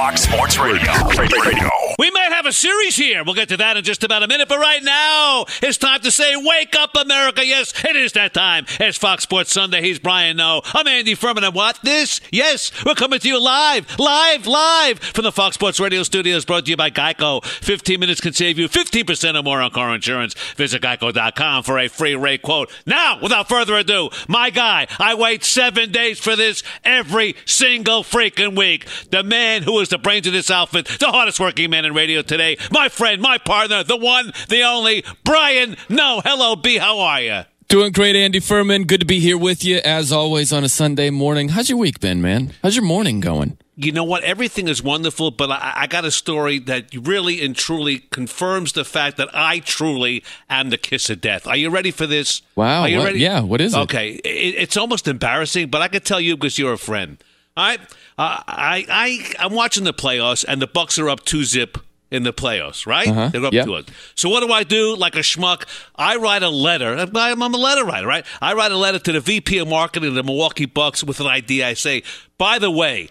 [0.00, 0.90] Fox Sports Radio.
[1.18, 1.68] Radio.
[1.98, 3.22] We might have a series here.
[3.22, 4.48] We'll get to that in just about a minute.
[4.48, 7.44] But right now, it's time to say, Wake up, America.
[7.44, 8.64] Yes, it is that time.
[8.80, 9.82] It's Fox Sports Sunday.
[9.82, 10.62] He's Brian Noe.
[10.72, 11.44] I'm Andy Furman.
[11.44, 11.78] And what?
[11.82, 12.22] This?
[12.32, 16.64] Yes, we're coming to you live, live, live from the Fox Sports Radio studios brought
[16.64, 17.44] to you by Geico.
[17.44, 20.32] 15 minutes can save you 15% or more on car insurance.
[20.54, 22.70] Visit geico.com for a free rate quote.
[22.86, 28.56] Now, without further ado, my guy, I wait seven days for this every single freaking
[28.56, 28.86] week.
[29.10, 32.22] The man who is the brains of this outfit, the hardest working man in radio
[32.22, 35.76] today, my friend, my partner, the one, the only, Brian.
[35.88, 36.78] Noe, hello, B.
[36.78, 37.40] How are you?
[37.68, 38.84] Doing great, Andy Furman.
[38.84, 41.50] Good to be here with you as always on a Sunday morning.
[41.50, 42.52] How's your week been, man?
[42.64, 43.58] How's your morning going?
[43.76, 44.24] You know what?
[44.24, 48.84] Everything is wonderful, but I, I got a story that really and truly confirms the
[48.84, 51.46] fact that I truly am the kiss of death.
[51.46, 52.42] Are you ready for this?
[52.56, 52.82] Wow.
[52.82, 53.20] Are you what- ready?
[53.20, 53.40] Yeah.
[53.40, 53.78] What is it?
[53.78, 57.22] Okay, it, it's almost embarrassing, but I can tell you because you're a friend.
[57.56, 57.80] All right,
[58.20, 61.78] uh, I I I'm watching the playoffs, and the Bucks are up two zip
[62.10, 62.86] in the playoffs.
[62.86, 63.08] Right?
[63.08, 63.64] Uh-huh, They're up yeah.
[63.64, 63.84] to.
[64.14, 64.94] So what do I do?
[64.94, 65.64] Like a schmuck,
[65.96, 66.94] I write a letter.
[66.96, 68.26] I'm I'm a letter writer, right?
[68.42, 71.26] I write a letter to the VP of marketing of the Milwaukee Bucks with an
[71.26, 71.66] idea.
[71.66, 72.02] I say,
[72.36, 73.08] by the way.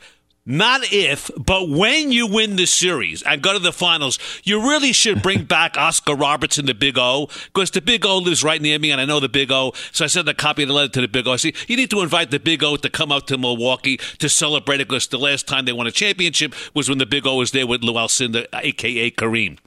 [0.52, 4.94] Not if, but when you win the series and go to the finals, you really
[4.94, 8.80] should bring back Oscar Robertson, the Big O, because the Big O lives right near
[8.80, 9.74] me, and I know the Big O.
[9.92, 11.34] So I sent a copy of the letter to the Big O.
[11.34, 14.28] I say, you need to invite the Big O to come out to Milwaukee to
[14.28, 17.36] celebrate it, because the last time they won a championship was when the Big O
[17.36, 19.12] was there with Lew Alcindor, a.k.a.
[19.12, 19.60] Kareem.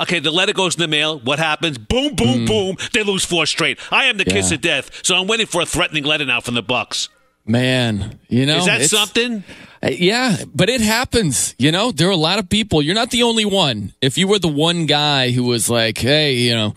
[0.00, 1.20] Okay, the letter goes in the mail.
[1.20, 1.76] What happens?
[1.76, 2.76] Boom, boom, boom.
[2.94, 3.78] They lose four straight.
[3.92, 4.54] I am the kiss Mm.
[4.54, 5.00] Of death.
[5.04, 7.10] So I'm waiting for a threatening letter now from the Bucks.
[7.46, 9.44] Man, you know, Is that something?
[9.84, 11.54] Uh, Yeah, but it happens.
[11.58, 12.82] You know, there are a lot of people.
[12.82, 13.92] You're not the only one.
[14.00, 16.74] If you were the one guy who was like, hey, you know,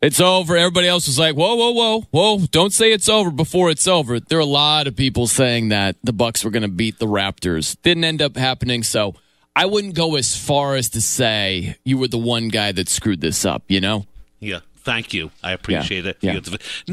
[0.00, 3.70] it's over, everybody else was like, whoa, whoa, whoa, whoa, don't say it's over before
[3.70, 4.18] it's over.
[4.18, 7.06] There are a lot of people saying that the Bucks were going to beat the
[7.06, 7.76] Raptors.
[7.82, 8.82] Didn't end up happening.
[8.82, 9.14] So
[9.54, 13.20] I wouldn't go as far as to say you were the one guy that screwed
[13.20, 14.06] this up, you know?
[14.40, 15.30] Yeah, thank you.
[15.40, 16.16] I appreciate it.
[16.20, 16.32] yeah.
[16.32, 16.40] No,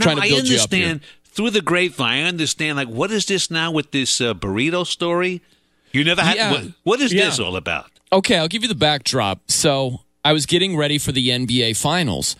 [0.01, 0.89] Trying to I build you up here.
[0.89, 1.01] understand
[1.31, 2.25] through the grapevine.
[2.25, 2.77] I understand.
[2.77, 5.41] Like, what is this now with this uh, burrito story?
[5.91, 6.35] You never had.
[6.35, 6.51] Yeah.
[6.51, 7.25] What, what is Yeah.
[7.25, 7.89] this all about?
[8.11, 9.39] Okay, I'll give you the backdrop.
[9.49, 12.35] So I was getting ready for the NBA Finals,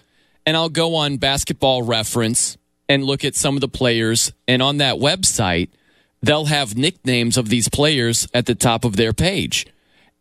[0.45, 2.57] and I'll go on basketball reference
[2.87, 4.33] and look at some of the players.
[4.47, 5.69] And on that website,
[6.21, 9.67] they'll have nicknames of these players at the top of their page.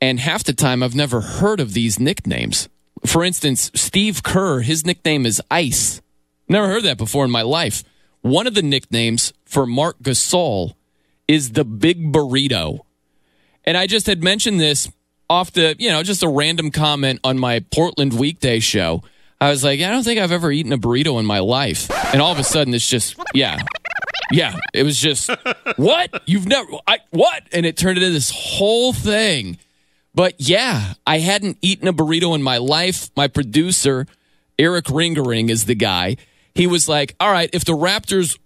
[0.01, 2.69] And half the time, I've never heard of these nicknames.
[3.07, 6.01] For instance, Steve Kerr, his nickname is Ice.
[6.49, 7.83] Never heard that before in my life.
[8.29, 10.75] One of the nicknames for Marc Gasol
[11.27, 12.81] is the Big Burrito.
[13.65, 14.91] And I just had mentioned this
[15.31, 19.03] off the, you know, just a random comment on my Portland weekday show.
[19.41, 21.91] I was like, I don't think I've ever eaten a burrito in my life.
[22.13, 23.61] And all of a sudden, it's just, yeah,
[24.31, 24.59] yeah.
[24.75, 25.31] It was just,
[25.77, 26.23] what?
[26.27, 27.45] You've never, I, what?
[27.51, 29.57] And it turned into this whole thing.
[30.15, 33.11] But yeah, I hadn't eaten a burrito in my life.
[33.17, 34.07] My producer,
[34.59, 36.19] Eric Ringering, is the guy.
[36.59, 38.37] He was like, all right, if the Raptors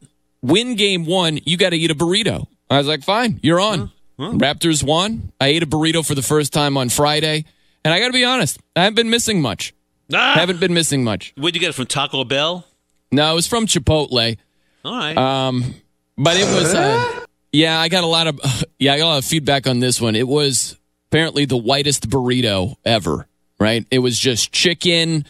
[0.43, 2.47] win game one, you got to eat a burrito.
[2.69, 3.91] I was like, fine, you're on.
[4.19, 5.33] Raptors won.
[5.41, 7.47] I ate a burrito for the first time on Friday.
[7.83, 9.73] And I got to be honest, I haven't been missing much.
[10.13, 10.35] Ah!
[10.35, 11.33] Haven't been missing much.
[11.39, 12.67] Where'd you get it from Taco Bell?
[13.11, 14.37] No, it was from Chipotle.
[14.85, 15.17] All right.
[15.17, 15.75] Um,
[16.19, 18.39] but it was, uh, yeah, I got a lot of,
[18.79, 20.17] yeah, I got a lot of feedback on this one.
[20.17, 20.77] It was
[21.09, 23.27] apparently the whitest burrito ever,
[23.59, 23.87] right?
[23.91, 25.25] It was just chicken,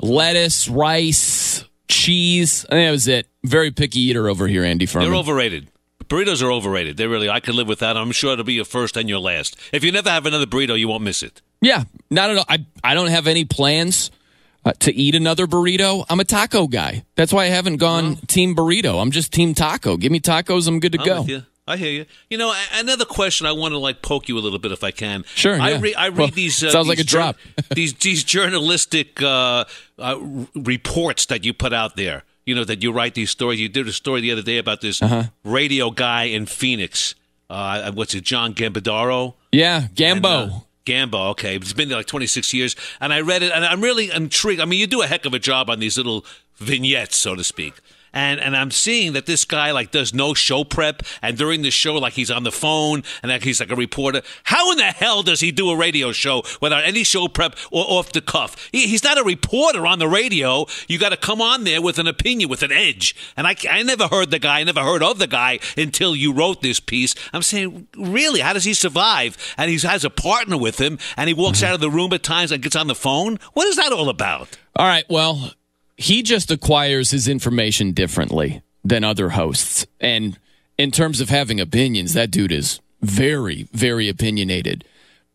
[0.00, 1.49] lettuce, rice,
[1.90, 2.64] cheese.
[2.66, 3.26] I think that was it.
[3.44, 5.10] Very picky eater over here, Andy Furman.
[5.10, 5.68] They're overrated.
[6.06, 6.96] Burritos are overrated.
[6.96, 7.30] They really.
[7.30, 7.96] I could live with that.
[7.96, 9.56] I'm sure it'll be your first and your last.
[9.72, 11.40] If you never have another burrito, you won't miss it.
[11.60, 12.44] Yeah, not at all.
[12.48, 14.10] I I don't have any plans
[14.64, 16.04] uh, to eat another burrito.
[16.08, 17.04] I'm a taco guy.
[17.14, 19.00] That's why I haven't gone team burrito.
[19.00, 19.96] I'm just team taco.
[19.96, 21.42] Give me tacos, I'm good to I'm go.
[21.70, 22.06] I hear you.
[22.28, 24.90] You know, another question I want to like poke you a little bit if I
[24.90, 25.24] can.
[25.34, 25.80] Sure, I yeah.
[25.80, 25.94] read.
[25.96, 26.62] I read Well, these.
[26.62, 27.36] Uh, sounds like a drop.
[27.74, 29.64] these these journalistic uh,
[29.98, 30.16] uh,
[30.54, 32.24] reports that you put out there.
[32.46, 33.60] You know that you write these stories.
[33.60, 35.24] You did a story the other day about this Uh-huh.
[35.44, 37.14] radio guy in Phoenix.
[37.48, 39.34] Uh, what's it, John Gambadaro?
[39.52, 40.14] Yeah, Gambo.
[40.14, 41.56] And, uh, Gambo, okay.
[41.56, 42.76] It's been there like 26 years.
[43.00, 44.60] And I read it, and I'm really intrigued.
[44.60, 46.24] I mean, you do a heck of a job on these little
[46.58, 47.74] vignettes, so to speak.
[48.12, 51.70] And and I'm seeing that this guy like does no show prep, and during the
[51.70, 54.22] show, like he's on the phone, and like he's like a reporter.
[54.44, 57.84] How in the hell does he do a radio show without any show prep or
[57.86, 58.68] off the cuff?
[58.72, 60.66] He, he's not a reporter on the radio.
[60.88, 63.14] You got to come on there with an opinion, with an edge.
[63.36, 66.32] And I, I never heard the guy, I never heard of the guy until you
[66.32, 67.14] wrote this piece.
[67.32, 69.36] I'm saying, really, how does he survive?
[69.56, 71.68] And he has a partner with him, and he walks mm-hmm.
[71.68, 73.38] out of the room at times and gets on the phone.
[73.52, 74.58] What is that all about?
[74.76, 75.04] All right.
[75.08, 75.52] Well,
[76.00, 79.86] he just acquires his information differently than other hosts.
[80.00, 80.38] And
[80.78, 84.82] in terms of having opinions, that dude is very, very opinionated.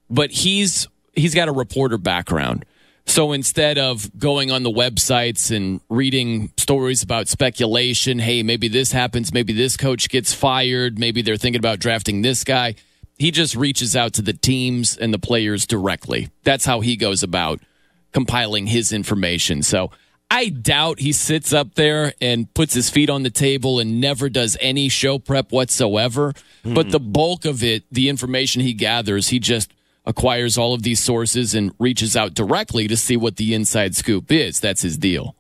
[0.09, 2.65] But he's he's got a reporter background.
[3.05, 8.91] So instead of going on the websites and reading stories about speculation, hey, maybe this
[8.91, 12.73] happens, maybe this coach gets fired, maybe they're thinking about drafting this guy,
[13.19, 16.29] he just reaches out to the teams and the players directly.
[16.43, 17.59] That's how he goes about
[18.11, 19.61] compiling his information.
[19.61, 19.91] So
[20.35, 24.27] I doubt he sits up there and puts his feet on the table and never
[24.27, 26.33] does any show prep whatsoever.
[26.65, 29.71] But the bulk of it, the information he gathers, he just
[30.05, 34.29] acquires all of these sources and reaches out directly to see what the inside scoop
[34.29, 34.59] is.
[34.59, 35.35] That's his deal.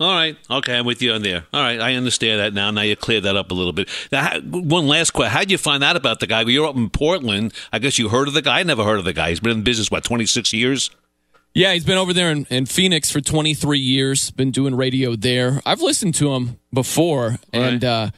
[0.00, 0.36] All right.
[0.50, 1.44] Okay, I'm with you on there.
[1.52, 2.72] All right, I understand that now.
[2.72, 3.88] Now you cleared that up a little bit.
[4.10, 6.40] Now, one last question: How did you find out about the guy?
[6.40, 7.52] You're up in Portland.
[7.72, 8.60] I guess you heard of the guy.
[8.60, 9.28] I never heard of the guy.
[9.28, 10.90] He's been in business what 26 years.
[11.54, 15.60] Yeah, he's been over there in, in Phoenix for 23 years, been doing radio there.
[15.66, 18.10] I've listened to him before and uh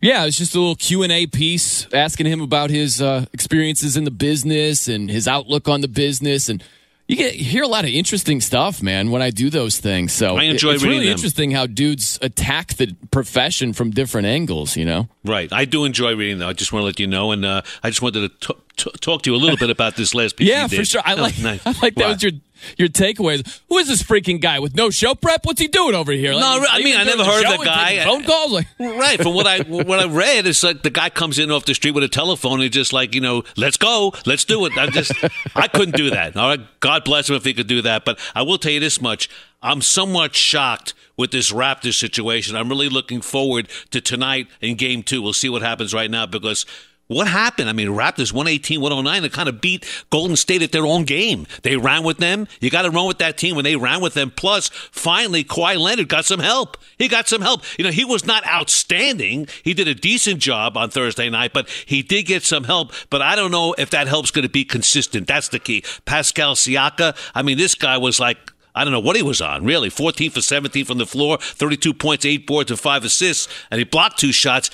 [0.00, 4.12] yeah, it's just a little Q&A piece asking him about his uh, experiences in the
[4.12, 6.62] business and his outlook on the business and
[7.08, 10.12] you get you hear a lot of interesting stuff, man, when I do those things.
[10.12, 11.12] So I enjoy it's really them.
[11.12, 15.08] interesting how dudes attack the profession from different angles, you know.
[15.24, 15.50] Right.
[15.50, 16.50] I do enjoy reading though.
[16.50, 18.90] I just want to let you know, and uh, I just wanted to t- t-
[19.00, 20.48] talk to you a little bit about this last piece.
[20.48, 21.00] Yeah, for sure.
[21.02, 21.62] I Oh, like nice.
[21.66, 22.32] I like that was your
[22.76, 23.60] your takeaways.
[23.68, 25.44] Who is this freaking guy with no show prep?
[25.44, 26.32] What's he doing over here?
[26.32, 28.04] Like, No, I mean, I never heard of the guy.
[28.04, 29.20] Phone calls like right.
[29.20, 31.92] From what I what I read, it's like the guy comes in off the street
[31.92, 34.76] with a telephone and just like you know, let's go, let's do it.
[34.76, 35.12] I just
[35.54, 36.36] I couldn't do that.
[36.36, 38.04] All right, God bless him if he could do that.
[38.04, 39.28] But I will tell you this much:
[39.62, 42.56] I'm somewhat shocked with this Raptors situation.
[42.56, 45.22] I'm really looking forward to tonight in Game Two.
[45.22, 46.66] We'll see what happens right now because.
[47.08, 47.70] What happened?
[47.70, 51.46] I mean, Raptors 118, 109, they kind of beat Golden State at their own game.
[51.62, 52.46] They ran with them.
[52.60, 54.30] You got to run with that team when they ran with them.
[54.30, 56.76] Plus, finally, Kawhi Leonard got some help.
[56.98, 57.62] He got some help.
[57.78, 59.48] You know, he was not outstanding.
[59.62, 62.92] He did a decent job on Thursday night, but he did get some help.
[63.08, 65.26] But I don't know if that help's going to be consistent.
[65.26, 65.84] That's the key.
[66.04, 68.36] Pascal Siakam, I mean, this guy was like,
[68.74, 69.88] I don't know what he was on, really.
[69.88, 73.84] 14 for 17 from the floor, 32 points, 8 boards, and 5 assists, and he
[73.84, 74.70] blocked two shots.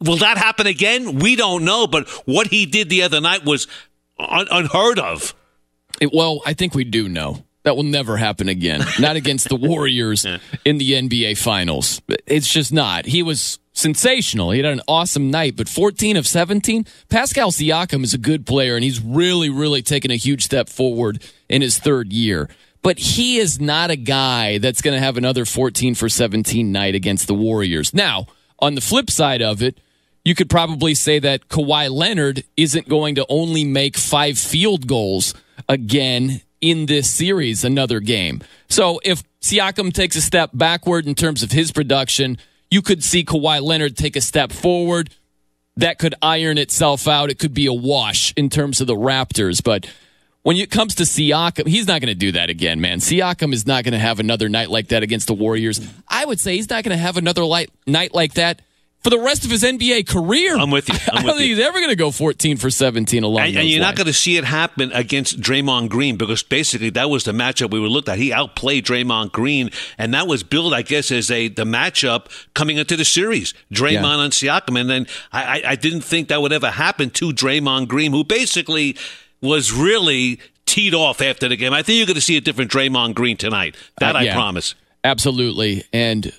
[0.00, 1.18] Will that happen again?
[1.18, 3.66] We don't know, but what he did the other night was
[4.18, 5.34] un- unheard of.
[6.00, 7.44] It- well, I think we do know.
[7.64, 8.82] That will never happen again.
[9.00, 10.24] Not against the Warriors
[10.64, 12.00] in the NBA Finals.
[12.26, 13.04] It's just not.
[13.04, 14.52] He was sensational.
[14.52, 16.86] He had an awesome night, but 14 of 17.
[17.10, 21.22] Pascal Siakam is a good player, and he's really, really taken a huge step forward
[21.48, 22.48] in his third year.
[22.80, 26.94] But he is not a guy that's going to have another 14 for 17 night
[26.94, 27.92] against the Warriors.
[27.92, 28.28] Now,
[28.60, 29.78] on the flip side of it,
[30.28, 35.32] you could probably say that Kawhi Leonard isn't going to only make five field goals
[35.70, 38.42] again in this series another game.
[38.68, 42.36] So if Siakam takes a step backward in terms of his production,
[42.70, 45.08] you could see Kawhi Leonard take a step forward.
[45.78, 47.30] That could iron itself out.
[47.30, 49.64] It could be a wash in terms of the Raptors.
[49.64, 49.90] But
[50.42, 52.98] when it comes to Siakam, he's not going to do that again, man.
[52.98, 55.80] Siakam is not going to have another night like that against the Warriors.
[56.06, 58.60] I would say he's not going to have another light, night like that
[59.02, 60.56] for the rest of his NBA career.
[60.56, 60.94] I'm with you.
[61.12, 63.68] I'm I don't think he's ever going to go 14 for 17 along And, and
[63.68, 67.32] you're not going to see it happen against Draymond Green because basically that was the
[67.32, 68.18] matchup we were looked at.
[68.18, 72.78] He outplayed Draymond Green, and that was billed, I guess, as a the matchup coming
[72.78, 73.54] into the series.
[73.72, 74.24] Draymond Yeah.
[74.24, 77.88] and Siakam, and then I, I, I didn't think that would ever happen to Draymond
[77.88, 78.96] Green, who basically
[79.40, 81.72] was really teed off after the game.
[81.72, 83.76] I think you're going to see a different Draymond Green tonight.
[84.00, 84.74] That Uh, I promise.
[85.04, 85.84] Absolutely.
[85.92, 86.32] And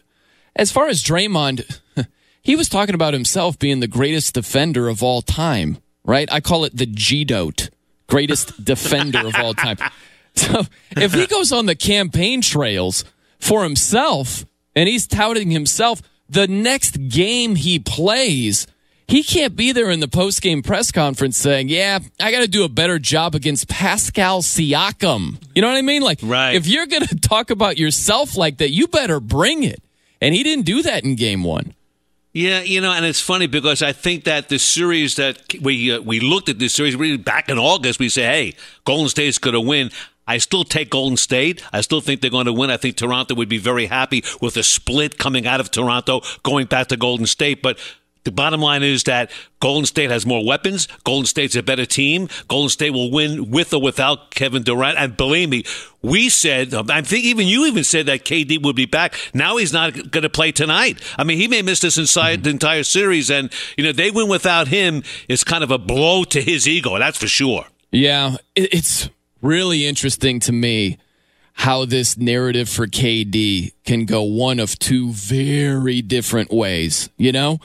[0.56, 1.80] as far as Draymond,
[2.50, 6.28] he was talking about himself being the greatest defender of all time, right?
[6.32, 7.70] I call it the G Dote,
[8.08, 9.78] greatest defender of all time.
[10.34, 10.64] So
[10.98, 13.06] if he goes on the campaign trails
[13.40, 18.66] for himself and he's touting himself, the next game he plays,
[19.08, 22.48] he can't be there in the post game press conference saying, Yeah, I got to
[22.48, 25.40] do a better job against Pascal Siakam.
[25.54, 26.02] You know what I mean?
[26.02, 26.56] Like, Right.
[26.56, 29.84] if you're going to talk about yourself like that, you better bring it.
[30.20, 31.76] And he didn't do that in game one.
[32.32, 36.02] Yeah, you know, and it's funny because I think that the series that we uh,
[36.02, 38.56] we looked at this series really back in August, we say, hey,
[38.86, 39.90] Golden State's going to win.
[40.28, 41.64] I still take Golden State.
[41.74, 42.70] I still think they're going to win.
[42.70, 46.68] I think Toronto would be very happy with a split coming out of Toronto, going
[46.68, 47.64] back to Golden State.
[47.64, 47.80] But
[48.30, 50.88] the bottom line is that Golden State has more weapons.
[51.04, 52.30] Golden State's a better team.
[52.48, 55.00] Golden State will win with or without Kevin Durant.
[55.00, 55.64] And believe me,
[56.04, 59.16] we said, um, I think even you even said that KD would be back.
[59.34, 61.02] Now he's not going to play tonight.
[61.18, 62.44] I mean, he may miss this inside mm-hmm.
[62.44, 63.32] the entire series.
[63.32, 66.98] And, you know, they win without him is kind of a blow to his ego.
[67.00, 67.66] That's for sure.
[67.92, 69.10] Yeah, it's
[69.42, 71.00] really interesting to me
[71.54, 77.60] how this narrative for KD can go one of two very different ways, you know?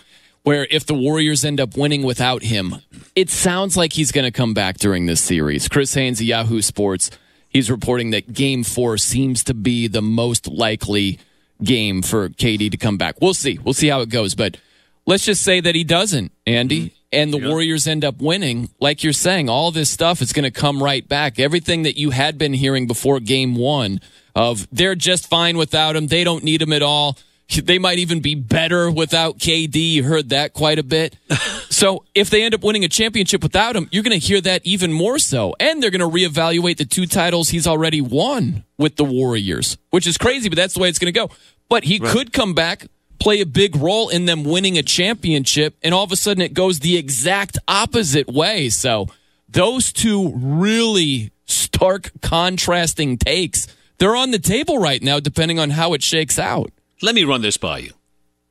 [0.44, 2.76] Where if the Warriors end up winning without him,
[3.16, 5.68] it sounds like he's going to come back during this series.
[5.68, 7.10] Chris Haynes of Yahoo Sports,
[7.48, 11.18] he's reporting that game four seems to be the most likely
[11.62, 13.16] game for KD to come back.
[13.20, 13.58] We'll see.
[13.58, 14.34] We'll see how it goes.
[14.34, 14.58] But
[15.06, 16.94] let's just say that he doesn't, Andy, mm-hmm.
[17.12, 18.68] and the Warriors end up winning.
[18.80, 21.38] Like you're saying, all this stuff is going to come right back.
[21.38, 24.00] Everything that you had been hearing before game one
[24.34, 27.16] of they're just fine without him, they don't need him at all.
[27.48, 29.74] They might even be better without KD.
[29.74, 31.16] You heard that quite a bit.
[31.70, 34.62] so if they end up winning a championship without him, you're going to hear that
[34.64, 35.54] even more so.
[35.60, 40.06] And they're going to reevaluate the two titles he's already won with the Warriors, which
[40.06, 41.30] is crazy, but that's the way it's going to go.
[41.68, 42.86] But he could come back,
[43.20, 46.54] play a big role in them winning a championship, and all of a sudden it
[46.54, 48.68] goes the exact opposite way.
[48.68, 49.06] So
[49.48, 53.66] those two really stark contrasting takes,
[53.98, 56.70] they're on the table right now, depending on how it shakes out.
[57.02, 57.92] Let me run this by you.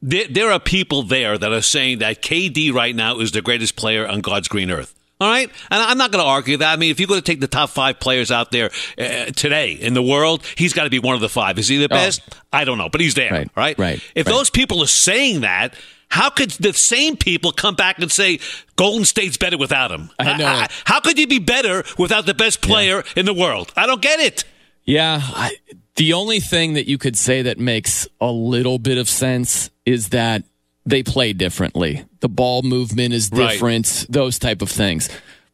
[0.01, 3.75] There, there are people there that are saying that KD right now is the greatest
[3.75, 4.93] player on God's green earth.
[5.21, 6.73] All right, and I'm not going to argue that.
[6.73, 9.71] I mean, if you're going to take the top five players out there uh, today
[9.71, 11.57] in the world, he's got to be one of the five.
[11.57, 12.21] Is he the best?
[12.51, 13.31] I don't know, but he's there.
[13.31, 13.79] Right, right.
[13.79, 14.33] right, If right.
[14.33, 15.75] those people are saying that,
[16.09, 18.39] how could the same people come back and say
[18.75, 20.09] Golden State's better without him?
[20.19, 20.71] I know it.
[20.83, 23.71] How could you be better without the best player in the world?
[23.77, 24.43] I don't get it.
[24.83, 25.55] Yeah, I,
[25.95, 30.09] the only thing that you could say that makes a little bit of sense is
[30.09, 30.43] that
[30.85, 32.03] they play differently.
[32.19, 33.51] The ball movement is Right.
[33.51, 35.09] different, those type of things.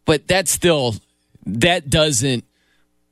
[0.05, 0.95] But that still
[1.45, 2.43] that doesn't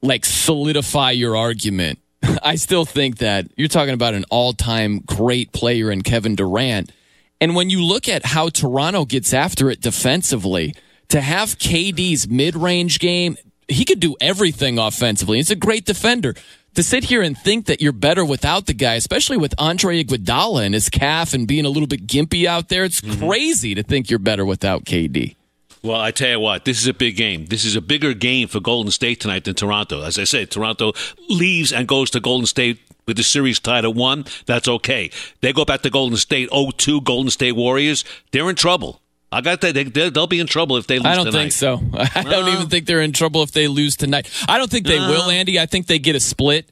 [0.01, 1.99] like solidify your argument.
[2.43, 6.91] I still think that you're talking about an all-time great player in Kevin Durant.
[7.39, 10.73] And when you look at how Toronto gets after it defensively,
[11.09, 15.37] to have KD's mid-range game, he could do everything offensively.
[15.37, 16.35] He's a great defender.
[16.77, 20.63] To sit here and think that you're better without the guy, especially with Andre Iguodala
[20.63, 23.25] and his calf and being a little bit gimpy out there, it's mm-hmm.
[23.25, 25.35] crazy to think you're better without KD.
[25.81, 27.47] Well, I tell you what, this is a big game.
[27.47, 30.03] This is a bigger game for Golden State tonight than Toronto.
[30.03, 30.93] As I said, Toronto
[31.27, 34.25] leaves and goes to Golden State with the series tied at one.
[34.45, 35.09] That's okay.
[35.41, 38.05] They go back to Golden State 0-2, Golden State Warriors.
[38.31, 39.01] They're in trouble.
[39.31, 39.73] I got that.
[39.73, 41.11] They, they'll be in trouble if they lose tonight.
[41.11, 41.39] I don't tonight.
[41.39, 41.81] think so.
[41.93, 44.29] I don't even think they're in trouble if they lose tonight.
[44.47, 45.09] I don't think they No.
[45.09, 45.31] will, uh-huh.
[45.31, 45.59] Andy.
[45.59, 46.69] I think they get a split.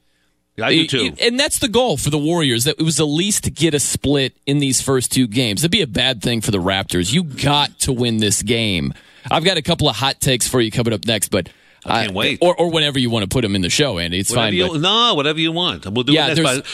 [0.62, 1.14] I do too.
[1.22, 2.64] And that's the goal for the Warriors.
[2.64, 5.62] That it was at least to get a split in these first two games.
[5.62, 7.12] It'd be a bad thing for the Raptors.
[7.12, 8.94] You got to win this game.
[9.30, 11.50] I've got a couple of hot takes for you coming up next, but
[11.86, 12.40] I can't wait.
[12.42, 14.20] Or, or whenever you want to put them in the show, Andy.
[14.20, 14.54] It's Whatever fine.
[14.54, 15.86] you, but- no, whatever you want.
[15.88, 16.70] We'll do Yeah, it next.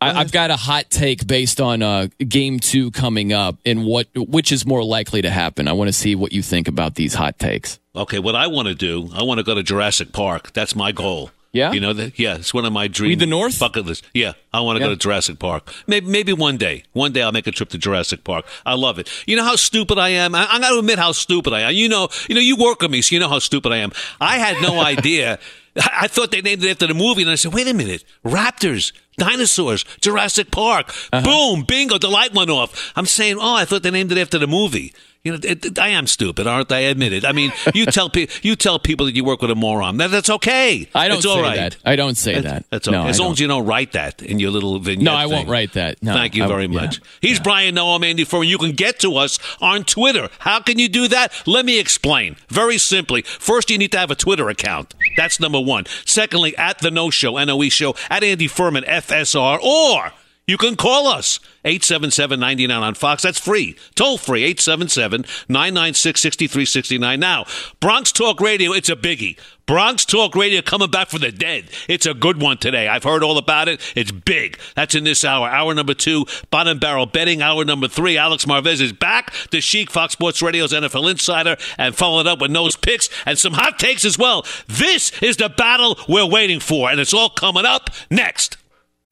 [0.00, 4.08] I, I've got a hot take based on uh, game two coming up and what
[4.14, 5.66] which is more likely to happen.
[5.68, 7.78] I want to see what you think about these hot takes.
[7.96, 10.52] okay, what I want to do, I want to go to Jurassic Park.
[10.52, 11.30] That's my goal.
[11.52, 11.70] Yeah?
[11.70, 12.18] you know that.
[12.18, 13.20] Yeah, it's one of my dreams.
[13.20, 13.60] the North?
[13.60, 14.04] bucket list.
[14.12, 14.88] Yeah, I want to Yeah.
[14.88, 15.72] go to Jurassic Park.
[15.86, 16.82] Maybe, maybe one day.
[16.94, 18.44] One day I'll make a trip to Jurassic Park.
[18.66, 19.08] I love it.
[19.24, 20.34] You know how stupid I am.
[20.34, 21.72] I, I'm going to admit how stupid I am.
[21.74, 23.92] You know, you know, you work with me, so you know how stupid I am.
[24.20, 25.38] I had no idea.
[25.76, 28.92] I thought they named it after the movie, and I said, "Wait a minute, Raptors,
[29.16, 31.22] dinosaurs, Jurassic Park, uh-huh.
[31.24, 34.38] boom, bingo, the light went off." I'm saying, "Oh, I thought they named it after
[34.38, 34.92] the movie."
[35.24, 36.76] You know, it, it- I am stupid, aren't I?
[36.76, 37.24] I admit it.
[37.24, 39.96] I mean, you tell pe- you tell people that you work with a moron.
[39.96, 40.86] That, that's okay.
[40.94, 41.56] I don't it's say all right.
[41.56, 41.76] that.
[41.84, 42.66] I don't say that.
[42.70, 42.96] That's okay.
[42.96, 43.32] No, as I long don't.
[43.36, 45.04] as you don't write that in your little vignette.
[45.04, 46.02] No, I won't write that.
[46.02, 46.80] No, Thank you I- very yeah.
[46.82, 47.00] much.
[47.22, 48.48] He's Brian Noe, Andy Furman.
[48.48, 50.28] You can get to us on Twitter.
[50.40, 51.32] How can you do that?
[51.46, 52.36] Let me explain.
[52.48, 53.22] Very simply.
[53.22, 54.94] First, you need to have a Twitter account.
[55.16, 55.86] That's number one.
[56.04, 60.12] Secondly, at the Noe Show, N-O-E Show, at Andy Furman, FSR, or
[60.46, 63.22] you can call us 877-99 on Fox.
[63.22, 63.76] That's free.
[63.94, 64.52] Toll free.
[64.54, 67.18] 877-996-6369.
[67.18, 67.46] Now,
[67.80, 69.38] Bronx Talk Radio, it's a biggie.
[69.66, 71.70] Bronx Talk Radio coming back for the dead.
[71.88, 72.86] It's a good one today.
[72.86, 73.80] I've heard all about it.
[73.96, 74.58] It's big.
[74.76, 75.48] That's in this hour.
[75.48, 77.40] Hour number two, bottom barrel betting.
[77.40, 79.32] Hour number three, Alex Marvez is back.
[79.50, 83.54] The Chic Fox Sports Radio's NFL Insider and followed up with Noe's picks and some
[83.54, 84.44] hot takes as well.
[84.66, 88.58] This is the battle we're waiting for, and it's all coming up next.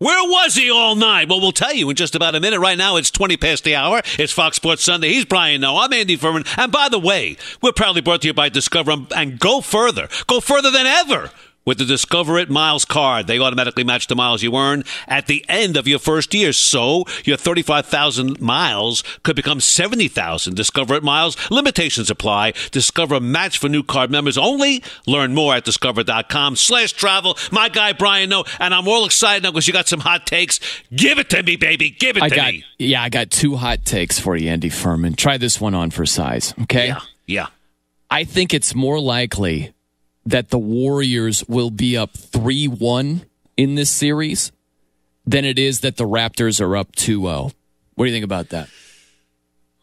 [0.00, 1.28] Where was he all night?
[1.28, 2.58] Well, we'll tell you in just about a minute.
[2.58, 4.00] Right now, it's 20 past the hour.
[4.18, 5.10] It's Fox Sports Sunday.
[5.10, 5.76] He's Brian Noe.
[5.76, 6.44] I'm Andy Furman.
[6.56, 10.08] And by the way, we're proudly brought to you by Discover and go further.
[10.26, 11.30] Go further than ever
[11.64, 13.26] with the Discover It Miles card.
[13.26, 16.52] They automatically match the miles you earn at the end of your first year.
[16.52, 20.54] So your 35,000 miles could become 70,000.
[20.54, 21.36] Discover It Miles.
[21.50, 22.54] Limitations apply.
[22.70, 24.82] Discover a match for new card members only.
[25.06, 27.36] Learn more at discover.com slash travel.
[27.50, 30.60] My guy Brian Noe, and I'm all excited now because you got some hot takes.
[30.94, 31.90] Give it to me, baby.
[31.90, 32.64] Give it I to got, me.
[32.78, 35.14] yeah, I got two hot takes for you, Andy Furman.
[35.14, 36.88] Try this one on for size, okay?
[36.88, 37.00] Yeah.
[37.26, 37.46] Yeah.
[38.10, 39.72] I think it's more likely
[40.30, 43.22] that the Warriors will be up 3 1
[43.56, 44.52] in this series
[45.26, 47.50] than it is that the Raptors are up 2 0.
[47.94, 48.68] What do you think about that?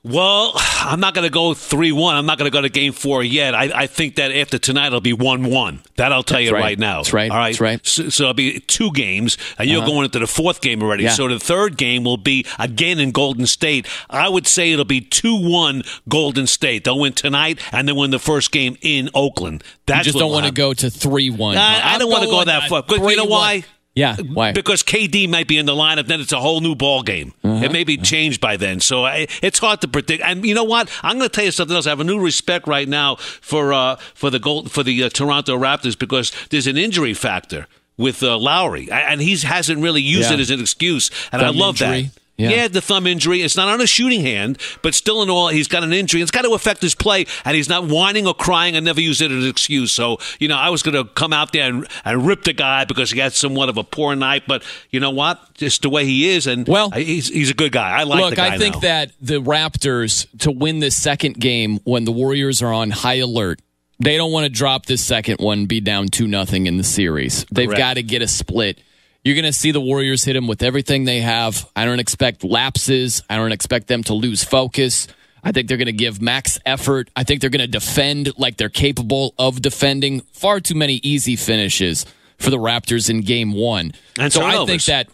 [0.03, 2.15] Well, I'm not going to go 3 1.
[2.15, 3.53] I'm not going to go to game four yet.
[3.53, 5.79] I, I think that after tonight, it'll be 1 1.
[5.97, 6.62] That I'll tell That's you right.
[6.62, 6.79] right.
[6.79, 6.97] now.
[6.97, 7.29] That's right.
[7.29, 7.47] All right.
[7.49, 7.86] That's right.
[7.86, 9.88] So, so it'll be two games, and you're Uh-huh.
[9.88, 11.03] going into the fourth game already.
[11.03, 11.10] Yeah.
[11.12, 13.86] So the third game will be again in Golden State.
[14.10, 16.86] I would say it'll be 2 1 Golden State.
[16.86, 19.62] They'll win tonight and then win the first game in Oakland.
[19.88, 21.57] That's you just don't want to go to 3 1.
[21.57, 22.83] I, I don't want to go that far.
[22.88, 23.65] But you know why?
[23.97, 24.51] Yeah, why?
[24.51, 27.33] Because KD might be in the lineup, then it's a whole new ball game.
[27.43, 27.65] Uh-huh.
[27.65, 30.21] It may be changed by then, so I, it's hard to predict.
[30.23, 30.89] And you know what?
[31.01, 31.88] I'm going to tell you something else.
[31.88, 35.10] I have a new respect right now for uh, for the gold, for the uh,
[35.10, 37.65] Toronto Raptors because there's an injury factor
[37.97, 40.36] with uh, Lowry, and he hasn't really used Yeah.
[40.36, 42.03] it as an excuse, and I love injury.
[42.03, 42.12] that.
[42.38, 42.67] Yeah.
[42.67, 43.41] the thumb injury.
[43.41, 46.21] It's not on a shooting hand, but still in all, he's got an injury.
[46.21, 49.21] It's got to affect his play, and he's not whining or crying and never use
[49.21, 49.91] it as an excuse.
[49.91, 52.86] So, you know, I was going to come out there and, and rip the guy
[52.86, 55.54] because he had somewhat of a poor night, but you know what?
[55.56, 57.89] Just the way he is, and well, he's, he's a good guy.
[58.00, 58.82] I like Look, the guy I think now.
[58.82, 63.60] that the Raptors to win this second game when the Warriors are on high alert,
[64.00, 67.45] they don't want to drop this second one, be down two nothing in the series.
[67.52, 67.80] They've Correct.
[67.80, 68.80] got to get a split.
[69.27, 71.69] You're going to see the Warriors hit them with everything they have.
[71.75, 73.21] I don't expect lapses.
[73.29, 75.09] I don't expect them to lose focus.
[75.43, 77.09] I think they're going to give max effort.
[77.13, 80.21] I think they're going to defend like they're capable of defending.
[80.31, 82.05] Far too many easy finishes
[82.37, 83.91] for the Raptors in game one.
[84.17, 85.09] And so I think that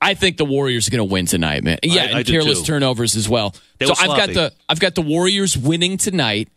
[0.00, 1.78] I think the Warriors are going to win tonight, man.
[1.82, 3.54] Yeah, I and do careless turnovers as well.
[3.78, 6.48] They so I've got the I've got the Warriors winning tonight,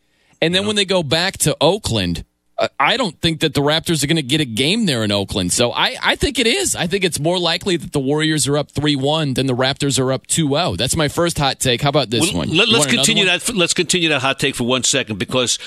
[0.41, 2.23] and then when they go back to Oakland,
[2.61, 5.11] Uh, I don't think that the Raptors are going to get a game there in
[5.11, 5.51] Oakland.
[5.51, 6.75] So I I think it is.
[6.75, 9.99] I think it's more likely that the Warriors are up three one than the Raptors
[9.99, 10.77] are up 2-0.
[10.77, 11.81] That's my first hot take.
[11.81, 12.55] How about this Well, one?
[12.55, 13.39] Let, us continue one?
[13.39, 13.55] that.
[13.55, 15.57] Let's continue that hot take for one second because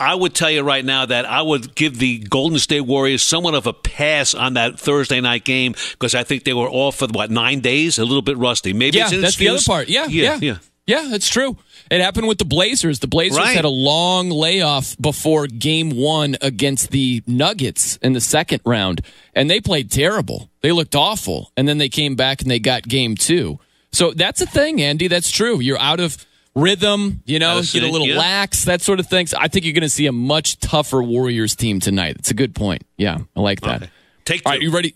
[0.00, 3.54] I would tell you right now that I would give the Golden State Warriors somewhat
[3.54, 7.06] of a pass on that Thursday night game because I think they were off for
[7.08, 8.72] what nine days, a little bit rusty.
[8.72, 9.88] Maybe yeah, that's the other part.
[9.88, 10.58] Yeah, yeah, yeah, yeah.
[10.90, 11.56] Yeah, that's true.
[11.88, 12.98] It happened with the Blazers.
[12.98, 13.54] The Blazers Right.
[13.54, 19.00] had a long layoff before game one against the Nuggets in the second round,
[19.32, 20.50] and they played terrible.
[20.62, 21.52] They looked awful.
[21.56, 23.60] And then they came back and they got game two.
[23.92, 25.06] So that's a thing, Andy.
[25.06, 25.60] That's true.
[25.60, 26.26] You're out of
[26.56, 28.18] rhythm, you know, get a little yeah.
[28.18, 29.28] lax, that sort of thing.
[29.28, 32.16] So I think you're going to see a much tougher Warriors team tonight.
[32.18, 32.82] It's a good point.
[32.96, 33.90] Yeah, I like that.
[34.24, 34.94] Take All right, you ready?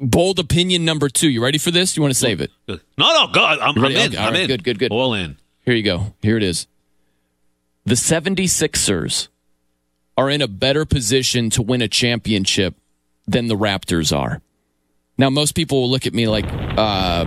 [0.00, 1.28] Bold opinion number two.
[1.28, 1.96] You ready for this?
[1.96, 2.50] You want to save it?
[2.66, 3.44] No, no, go.
[3.44, 3.96] I'm, I'm in.
[3.96, 4.46] Okay, I'm right, in.
[4.46, 4.92] Good, good, good.
[4.92, 5.36] All in.
[5.64, 6.14] Here you go.
[6.22, 6.66] Here it is.
[7.84, 9.28] The 76ers
[10.16, 12.74] are in a better position to win a championship
[13.26, 14.40] than the Raptors are.
[15.18, 17.24] Now, most people will look at me like, uh,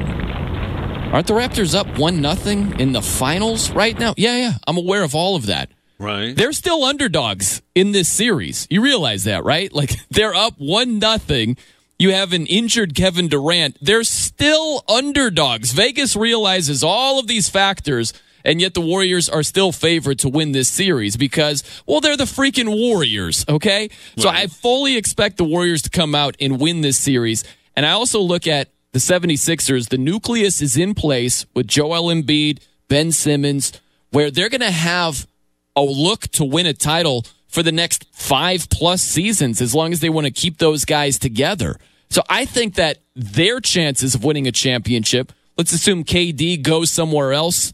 [1.12, 4.16] aren't the Raptors up 1 nothing in the finals right now?
[4.18, 4.54] Yeah, yeah.
[4.68, 5.70] I'm aware of all of that.
[6.00, 6.36] Right.
[6.36, 8.68] They're still underdogs in this series.
[8.70, 9.72] You realize that, right?
[9.72, 11.58] Like they're up one nothing.
[12.04, 13.78] You have an injured Kevin Durant.
[13.80, 15.72] They're still underdogs.
[15.72, 18.12] Vegas realizes all of these factors,
[18.44, 22.26] and yet the Warriors are still favored to win this series because, well, they're the
[22.26, 23.88] freaking Warriors, okay?
[24.18, 27.46] So I fully expect the Warriors to come out and win this series.
[27.74, 29.88] And I also look at the 76ers.
[29.88, 33.72] The nucleus is in place with Joel Embiid, Ben Simmons,
[34.10, 35.26] where they're going to have
[35.74, 40.02] a look to win a title for the next five plus seasons as long as
[40.02, 41.78] they want to keep those guys together.
[42.10, 47.34] So I think that their chances of winning a championship, let's assume KD goes somewhere
[47.34, 47.74] else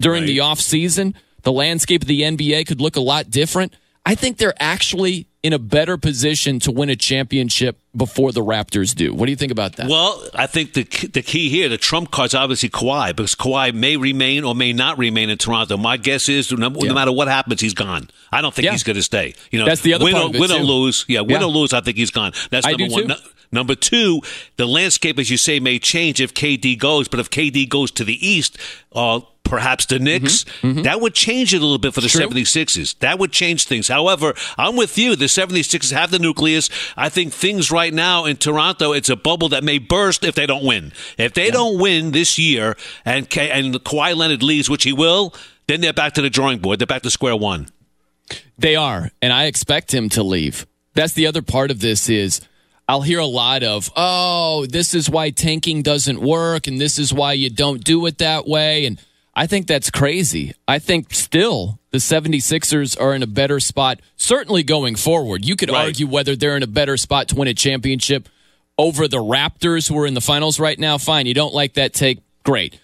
[0.00, 3.74] during the off season, the landscape of the NBA could look a lot different.
[4.06, 8.94] I think they're actually in a better position to win a championship before the Raptors
[8.94, 9.12] do.
[9.14, 9.88] What do you think about that?
[9.88, 13.72] Well, I think the the key here, the trump card is obviously Kawhi because Kawhi
[13.74, 15.76] may remain or may not remain in Toronto.
[15.76, 18.08] My guess is no, no matter what happens, he's gone.
[18.32, 18.72] I don't think Yeah.
[18.72, 19.34] he's going to stay.
[19.50, 21.04] You know, That's the other win part or, win or lose.
[21.08, 21.44] Yeah, win Yeah.
[21.46, 21.72] or lose.
[21.72, 22.32] I think he's gone.
[22.50, 23.08] That's number one.
[23.08, 23.14] too.
[23.52, 24.22] Nu- Number two,
[24.56, 27.08] the landscape, as you say, may change if KD goes.
[27.08, 28.56] But if KD goes to the East,
[28.94, 32.30] uh, perhaps the Knicks, that would change it a little bit for the Mm-hmm.
[32.32, 32.42] True.
[32.42, 32.98] 76ers.
[33.00, 33.88] That would change things.
[33.88, 35.14] However, I'm with you.
[35.16, 36.70] The 76ers have the nucleus.
[36.96, 40.46] I think things right now in Toronto, it's a bubble that may burst if they
[40.46, 40.92] don't win.
[41.18, 45.34] If they don't win this year and, Ka- and Kawhi Leonard leaves, which he will,
[45.66, 46.78] then they're back to the drawing board.
[46.78, 47.68] They're back to square one.
[48.58, 50.66] They are, and I expect him to leave.
[50.94, 52.40] That's the other part of this is
[52.90, 57.14] I'll hear a lot of, oh, this is why tanking doesn't work and this is
[57.14, 58.84] why you don't do it that way.
[58.84, 59.00] And
[59.32, 60.54] I think that's crazy.
[60.66, 65.44] I think still the 76ers are in a better spot, certainly going forward.
[65.44, 65.84] You could Right.
[65.84, 68.28] argue whether they're in a better spot to win a championship
[68.76, 70.98] over the Raptors who are in the finals right now.
[70.98, 71.26] Fine.
[71.26, 72.18] You don't like that take?
[72.42, 72.80] Great.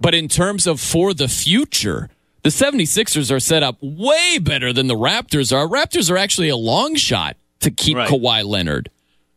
[0.00, 2.08] But in terms of for the future,
[2.44, 5.66] the 76ers are set up way better than the Raptors are.
[5.66, 8.08] Raptors are actually a long shot to keep Right.
[8.08, 8.90] Kawhi Leonard.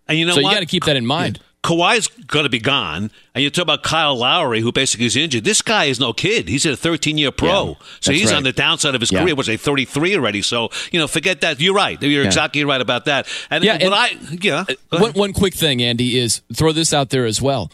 [0.08, 0.50] And you know so what?
[0.50, 1.39] you got to keep that in mind.
[1.63, 5.46] Kawhi's going to be gone, and you talk about Kyle Lowry, who basically is injured.
[5.46, 6.50] This guy is no kid.
[6.50, 8.36] He's a 13 year pro, Yeah, so he's right.
[8.36, 9.22] on the downside of his Yeah.
[9.24, 9.34] career.
[9.34, 10.42] Was a 33 already?
[10.42, 11.62] So you know, forget that.
[11.62, 12.02] You're right.
[12.02, 12.28] You're Yeah.
[12.28, 13.28] exactly right about that.
[13.50, 14.66] And Yeah, and- I yeah.
[14.89, 17.72] One, one quick thing, Andy, is throw this out there as well.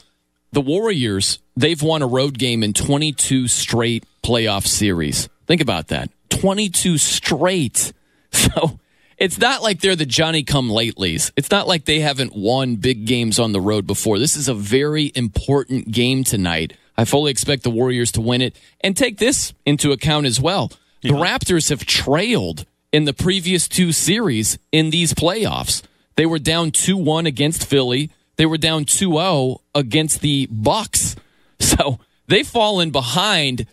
[0.52, 5.30] The Warriors, they've won a road game in 22 straight playoff series.
[5.48, 7.92] Think about that 22 straight.
[8.32, 8.80] So
[9.20, 11.32] it's not like they're the Johnny come latelys.
[11.36, 14.18] It's not like they haven't won big games on the road before.
[14.18, 16.74] This is a very important game tonight.
[16.98, 18.56] I fully expect the Warriors to win it.
[18.82, 20.72] And take this into account as well.
[21.02, 25.82] The Raptors have trailed in the previous two series in these playoffs.
[26.16, 28.12] They were down 2-1 against Philly.
[28.38, 31.16] They were down 2-0 against the Bucks.
[31.62, 33.68] So they've fallen behind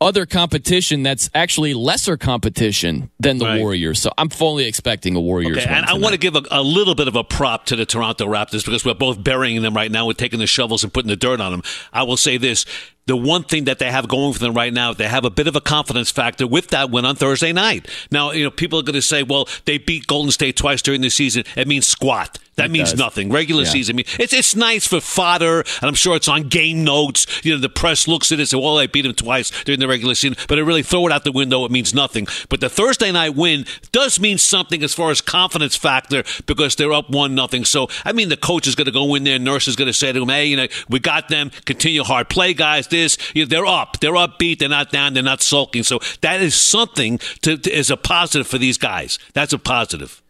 [0.00, 3.60] other competition that's actually lesser competition than the Right.
[3.60, 4.00] Warriors.
[4.00, 6.94] So I'm fully expecting a Warriors Okay, and I want to give a, a little
[6.94, 10.06] bit of a prop to the Toronto Raptors because we're both burying them right now.
[10.06, 11.62] We're taking the shovels and putting the dirt on them.
[11.92, 12.64] I will say this.
[13.08, 15.46] The one thing that they have going for them right now, they have a bit
[15.48, 17.88] of a confidence factor with that win on Thursday night.
[18.10, 21.00] Now, you know, people are going to say, well, they beat Golden State twice during
[21.00, 21.44] the season.
[21.56, 22.38] It means squat.
[22.56, 22.98] That It means does.
[22.98, 23.30] nothing.
[23.30, 23.70] Regular Yeah.
[23.70, 27.24] season, I mean, it's it's nice for fodder, and I'm sure it's on game notes.
[27.44, 29.78] You know, the press looks at it and say, "Well, they beat them twice during
[29.78, 32.26] the regular season," but to really throw it out the window, it means nothing.
[32.48, 36.92] But the Thursday night win does mean something as far as confidence factor because they're
[36.92, 37.64] up one nothing.
[37.64, 39.92] So, I mean, the coach is going to go in there, nurse is going to
[39.94, 41.52] say to him, "Hey, you know, we got them.
[41.64, 42.88] Continue hard play, guys.
[42.88, 42.97] This,
[43.34, 46.54] you know, they're up, they're upbeat, they're not down, they're not sulking." So that is
[46.54, 49.18] something to, to is a positive for these guys.
[49.34, 50.22] That's a positive.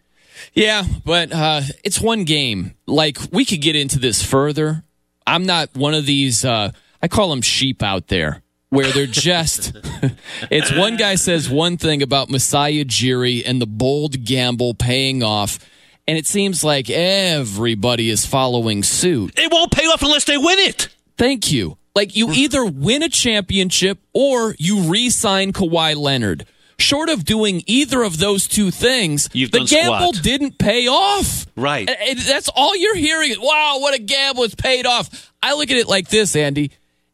[0.54, 2.74] Yeah, but uh, it's one game.
[2.86, 4.84] Like we could get into this further.
[5.26, 6.44] I'm not one of these.
[6.44, 9.76] Uh, I call them sheep out there, where they're just.
[10.50, 15.58] it's one guy says one thing about Masai Ujiri and the bold gamble paying off,
[16.06, 19.38] and it seems like everybody is following suit.
[19.38, 20.88] It won't pay off unless they win it.
[21.16, 21.77] Thank you.
[21.98, 22.34] Like you mm.
[22.36, 26.46] either win a championship or you re-sign Kawhi Leonard.
[26.78, 30.22] Short of doing either of those two things, You've the gamble squat.
[30.22, 31.46] didn't pay off.
[31.56, 31.90] Right.
[31.90, 33.34] And- and that's all you're hearing.
[33.40, 34.44] Wow, what a gamble!
[34.44, 35.32] It's paid off.
[35.42, 36.70] I look at it like this, Andy.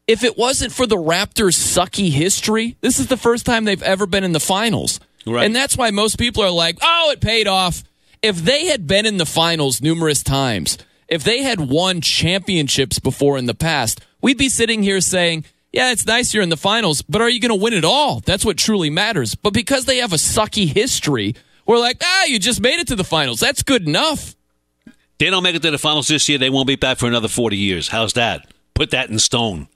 [0.06, 4.04] If it wasn't for the Raptors' sucky history, this is the first time they've ever
[4.04, 5.00] been in the finals.
[5.24, 5.46] Right.
[5.46, 7.84] And that's why most people are like, oh, it paid off.
[8.20, 10.76] If they had been in the finals numerous times,
[11.08, 15.92] if they had won championships before in the past, we'd be sitting here saying, yeah,
[15.92, 18.20] it's nice you're in the finals, but are you going to win it all?
[18.20, 19.34] That's what truly matters.
[19.34, 21.34] But because they have a sucky history,
[21.66, 23.38] we're like, ah, you just made it to the finals.
[23.38, 24.34] That's good enough.
[25.18, 26.38] They don't make it to the finals this year.
[26.38, 27.88] They won't be back for another 40 years.
[27.88, 28.50] How's that?
[28.72, 29.68] Put that in stone.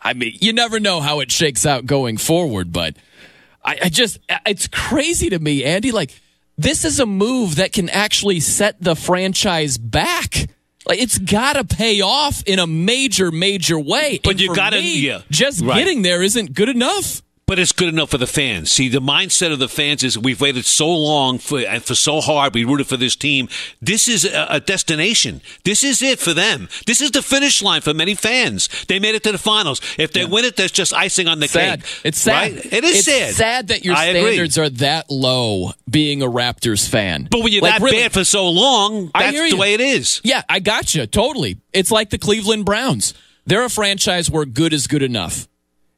[0.00, 2.96] I mean, you never know how it shakes out going forward, but
[3.62, 5.92] I, I just, it's crazy to me, Andy.
[5.92, 6.18] Like,
[6.56, 10.48] this is a move that can actually set the franchise back.
[10.86, 14.20] Like, it's got to pay off in a major, major way.
[14.22, 15.76] But And you for gotta- yeah, just right.
[15.76, 17.22] getting there isn't good enough.
[17.44, 18.70] But it's good enough for the fans.
[18.70, 22.20] See, the mindset of the fans is we've waited so long for and for so
[22.20, 22.54] hard.
[22.54, 23.48] We rooted for this team.
[23.82, 25.42] This is a, a destination.
[25.64, 26.68] This is it for them.
[26.86, 28.68] This is the finish line for many fans.
[28.86, 29.80] They made it to the finals.
[29.98, 31.82] If they win it, that's just icing on the Sad.
[31.82, 32.00] cake.
[32.04, 32.52] It's sad.
[32.54, 32.72] Right?
[32.72, 33.28] It is sad.
[33.28, 33.68] it's sad.
[33.68, 34.20] that your I agree.
[34.22, 37.26] standards are that low being a Raptors fan.
[37.30, 39.56] But when you're Like, that really- bad for so long, that's the you.
[39.58, 40.20] way it is.
[40.24, 41.06] Yeah, I got you.
[41.06, 41.58] Totally.
[41.74, 43.12] It's like the Cleveland Browns.
[43.44, 45.48] They're a franchise where good is good enough.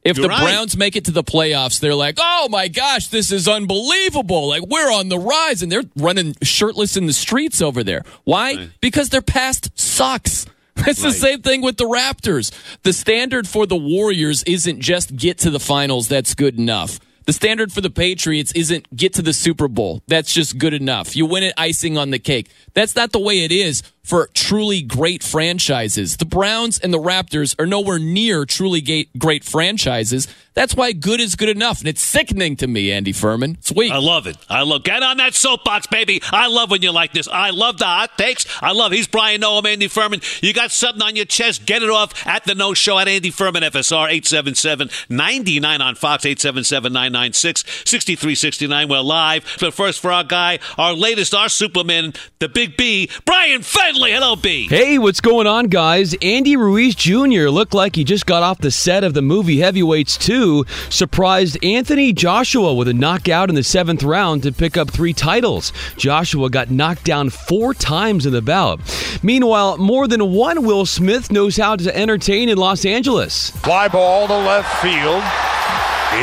[0.05, 0.43] If You're the right.
[0.43, 4.47] Browns make it to the playoffs, they're like, oh my gosh, this is unbelievable.
[4.47, 5.63] Like, we're on the rise.
[5.63, 8.03] And they're running shirtless in the streets over there.
[8.23, 8.69] Why?
[8.81, 10.45] Because their past sucks.
[10.77, 12.51] It's the same thing with the Raptors.
[12.83, 16.99] The standard for the Warriors isn't just get to the finals, that's good enough.
[17.25, 20.03] The standard for the Patriots isn't get to the Super Bowl.
[20.07, 21.15] That's just good enough.
[21.15, 22.51] You win it icing on the cake.
[22.73, 26.17] That's not the way it is for truly great franchises.
[26.17, 30.27] The Browns and the Raptors are nowhere near truly great franchises.
[30.55, 31.79] That's why good is good enough.
[31.79, 33.57] And it's sickening to me, Andy Furman.
[33.59, 33.91] It's weak.
[33.91, 34.37] I love it.
[34.49, 36.21] I love get on that soapbox, baby.
[36.31, 37.27] I love when you like this.
[37.27, 38.45] I love the hot takes.
[38.61, 40.21] I love he's Brian Noe, Andy Furman.
[40.41, 43.31] You got something on your chest, get it off at the Noe show at Andy
[43.31, 48.87] Furman FSR 877 99 on Fox 877 996 6369.
[48.87, 49.57] We're live.
[49.59, 53.61] But first for our guy, our latest, our Superman, the Big B, Brian
[53.95, 54.13] Fenley.
[54.13, 54.67] Hello, B.
[54.67, 56.15] Hey, what's going on, guys?
[56.21, 57.49] Andy Ruiz Jr.
[57.49, 62.11] looked like he just got off the set of the movie Heavyweights 2 surprised Anthony
[62.11, 65.71] Joshua with a knockout in the seventh round to pick up three titles.
[65.97, 68.79] Joshua got knocked down four times in the bout.
[69.23, 73.51] Meanwhile, more than one Will Smith knows how to entertain in Los Angeles.
[73.51, 75.23] Fly ball to left field,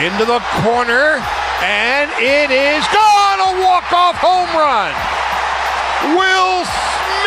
[0.04, 1.22] into the corner,
[1.62, 3.38] and it is gone!
[3.40, 4.92] A walk-off home run!
[6.16, 6.52] Will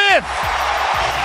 [0.05, 0.25] Smith!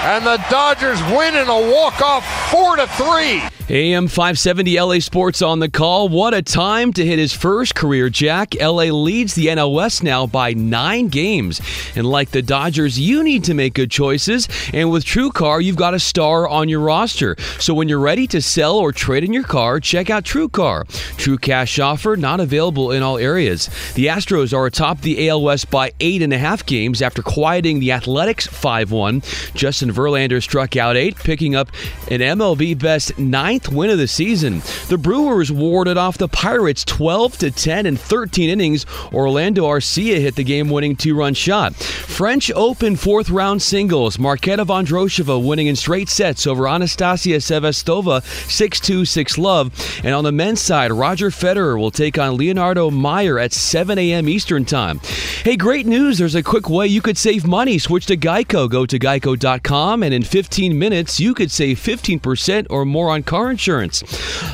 [0.03, 3.43] And the Dodgers win in a walk-off 4 to 3.
[3.71, 6.09] AM 570 LA Sports on the call.
[6.09, 8.57] What a time to hit his first career jack.
[8.61, 11.61] LA leads the NL West now by nine games.
[11.95, 14.49] And like the Dodgers, you need to make good choices.
[14.73, 17.37] And with TrueCar, you've got a star on your roster.
[17.61, 20.89] So when you're ready to sell or trade in your car, check out TrueCar.
[21.17, 23.69] True cash offer not available in all areas.
[23.95, 27.79] The Astros are atop the AL West by eight and a half games after quieting
[27.79, 29.21] the Athletics 5 1.
[29.55, 31.69] Justin Verlander struck out eight, picking up
[32.11, 34.63] an MLB best ninth ninth win of the season.
[34.89, 38.87] The Brewers warded off the Pirates 12 to 10 in 13 innings.
[39.13, 41.75] Orlando Arcia hit the game-winning two-run shot.
[41.75, 44.17] French Open fourth round singles.
[44.17, 49.73] Marketa Vondrousova winning in straight sets over Anastasia Sevastova 6-2 6-love.
[50.05, 54.29] And on the men's side, Roger Federer will take on Leonardo Mayer at 7 a.m.
[54.29, 55.01] Eastern Time.
[55.45, 56.19] Hey, great news!
[56.19, 57.79] There's a quick way you could save money.
[57.79, 58.71] Switch to Geico.
[58.71, 63.50] Go to geico.com, and in 15 minutes, you could save 15% or more on car
[63.51, 64.03] insurance.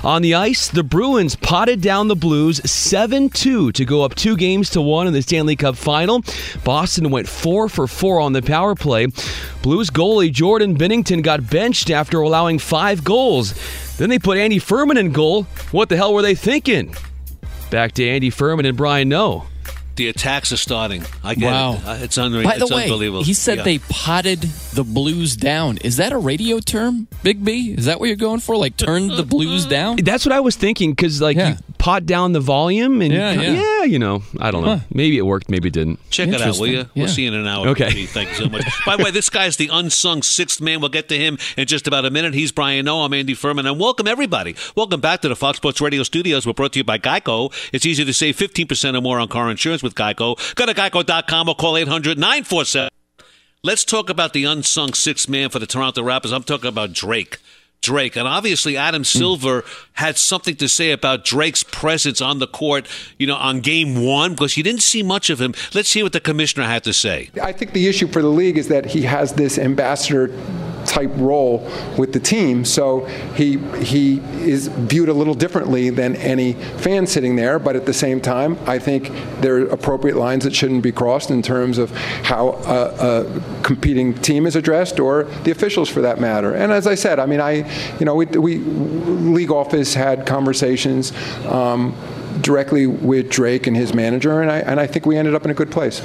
[0.04, 4.36] On the ice, the Bruins potted down the Blues 7 2 to go up two
[4.36, 6.22] games to one in the Stanley Cup final.
[6.64, 9.06] Boston went 4 for 4 on the power play.
[9.62, 13.54] Blues goalie Jordan Binnington got benched after allowing five goals.
[13.96, 15.44] Then they put Andy Furman in goal.
[15.72, 16.94] What the hell were they thinking?
[17.70, 19.46] Back to Andy Furman and Brian Noe.
[19.96, 21.04] The attacks are starting.
[21.24, 21.72] I get wow.
[21.74, 21.86] it.
[21.86, 22.44] Uh, It's, unreal.
[22.44, 23.24] By the it's way, unbelievable.
[23.24, 23.64] he said Yeah.
[23.64, 24.42] they potted
[24.74, 25.78] the blues down.
[25.78, 27.74] Is that a radio term, Big B?
[27.76, 28.56] Is that what you're going for?
[28.58, 29.96] Like turn the blues down?
[29.96, 33.84] That's what I was thinking because, like, you pot down the volume and, Yeah, yeah.
[33.84, 34.76] you know, I don't know.
[34.76, 34.84] Huh.
[34.92, 35.98] Maybe it worked, maybe it didn't.
[36.10, 36.78] Check it out, will you?
[36.80, 37.00] Interesting.
[37.02, 37.68] We'll see you in an hour.
[37.68, 38.04] Okay.
[38.06, 38.64] Thank you so much.
[38.86, 40.80] By the way, this guy's the unsung sixth man.
[40.80, 42.34] We'll get to him in just about a minute.
[42.34, 43.00] He's Brian Noe.
[43.02, 43.66] I'm Andy Furman.
[43.66, 44.56] And welcome, everybody.
[44.74, 46.46] Welcome back to the Fox Sports Radio studios.
[46.46, 47.52] We're brought to you by Geico.
[47.72, 50.54] It's easy to save 15% or more on car insurance with Geico.
[50.54, 52.90] Go to geico.com or call 800 947.
[53.62, 56.32] Let's talk about the unsung sixth man for the Toronto Raptors.
[56.32, 57.38] I'm talking about Drake.
[57.80, 58.16] Drake.
[58.16, 59.64] And obviously, Adam Silver
[59.96, 62.86] had something to say about Drake's presence on the court,
[63.18, 65.54] you know, on game one, because you didn't see much of him.
[65.74, 67.30] Let's hear what the commissioner had to say.
[67.42, 70.30] I think the issue for the league is that he has this ambassador
[70.84, 73.04] type role with the team, so
[73.34, 77.58] he he is viewed a little differently than any fan sitting there.
[77.58, 81.30] But at the same time, I think there are appropriate lines that shouldn't be crossed
[81.30, 81.90] in terms of
[82.22, 86.54] how a, a competing team is addressed or the officials for that matter.
[86.54, 87.52] And as I said, I mean, I
[87.98, 91.12] you know we, we league office had conversations.
[91.46, 91.94] Um,
[92.40, 95.50] directly with Drake and his manager, and I, and I think we ended up in
[95.50, 96.02] a good place.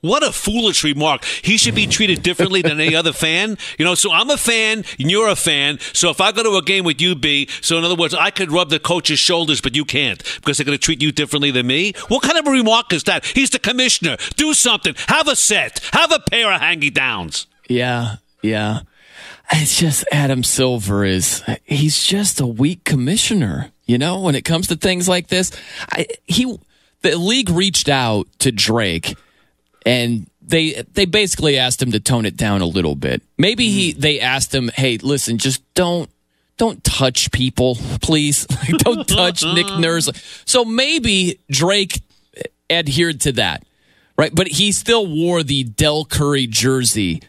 [0.00, 1.24] What a foolish remark.
[1.24, 3.56] He should be treated differently than any other fan.
[3.78, 5.78] You know, so I'm a fan and you're a fan.
[5.92, 8.30] So if I go to a game with you, B, so in other words, I
[8.32, 11.52] could rub the coach's shoulders, but you can't because they're going to treat you differently
[11.52, 11.92] than me.
[12.08, 13.24] What kind of a remark is that?
[13.24, 14.16] He's the commissioner.
[14.34, 14.96] Do something.
[15.06, 15.78] Have a set.
[15.92, 17.46] Have a pair of hangy downs.
[17.68, 18.80] Yeah, yeah.
[19.52, 24.68] It's just Adam Silver is he's just a weak commissioner, you know, when it comes
[24.68, 25.50] to things like this.
[25.90, 26.58] I, he
[27.02, 29.14] the league reached out to Drake
[29.84, 33.22] and they they basically asked him to tone it down a little bit.
[33.38, 33.98] Maybe he mm.
[33.98, 36.10] they asked him, "Hey, listen, just don't
[36.56, 38.46] don't touch people, please.
[38.62, 40.10] Like, don't touch Nick Nurse."
[40.44, 42.00] So maybe Drake
[42.70, 43.64] adhered to that,
[44.16, 44.34] right?
[44.34, 47.22] But he still wore the Dell Curry jersey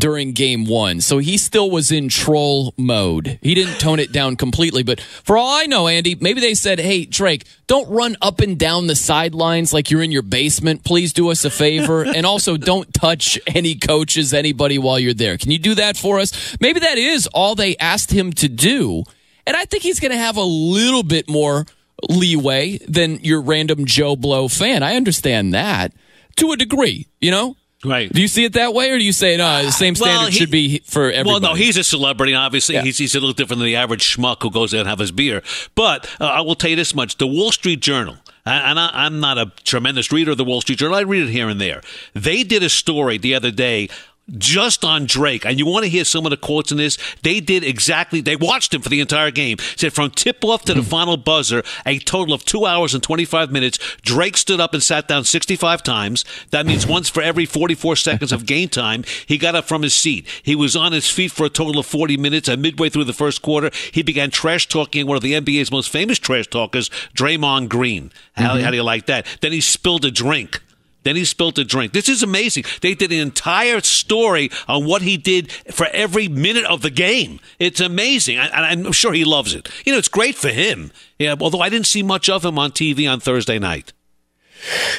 [0.00, 1.00] during game one.
[1.00, 3.38] So he still was in troll mode.
[3.42, 4.82] He didn't tone it down completely.
[4.82, 8.58] But for all I know, Andy, maybe they said, hey, Drake, don't run up and
[8.58, 10.82] down the sidelines like you're in your basement.
[10.82, 12.04] Please do us a favor.
[12.14, 15.38] and also don't touch any coaches, anybody while you're there.
[15.38, 16.56] Can you do that for us?
[16.60, 19.04] Maybe that is all they asked him to do.
[19.46, 21.66] And I think he's going to have a little bit more
[22.08, 24.82] leeway than your random Joe Blow fan.
[24.82, 25.92] I understand that
[26.36, 27.56] to a degree, you know?
[27.84, 28.12] Right.
[28.12, 29.64] Do you see it that way, or do you say no?
[29.64, 31.30] The same standard Well, he- should be for everybody.
[31.30, 32.34] Well, no, he's a celebrity.
[32.34, 32.82] Obviously, Yeah.
[32.82, 35.12] he's, he's a little different than the average schmuck who goes there and have his
[35.12, 35.42] beer.
[35.74, 38.16] But uh, I will tell you this much: the Wall Street Journal.
[38.46, 40.96] And I, I'm not a tremendous reader of the Wall Street Journal.
[40.96, 41.82] I read it here and there.
[42.14, 43.90] They did a story the other day
[44.38, 45.44] just on Drake.
[45.44, 46.98] And you want to hear some of the quotes in this?
[47.22, 49.58] They did exactly, they watched him for the entire game.
[49.76, 50.90] Said from tip off to the mm-hmm.
[50.90, 55.08] final buzzer, a total of two hours and 25 minutes, Drake stood up and sat
[55.08, 56.24] down 65 times.
[56.50, 59.94] That means once for every 44 seconds of game time, he got up from his
[59.94, 60.26] seat.
[60.42, 62.48] He was on his feet for a total of 40 minutes.
[62.48, 65.90] And midway through the first quarter, he began trash talking one of the NBA's most
[65.90, 68.12] famous trash talkers, Draymond Green.
[68.34, 68.64] How, mm-hmm.
[68.64, 69.26] how do you like that?
[69.40, 70.62] Then he spilled a drink.
[71.02, 71.92] Then he spilled a drink.
[71.92, 72.64] This is amazing.
[72.80, 77.40] They did an entire story on what he did for every minute of the game.
[77.58, 78.36] It's amazing.
[78.38, 78.52] And
[78.86, 79.68] I'm sure he loves it.
[79.84, 80.92] You know, it's great for him.
[81.18, 83.92] Yeah, although I didn't see much of him on TV on Thursday night.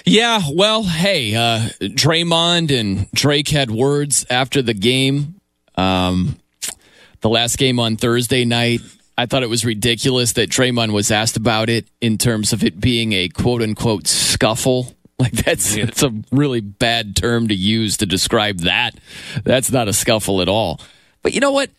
[0.06, 5.36] Yeah, well, hey, uh, Draymond and Drake had words after the game.
[5.76, 6.40] Um,
[7.22, 8.82] the last game on Thursday night,
[9.18, 12.80] I thought it was ridiculous that Draymond was asked about it in terms of it
[12.80, 14.96] being a quote unquote scuffle.
[15.22, 18.96] Like that's it's a really bad term to use to describe that.
[19.44, 20.82] That's not a scuffle at all.
[21.22, 21.70] But you know what?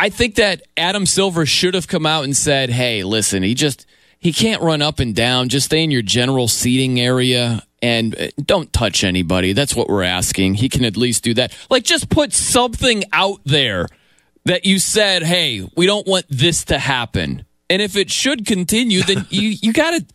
[0.00, 3.84] I think that Adam Silver should have come out and said, "Hey, listen, he just
[4.18, 5.50] he can't run up and down.
[5.50, 9.52] Just stay in your general seating area and uh, don't touch anybody.
[9.52, 10.54] That's what we're asking.
[10.54, 11.54] He can at least do that.
[11.68, 13.86] Like just put something out there
[14.44, 19.02] that you said, "Hey, we don't want this to happen." And if it should continue,
[19.02, 20.06] then you you got to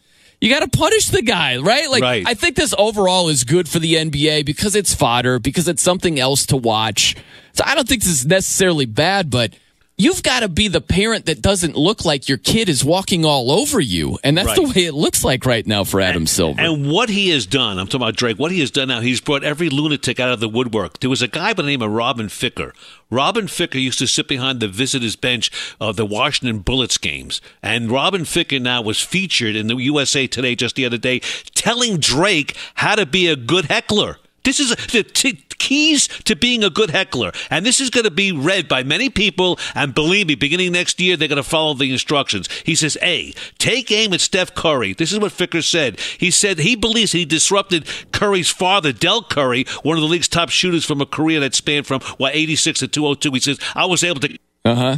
[0.44, 1.89] you got to punish the guy, right?
[1.89, 2.24] Like Right.
[2.28, 6.20] I think this overall is good for the NBA because it's fodder, because it's something
[6.20, 7.16] else to watch.
[7.54, 9.54] So I don't think this is necessarily bad, but
[9.98, 13.52] you've got to be the parent that doesn't look like your kid is walking all
[13.52, 16.60] over you, and that's the way it looks like right now for Adam Silver.
[16.60, 19.22] And what he has done, I'm talking about Drake, what he has done now, he's
[19.22, 21.00] brought every lunatic out of the woodwork.
[21.00, 22.74] There was a guy by the name of Robin Ficker.
[23.10, 27.41] Robin Ficker used to sit behind the visitors' bench of the Washington Bullets games.
[27.62, 31.20] And Robin Ficker now was featured in the USA Today just the other day
[31.54, 34.18] telling Drake how to be a good heckler.
[34.44, 37.32] This is the t- keys to being a good heckler.
[37.49, 39.57] And this is going to be read by many people.
[39.74, 42.49] And believe me, beginning next year, they're going to follow the instructions.
[42.66, 44.93] He says, A, take aim at Steph Curry.
[44.93, 45.99] This is what Ficker said.
[46.18, 50.49] He said he believes he disrupted Curry's father, Dell Curry, one of the league's top
[50.49, 53.32] shooters from a career that spanned from, what, 86 to 202.
[53.32, 54.38] He says, I was able to.
[54.66, 54.97] Uh huh.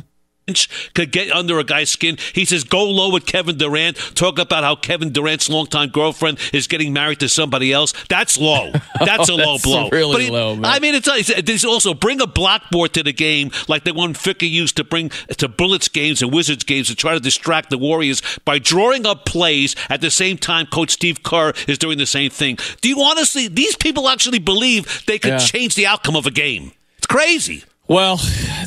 [0.93, 2.19] Could get under a guy's skin.
[2.33, 6.67] He says, "Go low with Kevin Durant." Talk about how Kevin Durant's longtime girlfriend is
[6.67, 7.93] getting married to somebody else.
[8.09, 8.71] That's low.
[8.99, 9.89] That's a low That's blow.
[9.89, 10.65] really he- low, man.
[10.71, 14.13] I mean, it's, it's there's also bring a blackboard to the game, like the one
[14.13, 17.79] Ficker used to bring to Bullets games and Wizards games to try to distract the
[17.79, 20.67] Warriors by drawing up plays at the same time.
[20.67, 22.59] Coach Steve Kerr is doing the same thing.
[22.81, 23.47] Do you honestly?
[23.47, 25.37] These people actually believe they could Yeah.
[25.39, 26.71] change the outcome of a game.
[26.99, 27.63] It's crazy.
[27.87, 28.19] Well,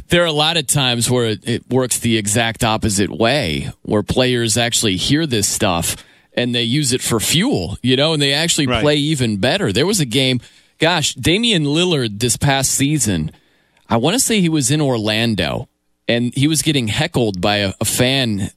[0.08, 4.02] there are a lot of times where it, it works the exact opposite way, where
[4.02, 5.96] players actually hear this stuff
[6.34, 8.80] and they use it for fuel, you know, and they actually Right.
[8.80, 9.72] play even better.
[9.72, 10.40] There was a game,
[10.78, 13.32] gosh, Damian Lillard this past season,
[13.88, 15.68] I want to say he was in Orlando
[16.06, 18.50] and he was getting heckled by a, a fan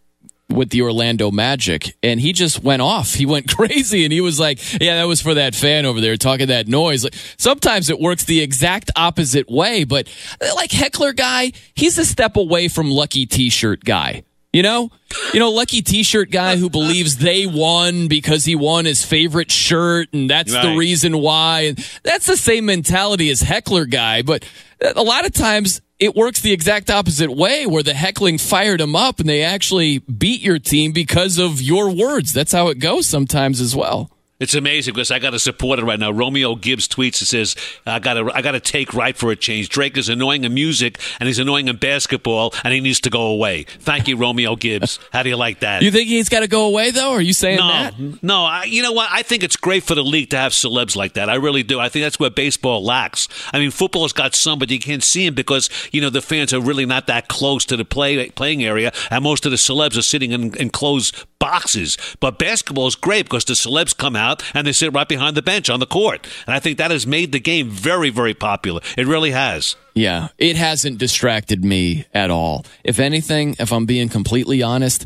[0.51, 3.13] with the Orlando Magic, and he just went off.
[3.13, 6.17] He went crazy, and he was like, "Yeah, that was for that fan over there
[6.17, 10.07] talking that noise." Like, sometimes it works the exact opposite way, but
[10.55, 14.23] like heckler guy, he's a step away from lucky T-shirt guy.
[14.53, 14.91] You know,
[15.33, 20.09] you know, lucky T-shirt guy who believes they won because he won his favorite shirt,
[20.11, 21.61] and that's the reason why.
[21.67, 24.43] And that's the same mentality as heckler guy, but
[24.81, 28.95] a lot of times it works the exact opposite way where the heckling fired them
[28.95, 32.33] up and they actually beat your team because of your words.
[32.33, 34.09] That's how it goes sometimes as well.
[34.41, 36.09] It's amazing because I got a supporter right now.
[36.09, 39.35] Romeo Gibbs tweets and says, "I got to, I got to take right for a
[39.35, 39.69] change.
[39.69, 43.21] Drake is annoying in music and he's annoying in basketball, and he needs to go
[43.21, 44.97] away." Thank you, Romeo Gibbs.
[45.13, 45.83] How do you like that?
[45.83, 47.11] You think he's got to go away though?
[47.11, 48.23] Or are you saying no, that?
[48.23, 48.43] no.
[48.43, 49.09] I, you know what?
[49.11, 51.29] I think it's great for the league to have celebs like that.
[51.29, 51.79] I really do.
[51.79, 53.27] I think that's where baseball lacks.
[53.53, 56.51] I mean, football's got some, but you can't see them because you know the fans
[56.51, 59.95] are really not that close to the play playing area, and most of the celebs
[59.99, 61.97] are sitting in enclosed boxes.
[62.21, 65.41] But basketball is great because the celebs come out and they sit right behind the
[65.41, 68.79] bench on the court, and I think that has made the game very, very popular.
[68.97, 69.75] It really has.
[69.93, 72.65] Yeah, it hasn't distracted me at all.
[72.85, 75.05] If anything, if I'm being completely honest,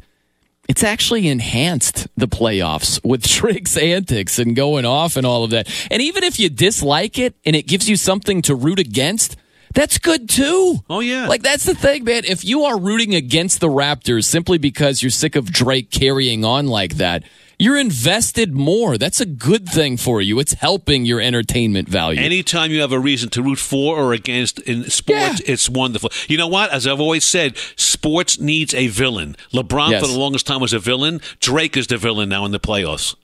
[0.67, 5.67] it's actually enhanced the playoffs with Trick's antics and going off and all of that.
[5.89, 9.37] And even if you dislike it and it gives you something to root against,
[9.75, 10.77] that's good too.
[10.89, 11.27] Oh yeah.
[11.27, 12.23] Like that's the thing, man.
[12.25, 16.67] If you are rooting against the Raptors simply because you're sick of Drake carrying on
[16.67, 17.23] like that,
[17.59, 18.97] you're invested more.
[18.97, 20.39] That's a good thing for you.
[20.39, 22.19] It's helping your entertainment value.
[22.21, 26.09] Anytime you have a reason to root for or against in sports, it's wonderful.
[26.27, 26.71] You know what?
[26.71, 29.37] As I've always said, sports needs a villain.
[29.53, 30.01] LeBron Yes.
[30.01, 31.21] for the longest time was a villain.
[31.39, 33.15] Drake is the villain now in the playoffs.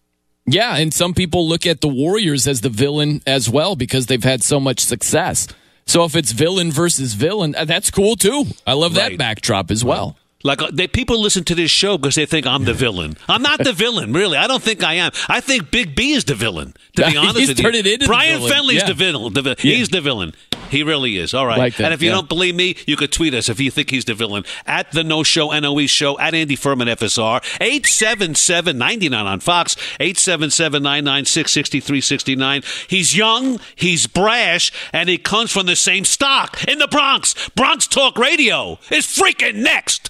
[0.45, 4.23] Yeah, and some people look at the Warriors as the villain as well because they've
[4.23, 5.47] had so much success.
[5.91, 8.45] So if it's villain versus villain, uh, that's cool too.
[8.65, 10.15] I love that backdrop as well.
[10.43, 13.17] Like uh, they, people listen to this show because they think I'm the villain.
[13.27, 14.37] I'm not the villain, really.
[14.37, 15.11] I don't think I am.
[15.29, 16.73] I think Big B is the villain.
[16.95, 18.51] To be He's honest with you, it into the Brian villain.
[18.53, 18.87] Fenley's Yeah.
[18.87, 19.33] the villain.
[19.33, 19.75] The, vi- Yeah.
[19.75, 20.33] He's the villain.
[20.69, 21.33] He really is.
[21.33, 21.57] All right.
[21.57, 22.15] Like that, and if you yeah.
[22.15, 25.03] don't believe me, you could tweet us if you think he's the villain at the
[25.03, 29.75] Noe Show NOE Show at Andy Furman FSR eight seven seven ninety nine on Fox
[29.99, 32.63] eight seven seven nine nine six sixty three sixty nine.
[32.87, 37.49] He's young, he's brash, and he comes from the same stock in the Bronx.
[37.49, 40.09] Bronx Talk Radio is freaking next.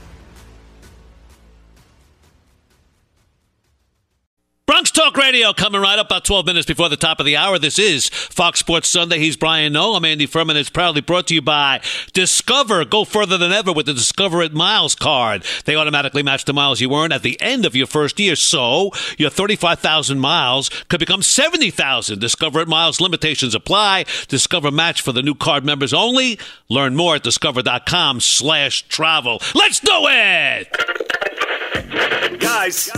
[4.67, 7.59] Bronx Talk Radio coming right up about 12 minutes before the top of the hour.
[7.59, 9.19] This is Fox Sports Sunday.
[9.19, 9.95] He's Brian Noe.
[9.95, 10.55] I'm Andy Furman.
[10.55, 11.81] It's proudly brought to you by
[12.13, 12.85] Discover.
[12.85, 15.43] Go further than ever with the Discover it Miles card.
[15.65, 18.37] They automatically match the miles you earn at the end of your first year.
[18.37, 22.19] So your 35,000 miles could become 70,000.
[22.19, 24.05] Discover it Miles limitations apply.
[24.29, 26.39] Discover match for the new card members only.
[26.69, 29.41] Learn more at discover.com slash travel.
[29.53, 31.50] Let's do it!
[31.71, 32.89] Guys,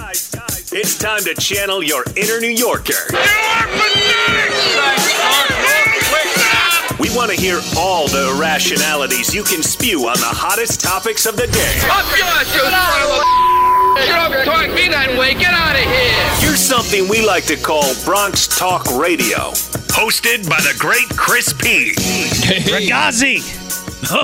[0.73, 2.93] it's time to channel your inner New Yorker.
[6.99, 11.35] We want to hear all the irrationalities you can spew on the hottest topics of
[11.35, 11.75] the day.
[11.91, 13.53] Up yours, you son of a
[14.07, 15.35] Shut up, talk me that way.
[15.35, 16.47] Get out of here.
[16.47, 19.51] Here's something we like to call Bronx Talk Radio.
[19.93, 21.93] Hosted by the great Chris P.
[22.73, 23.37] Ragazzi,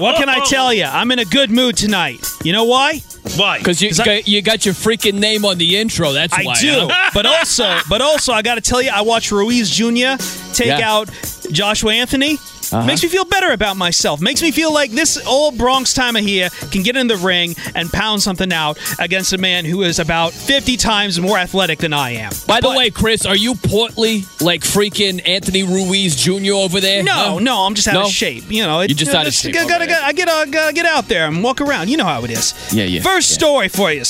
[0.02, 0.86] what can I tell you?
[0.86, 2.26] I'm in a good mood tonight.
[2.44, 3.02] You know why?
[3.36, 3.58] Why?
[3.60, 6.12] Because you, got, you got your freaking name on the intro.
[6.14, 6.56] That's I why.
[6.60, 6.88] do.
[6.92, 7.12] huh?
[7.14, 10.22] but also, but also, I got to tell you, I watched Ruiz Jr.
[10.54, 10.92] take Yeah.
[10.92, 11.10] out
[11.52, 12.38] Joshua Anthony.
[12.72, 12.86] Uh-huh.
[12.86, 14.22] Makes me feel better about myself.
[14.22, 17.90] Makes me feel like this old Bronx timer here can get in the ring and
[17.92, 22.12] pound something out against a man who is about 50 times more athletic than I
[22.12, 22.32] am.
[22.48, 26.54] By the way, Chris, are you portly like freaking Anthony Ruiz Jr.
[26.54, 27.04] over there?
[27.04, 27.40] No, Huh?
[27.40, 28.02] no, I'm just out No?
[28.04, 28.46] of shape.
[28.50, 29.54] You know, You're just out of shape.
[29.54, 31.90] Gotta, gotta, gotta, I get, uh, gotta get out there and walk around.
[31.90, 32.54] You know how it is.
[32.74, 33.38] Yeah, yeah, First yeah.
[33.38, 34.04] story for you.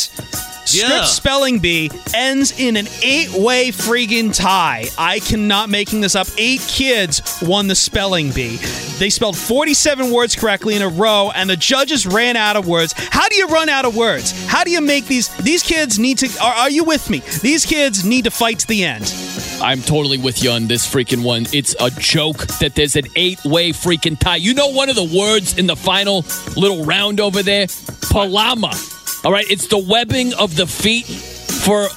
[0.74, 1.04] Yeah.
[1.06, 4.86] spelling bee ends in an eight-way freaking tie.
[4.98, 6.28] I cannot making this up.
[6.38, 8.58] Eight kids won the spelling bee.
[9.00, 12.94] They spelled 47 words correctly in a row, and the judges ran out of words.
[12.98, 14.48] How do you run out of words?
[14.48, 15.30] How do you make these?
[15.38, 16.44] These kids need to.
[16.44, 17.22] Are, are you with me?
[17.42, 19.14] These kids need to fight to the end.
[19.62, 21.46] I'm totally with you on this freaking one.
[21.54, 24.38] It's a joke that there's an eight way freaking tie.
[24.38, 27.68] You know, one of the words in the final little round over there?
[27.68, 28.99] Palama.
[29.26, 31.88] All right, it's the webbing of the feet for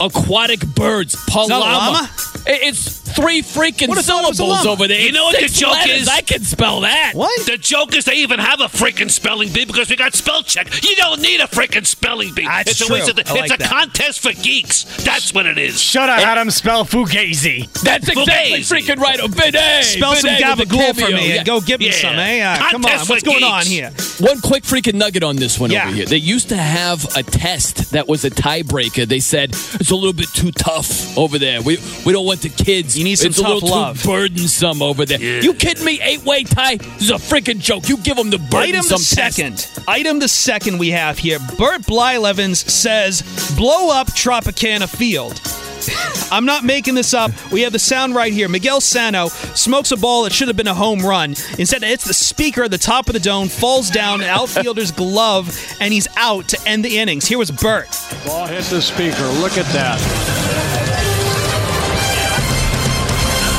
[0.00, 1.14] aquatic birds.
[1.26, 1.48] Palama.
[1.48, 2.10] that a llama?
[2.46, 5.00] I- It's three freaking What if that was a syllables over there.
[5.00, 6.02] You know what the joke letters.
[6.02, 6.08] is?
[6.08, 7.12] I can spell that.
[7.14, 7.46] What?
[7.46, 10.66] The joke is they even have a freaking spelling bee because we got spell check.
[10.84, 12.44] You don't need a freaking spelling bee.
[12.44, 12.94] That's it's a true.
[12.96, 13.70] waste of the, like It's a that.
[13.70, 14.84] contest for geeks.
[15.04, 15.80] That's what it is.
[15.80, 17.70] Shut up, had him spell Fugazi.
[17.82, 18.84] That's exactly Fugazi.
[18.94, 19.18] freaking right.
[19.20, 19.84] Oh, bidet.
[19.84, 21.34] Spell some bidet with a gabagool for me Yeah.
[21.36, 21.92] and go give me Yeah.
[21.92, 22.14] some.
[22.16, 22.90] Hey, uh, come on.
[23.06, 23.90] What's for going on here?
[24.20, 25.86] One quick freaking nugget on this one Yeah.
[25.86, 26.06] over here.
[26.06, 29.06] They used to have a test that was a tiebreaker.
[29.08, 31.62] They said it's a little bit too tough over there.
[31.62, 32.96] We we don't want the kids.
[33.06, 34.02] You need some it's a little love.
[34.02, 35.20] too burdensome over there.
[35.20, 36.00] You kidding me?
[36.02, 36.76] Eight way tie.
[36.76, 37.88] This is a freaking joke.
[37.88, 39.36] You give them the Item burdensome the test.
[39.36, 39.84] second.
[39.86, 41.38] Item the second we have here.
[41.56, 43.22] Bert Blylevens says,
[43.56, 45.40] blow up Tropicana Field.
[46.32, 47.30] I'm not making this up.
[47.52, 48.48] We have the sound right here.
[48.48, 51.30] Miguel Sano smokes a ball that should have been a home run.
[51.58, 55.56] Instead, it's the speaker at the top of the dome, falls down, an outfielder's glove,
[55.80, 57.26] and he's out to end the innings.
[57.26, 57.86] Here was Bert.
[58.24, 59.24] Ball hit the speaker.
[59.40, 60.85] Look at that.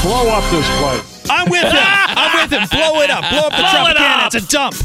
[0.03, 1.29] Blow up this place.
[1.29, 1.73] I'm with him.
[1.75, 2.67] I'm with him.
[2.69, 3.29] Blow it up.
[3.29, 4.33] Blow up the Blow it up.
[4.33, 4.75] It's a dump.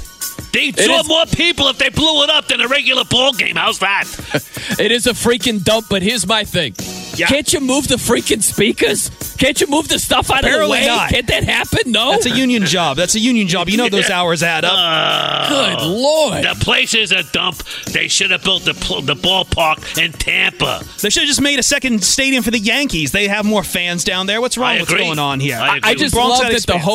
[0.52, 3.56] They draw more people if they blew it up than a regular ball game.
[3.56, 4.04] How's that?
[4.78, 6.74] It is a freaking dump, but here's my thing.
[7.16, 7.26] Yeah.
[7.26, 9.10] Can't you move the freaking speakers?
[9.36, 10.86] Can't you move the stuff out of the way?
[10.86, 11.10] not.
[11.10, 11.90] Can't that happen?
[11.92, 12.12] No.
[12.12, 12.96] That's a union job.
[12.96, 13.68] That's a union job.
[13.68, 14.72] You know those hours add up.
[14.74, 16.44] Uh, Good lord.
[16.44, 17.62] The place is a dump.
[17.92, 20.82] They should have built the pl- the ballpark in Tampa.
[21.00, 23.12] They should have just made a second stadium for the Yankees.
[23.12, 24.40] They have more fans down there.
[24.40, 24.78] What's wrong?
[24.78, 25.58] What's going on here?
[25.60, 25.80] I.
[25.82, 26.88] I just Bronx love Athletics that the fan.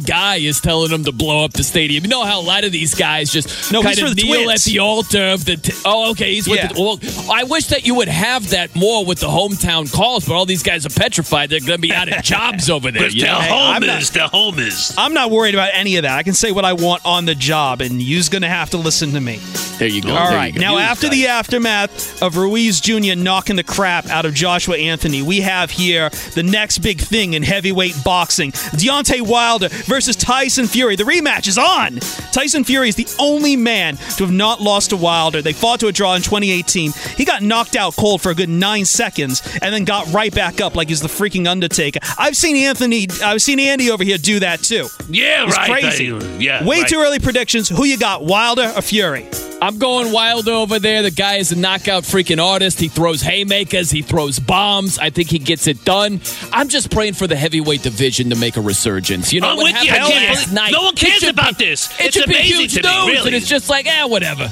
[0.00, 2.04] hometown guy is telling them to blow up the stadium.
[2.04, 4.66] You know how a lot of these guys just No, kind of kneel Twins.
[4.66, 5.56] at the altar of the.
[5.56, 6.68] T- oh, okay, he's with Yeah.
[6.72, 6.80] the.
[6.80, 6.98] Well,
[7.32, 10.62] I wish that you would have that more with the hometown calls, but all these
[10.62, 11.50] guys are petrified.
[11.50, 13.08] They're going to be out of jobs over there.
[13.08, 13.38] You know?
[13.38, 14.10] I'm homers.
[14.10, 14.94] They're homers.
[14.96, 16.16] I'm not worried about any of that.
[16.18, 18.76] I can say what I want on the job, and you's going to have to
[18.76, 19.40] listen to me.
[19.78, 20.14] There you go.
[20.14, 20.54] All right.
[20.54, 23.16] Now, after the aftermath of Ruiz Jr.
[23.16, 27.42] knocking the crap out of Joshua Anthony, we have here the next big thing in
[27.42, 30.96] heavyweight boxing Deontay Wilder versus Tyson Fury.
[30.96, 31.96] The rematch is on.
[32.32, 35.42] Tyson Fury is the only man to have not lost to Wilder.
[35.42, 36.92] They fought to a draw in 2018.
[37.16, 40.60] He got knocked out cold for a good nine seconds and then got right back
[40.60, 41.98] up like he's the freaking Undertaker.
[42.18, 44.86] I've seen Anthony, I've seen Andy over here do that too.
[45.08, 45.70] Yeah, It's right.
[45.82, 46.10] crazy.
[46.10, 46.88] They- yeah, Way right.
[46.88, 47.68] too early predictions.
[47.68, 49.26] Who you got, Wilder or Fury?
[49.60, 51.02] I'm going Wilder over there.
[51.02, 52.80] The guy is a knockout freaking artist.
[52.80, 53.92] He throws haymakers.
[53.92, 54.98] He throws bombs.
[54.98, 56.20] I think he gets it done.
[56.52, 59.32] I'm just praying for the heavyweight division to make a resurgence.
[59.32, 59.90] You know I'm what with you.
[59.90, 60.72] happened I can't last believe- night?
[60.72, 61.88] no one cares about be- this.
[62.00, 63.26] It It's should be amazing huge to me, news, really.
[63.28, 64.50] and it's just like, eh, whatever.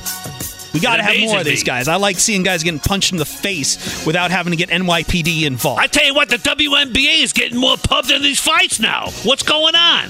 [0.72, 1.88] We got to have more of these guys.
[1.88, 5.80] I like seeing guys getting punched in the face without having to get NYPD involved.
[5.80, 9.10] I tell you what, the WNBA is getting more pub than these fights now.
[9.24, 10.08] What's going on?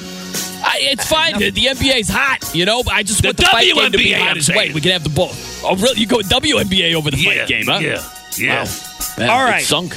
[0.63, 1.39] I, it's fine.
[1.39, 2.83] The, the NBA's hot, you know.
[2.83, 4.59] But I just The want the fight game to be WNBA, hot I'm as saying.
[4.59, 4.75] wait.
[4.75, 5.63] We can have the both.
[5.65, 5.99] Oh, really?
[6.01, 7.79] You go WNBA over the Yeah, fight game, huh?
[7.81, 8.03] yeah,
[8.37, 8.65] yeah.
[8.65, 8.71] Wow.
[9.19, 9.95] Man, All it sunk.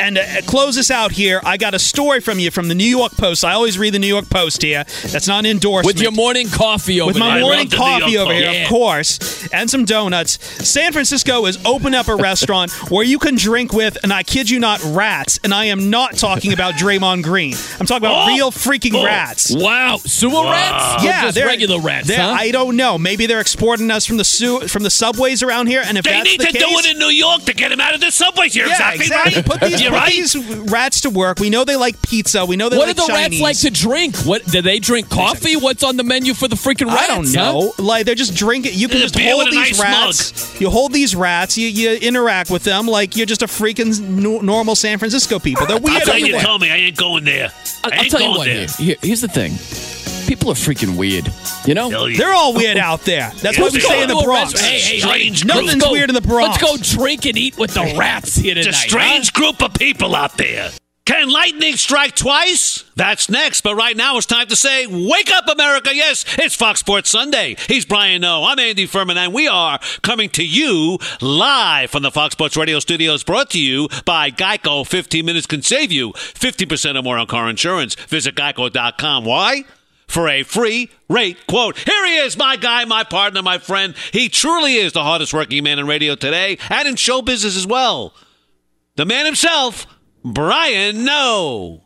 [0.00, 1.40] And uh, close this out here.
[1.44, 3.44] I got a story from you from the New York Post.
[3.44, 4.84] I always read the New York Post here.
[5.06, 5.86] That's not an endorsement.
[5.96, 7.40] With your morning coffee over with my there.
[7.42, 8.42] morning love the New York coffee over Post.
[8.42, 8.62] here, Yeah.
[8.62, 10.38] of course, and some donuts.
[10.66, 14.48] San Francisco has opened up a restaurant where you can drink with, and I kid
[14.48, 15.40] you not, rats.
[15.44, 17.54] And I am not talking about Draymond Green.
[17.80, 18.34] I'm talking about Oh!
[18.34, 19.04] real freaking Oh!
[19.04, 19.54] rats.
[19.54, 21.02] Wow, sewer rats?
[21.04, 22.14] Yeah, just they're regular rats.
[22.14, 22.34] Huh?
[22.38, 22.98] I don't know.
[22.98, 26.20] Maybe they're exporting us from the su- from the subways around here, and if They
[26.22, 28.10] need the to case, do it in New York to get them out of the
[28.10, 28.54] subways.
[28.56, 29.34] You're yeah, exactly, exactly.
[29.36, 29.44] right.
[29.46, 30.12] Put these, You're put right.
[30.12, 30.36] these
[30.70, 31.38] rats to work.
[31.38, 32.44] We know they like pizza.
[32.46, 33.40] We know they what like do the Chinese.
[33.40, 34.16] rats like to drink?
[34.18, 35.08] What do they drink?
[35.10, 35.56] Coffee?
[35.56, 37.02] What's on the menu for the freaking rats?
[37.02, 37.52] I don't huh?
[37.52, 37.72] know.
[37.78, 38.72] Like they're just drinking.
[38.74, 40.60] You can just hold these nice rats.
[40.60, 41.56] You hold these rats.
[41.58, 45.66] You, you interact with them like you're just a freaking no- normal San Francisco people.
[45.66, 46.02] They're I'll weird.
[46.02, 46.42] tell you, everywhere.
[46.44, 47.52] told me I ain't going there.
[47.84, 48.44] I'll, I I'll ain't tell you going what.
[48.46, 48.66] there.
[48.66, 49.52] Here, here- here's the thing.
[50.28, 51.26] People are freaking weird.
[51.66, 51.88] You know.
[51.90, 52.18] Hell yeah.
[52.18, 53.32] They're all weird out there.
[53.40, 54.02] That's Yeah, what we are.
[54.02, 54.52] in the a Bronx.
[54.52, 54.74] restaurant.
[54.74, 55.54] Hey, hey, Strange hey, group.
[55.64, 56.62] Nothing's let's go- weird in the Bronx.
[56.62, 58.84] Let's go drink and eat with the rats here It's tonight.
[58.84, 60.70] a strange group of people out there.
[61.06, 62.84] Can lightning strike twice?
[62.94, 63.62] That's next.
[63.62, 65.88] But right now it's time to say, Wake up, America.
[65.94, 67.56] Yes, it's Fox Sports Sunday.
[67.66, 68.44] He's Brian Noe.
[68.44, 72.78] I'm Andy Furman, and we are coming to you live from the Fox Sports Radio
[72.80, 74.86] studios, brought to you by Geico.
[74.86, 77.94] 15 minutes can save you 50% or more on car insurance.
[77.94, 79.24] Visit geico.com.
[79.24, 79.64] Why?
[80.08, 81.78] For a free rate quote.
[81.78, 83.94] Here he is, my guy, my partner, my friend.
[84.12, 87.66] He truly is the hardest working man in radio today and in show business as
[87.66, 88.14] well.
[88.96, 89.86] The man himself,
[90.24, 91.84] Brian Noe.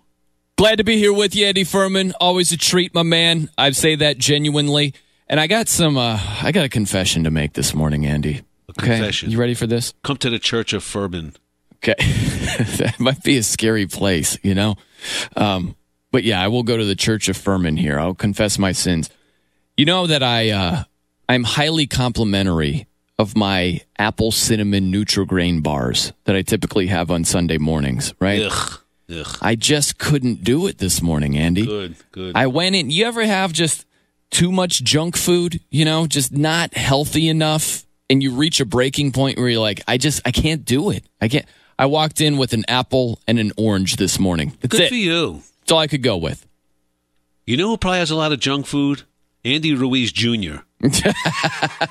[0.57, 2.13] Glad to be here with you, Andy Furman.
[2.21, 3.51] Always a treat, my man.
[3.59, 4.95] I say that genuinely.
[5.29, 8.43] And I got some, uh, I got a confession to make this morning, Andy.
[8.71, 8.87] Okay.
[8.87, 9.31] confession.
[9.31, 9.93] You ready for this?
[10.05, 11.35] Come to the Church of Furman.
[11.77, 11.95] Okay.
[11.99, 14.77] that might be a scary place, you know?
[15.37, 15.75] Um,
[16.13, 17.99] but yeah, I will go to the Church of Furman here.
[17.99, 19.11] I'll confess my sins.
[19.77, 20.85] You know that I, uh,
[21.29, 22.87] I'm highly complimentary
[23.19, 28.43] of my apple cinnamon Nutrigrain bars that I typically have on Sunday mornings, right?
[28.43, 28.79] Ugh.
[29.11, 29.39] Ugh.
[29.41, 31.67] I just couldn't do it this morning, Andy.
[31.67, 32.37] Good, good.
[32.37, 32.91] I went in.
[32.91, 33.87] You ever have just
[34.31, 39.13] too much junk food, you know, just not healthy enough, and you reach a breaking
[39.13, 41.05] point where you're like, I just, I can't do it.
[41.21, 41.47] I can't.
[41.79, 44.57] I walked in with an apple and an orange this morning.
[44.61, 44.89] That's Good it.
[44.89, 45.43] for you.
[45.63, 46.47] That's all I could go with.
[47.47, 49.03] You know who probably has a lot of junk food?
[49.45, 50.59] Andy Ruiz Jr.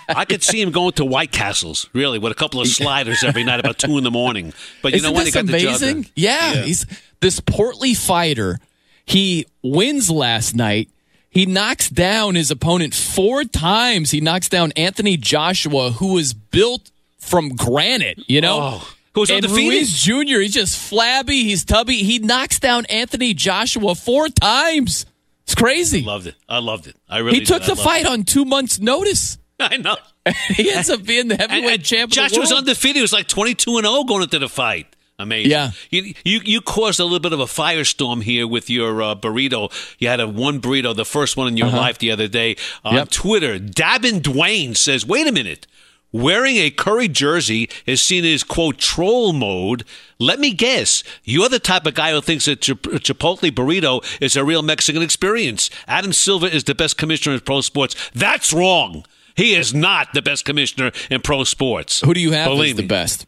[0.10, 3.44] I could see him going to White Castles, really, with a couple of sliders every
[3.44, 4.54] night about two in the morning.
[4.82, 5.26] But you Isn't know what?
[5.26, 6.08] He got the job uh, amazing?
[6.16, 6.86] Yeah, he's
[7.20, 8.60] this portly fighter.
[9.06, 10.90] He wins last night.
[11.30, 14.12] He knocks down his opponent four times.
[14.12, 18.20] He knocks down Anthony Joshua, who was built from granite.
[18.28, 19.74] You know, Oh, who was and undefeated?
[19.74, 20.40] Ruiz Jr.
[20.42, 21.44] He's just flabby.
[21.44, 21.98] He's tubby.
[22.04, 25.06] He knocks down Anthony Joshua four times.
[25.44, 26.04] It's crazy.
[26.04, 26.36] I Loved it.
[26.48, 26.96] I loved it.
[27.10, 27.72] I really he took did.
[27.72, 28.08] The fight it.
[28.08, 29.38] on two months' notice.
[29.60, 29.98] I know.
[30.50, 32.04] he ends up being the heavyweight And- and champ.
[32.04, 32.98] of the Joshua was undefeated.
[32.98, 34.96] He was like 22 and 0 going into the fight.
[35.20, 35.52] Amazing.
[35.52, 35.72] Yeah.
[35.92, 39.72] You, you you caused a little bit of a firestorm here with your uh, burrito.
[40.00, 41.78] You had a one burrito, the first one in your Uh-huh.
[41.78, 42.56] life the other day.
[42.84, 43.10] On Yep.
[43.10, 45.68] Twitter, Dabin Dwayne says, wait a minute.
[46.14, 49.86] Wearing a Curry jersey is seen as, quote, troll mode.
[50.20, 51.04] Let me guess.
[51.24, 55.70] You're the type of guy who thinks that Chipotle burrito is a real Mexican experience.
[55.88, 57.96] Adam Silver is the best commissioner in pro sports.
[58.14, 59.06] That's wrong.
[59.36, 62.02] He is not the best commissioner in pro sports.
[62.02, 62.88] Who do you have Believe as the me.
[62.90, 63.26] best?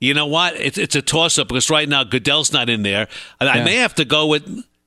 [0.00, 0.56] You know what?
[0.56, 3.06] It's it's a toss up because right now Goodell's not in there.
[3.40, 3.64] And I Yeah.
[3.64, 4.44] may have to go with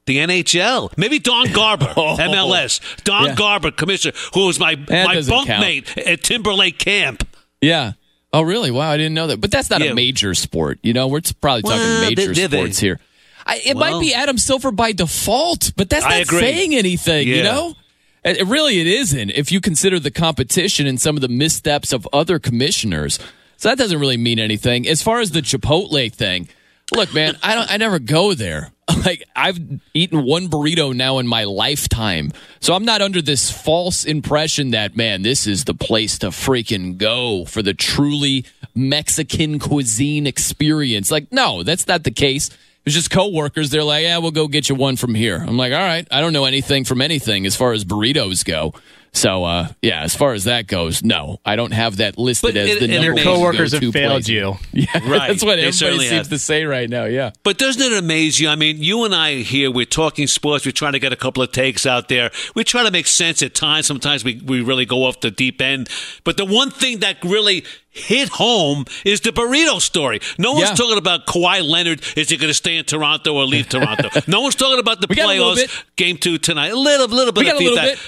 [0.07, 0.91] the NHL.
[0.97, 2.17] Maybe Don Garber, oh.
[2.19, 2.81] MLS.
[3.03, 3.27] Don Oh.
[3.27, 3.35] Yeah.
[3.35, 5.27] Garber, commissioner, who was my That my count.
[5.47, 7.25] bunkmate at Timberlake Camp.
[7.61, 7.93] Yeah.
[8.33, 8.69] Oh, really?
[8.71, 9.39] Wow, I didn't know that.
[9.39, 9.91] But that's not Yeah.
[9.91, 10.79] a major sport.
[10.83, 12.99] You know, we're probably talking Well, major they- they- sports here.
[13.47, 17.27] I, it Well- might be Adam Silver by default, but that's not saying anything.
[17.27, 17.75] You know,
[18.23, 19.29] it really it isn't.
[19.29, 23.19] If you consider the competition and some of the missteps of other commissioners,
[23.57, 24.87] so that doesn't really mean anything.
[24.87, 26.49] As far as the Chipotle thing,
[26.91, 27.71] look, man, I don't.
[27.71, 28.71] I never go there.
[29.05, 29.59] Like I've
[29.93, 34.95] eaten one burrito now in my lifetime, so I'm not under this false impression that
[34.95, 41.11] man, this is the place to freaking go for the truly Mexican cuisine experience.
[41.11, 42.49] Like, no, that's not the case.
[42.85, 43.71] It's just coworkers.
[43.71, 45.37] They're like, yeah, we'll go get you one from here.
[45.37, 48.73] I'm like, all right, I don't know anything from anything as far as burritos go.
[49.15, 52.57] So, uh, yeah, as far as that goes, no, I don't have that listed But
[52.57, 54.27] as it- the and number your one coworkers have failed place.
[54.29, 54.57] you.
[54.73, 55.29] Yeah, Right.
[55.29, 56.29] that's what They everybody seems have.
[56.29, 57.05] to say right now.
[57.05, 57.31] Yeah.
[57.43, 58.49] But doesn't it amaze you?
[58.49, 60.65] I mean, you and I here, we're talking sports.
[60.65, 62.29] We're trying to get a couple of takes out there.
[62.55, 63.85] We try to make sense at times.
[63.87, 65.89] Sometimes we, we really go off the deep end.
[66.25, 70.19] But the one thing that really hit home is the burrito story.
[70.37, 70.75] No one's Yeah.
[70.75, 72.01] talking about Kawhi Leonard.
[72.17, 74.09] Is he going to stay in Toronto or leave Toronto?
[74.27, 76.73] no one's talking about the We got a little playoffs game two tonight.
[76.73, 77.99] A little, little bit We got of a little bit.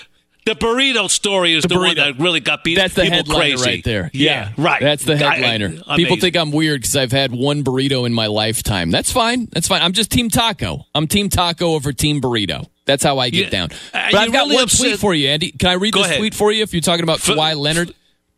[0.47, 3.65] The burrito story is the, one that really got pe- That's the people headliner crazy.
[3.69, 4.09] right there.
[4.13, 4.81] Yeah, right.
[4.81, 5.81] That's the I- headliner.
[5.97, 8.89] People think I'm weird because I've had one burrito in my lifetime.
[8.89, 9.49] That's fine.
[9.51, 9.81] That's fine.
[9.81, 10.85] I'm just Team Taco.
[10.95, 12.65] I'm Team Taco over Team Burrito.
[12.85, 13.49] That's how I get Yeah.
[13.49, 13.69] down.
[13.93, 15.51] Uh, But I've got one upset- tweet for you, Andy.
[15.51, 16.19] Can I read Go this ahead.
[16.19, 17.93] tweet for you if you're talking about F- Kawhi Leonard?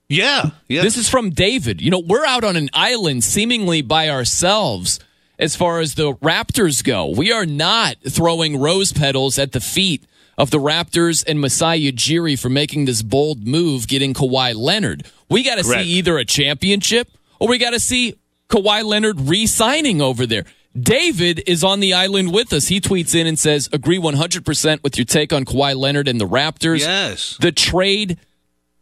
[0.07, 0.82] Yeah, yeah.
[0.82, 1.80] This is from David.
[1.80, 4.99] You know, we're out on an island seemingly by ourselves
[5.38, 7.05] as far as the Raptors go.
[7.16, 10.03] We are not throwing rose petals at the feet
[10.39, 15.05] of the Raptors and Masai Ujiri for making this bold move, getting Kawhi Leonard.
[15.29, 17.09] We got to see either a championship
[17.39, 18.15] or we got to see
[18.49, 20.45] Kawhi Leonard re signing over there.
[20.79, 22.69] David is on the island with us.
[22.69, 26.27] He tweets in and says, Agree 100% with your take on Kawhi Leonard and the
[26.27, 26.79] Raptors.
[26.79, 27.37] Yes.
[27.41, 28.17] The trade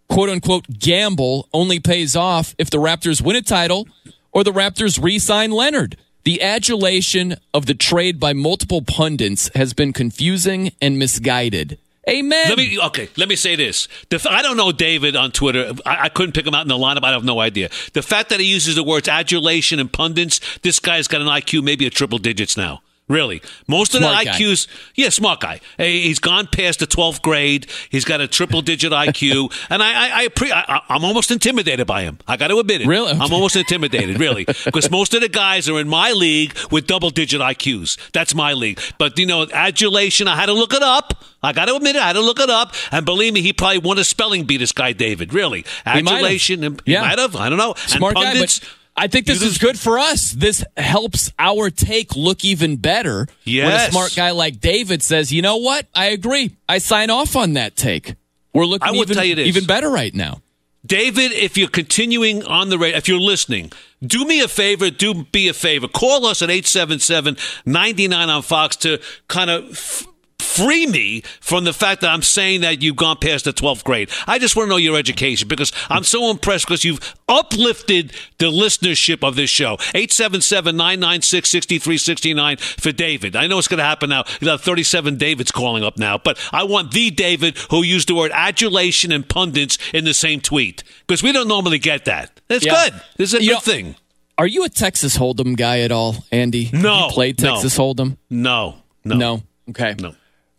[0.10, 3.88] quote unquote gamble only pays off if the Raptors win a title
[4.32, 5.98] or the Raptors re sign Leonard.
[6.24, 11.78] The adulation of the trade by multiple pundits has been confusing and misguided.
[12.10, 12.48] Amen.
[12.48, 13.10] Let me okay.
[13.18, 15.74] Let me say this: the, I don't know David on Twitter.
[15.86, 17.04] I, I couldn't pick him out in the lineup.
[17.04, 17.70] I have no idea.
[17.94, 21.64] The fact that he uses the words adulation and pundits, this guy's got an IQ
[21.64, 22.82] maybe a triple digits now.
[23.10, 24.38] Really, most of Smart the guy.
[24.38, 25.62] IQs, yeah, smart guy.
[25.78, 27.68] Hey, He's gone past the twelfth grade.
[27.90, 32.20] He's got a triple digit IQ, and I, I, I, I'm almost intimidated by him.
[32.28, 32.88] I got to admit it.
[32.88, 33.12] Really?
[33.14, 37.10] I'm almost intimidated, really, because most of the guys are in my league with double
[37.10, 37.98] digit IQs.
[38.12, 38.82] That's my league.
[38.98, 40.28] But you know, adulation.
[40.28, 41.24] I had to look it up.
[41.42, 42.02] I got to admit it.
[42.02, 44.58] I had to look it up, and believe me, he probably won a spelling bee.
[44.58, 45.34] This guy, David.
[45.34, 46.08] Really, He might have.
[46.08, 46.64] adulation.
[46.66, 47.02] and- Yeah.
[47.02, 47.36] might have.
[47.38, 47.72] I don't know.
[47.72, 50.32] And Smart guy, pundits- but I think this You is good for us.
[50.32, 53.28] This helps our take look even better.
[53.46, 55.86] When a smart guy like David says, you know what?
[55.94, 56.56] I agree.
[56.68, 58.16] I sign off on that take.
[58.54, 59.48] We're looking even, this.
[59.48, 60.42] even better right now.
[60.84, 63.72] David, if you're continuing on the radio, if you're listening,
[64.02, 65.88] do me a favor, do be a favor.
[65.88, 70.08] Call us at 877-99 on Fox to kind of f-
[70.58, 74.10] free me from the fact that I'm saying that you've gone past the 12th grade.
[74.28, 78.48] I just want to know your education because I'm so impressed because you've uplifted the
[78.48, 79.78] listenership of this show.
[81.38, 83.36] 877-996-6369 for David.
[83.36, 84.24] I know it's going to happen now.
[84.42, 88.16] You have 37 Davids calling up now, but I want the David who used the
[88.16, 92.40] word adulation and pundits in the same tweet because we don't normally get that.
[92.48, 92.90] That's Yeah.
[92.90, 93.02] good.
[93.18, 93.96] This is a You good know, thing.
[94.38, 96.70] Are you a Texas Hold'em guy at all, Andy?
[96.72, 97.54] No, You played no.
[97.56, 98.18] Texas Hold'em?
[98.30, 99.16] No, no.
[99.16, 99.44] No.
[99.70, 99.96] Okay.
[100.00, 100.14] No.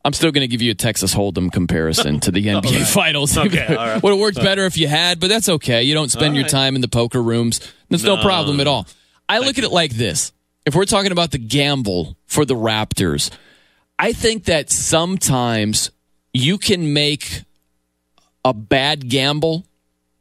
[0.04, 3.36] I'm still going to give you a Texas Hold'em comparison to the NBA Finals.
[3.36, 4.02] Okay, right.
[4.02, 5.82] Would have worked better if you had, but that's okay.
[5.82, 6.50] You don't spend All your right.
[6.50, 7.60] time in the poker rooms.
[7.90, 8.22] That's no, No.
[8.22, 8.86] problem at all.
[9.28, 10.32] I look at it like this.
[10.64, 13.30] If we're talking about the gamble for the Raptors,
[13.98, 15.90] I think that sometimes
[16.32, 17.42] you can make
[18.44, 19.64] a bad gamble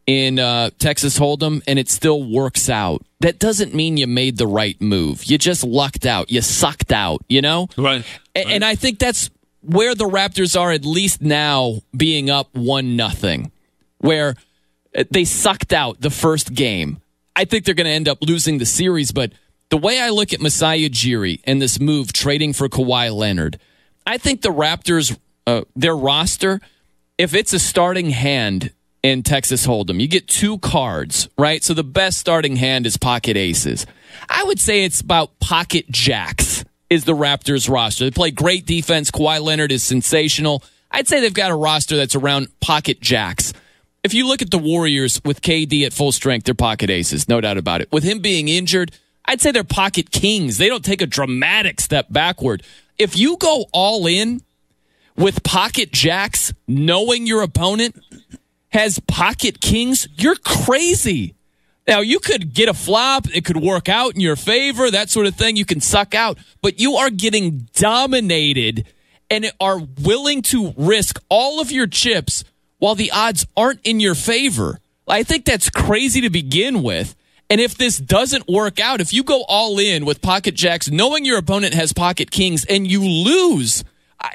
[0.05, 3.05] in uh, Texas Hold'em and it still works out.
[3.19, 5.25] That doesn't mean you made the right move.
[5.25, 6.31] You just lucked out.
[6.31, 7.67] You sucked out, you know?
[7.77, 8.03] Right.
[8.35, 9.29] A- And I think that's
[9.67, 13.51] where the Raptors are at least now being up one nothing,
[13.97, 14.35] where
[14.97, 17.01] uh, they sucked out the first game.
[17.35, 19.33] I think they're going to end up losing the series, but
[19.69, 23.59] the way I look at Masai Ujiri and this move trading for Kawhi Leonard,
[24.05, 26.61] I think the Raptors, uh, their roster,
[27.17, 28.71] if it's a starting hand
[29.03, 31.61] in Texas Hold'em, you get two cards, right?
[31.61, 33.85] So the best starting hand is pocket aces.
[34.29, 38.05] I would say it's about pocket jacks is the Raptors roster.
[38.05, 39.11] They play great defense.
[39.11, 40.63] Kawhi Leonard is sensational.
[40.91, 43.53] I'd say they've got a roster that's around pocket jacks.
[44.03, 47.41] If you look at the Warriors with KD at full strength, they're pocket aces, no
[47.41, 47.91] doubt about it.
[47.91, 48.91] With him being injured,
[49.25, 50.57] I'd say they're pocket kings.
[50.57, 52.63] They don't take a dramatic step backward.
[52.97, 54.41] If you go all in
[55.17, 58.01] with pocket jacks, knowing your opponent
[58.69, 61.35] has pocket kings, you're crazy.
[61.87, 65.25] Now, you could get a flop, it could work out in your favor, that sort
[65.25, 65.55] of thing.
[65.55, 68.85] You can suck out, but you are getting dominated
[69.29, 72.43] and are willing to risk all of your chips
[72.79, 74.79] while the odds aren't in your favor.
[75.07, 77.15] I think that's crazy to begin with.
[77.49, 81.23] And if this doesn't work out, if you go all in with pocket jacks, knowing
[81.23, 83.85] your opponent has pocket kings, and you lose,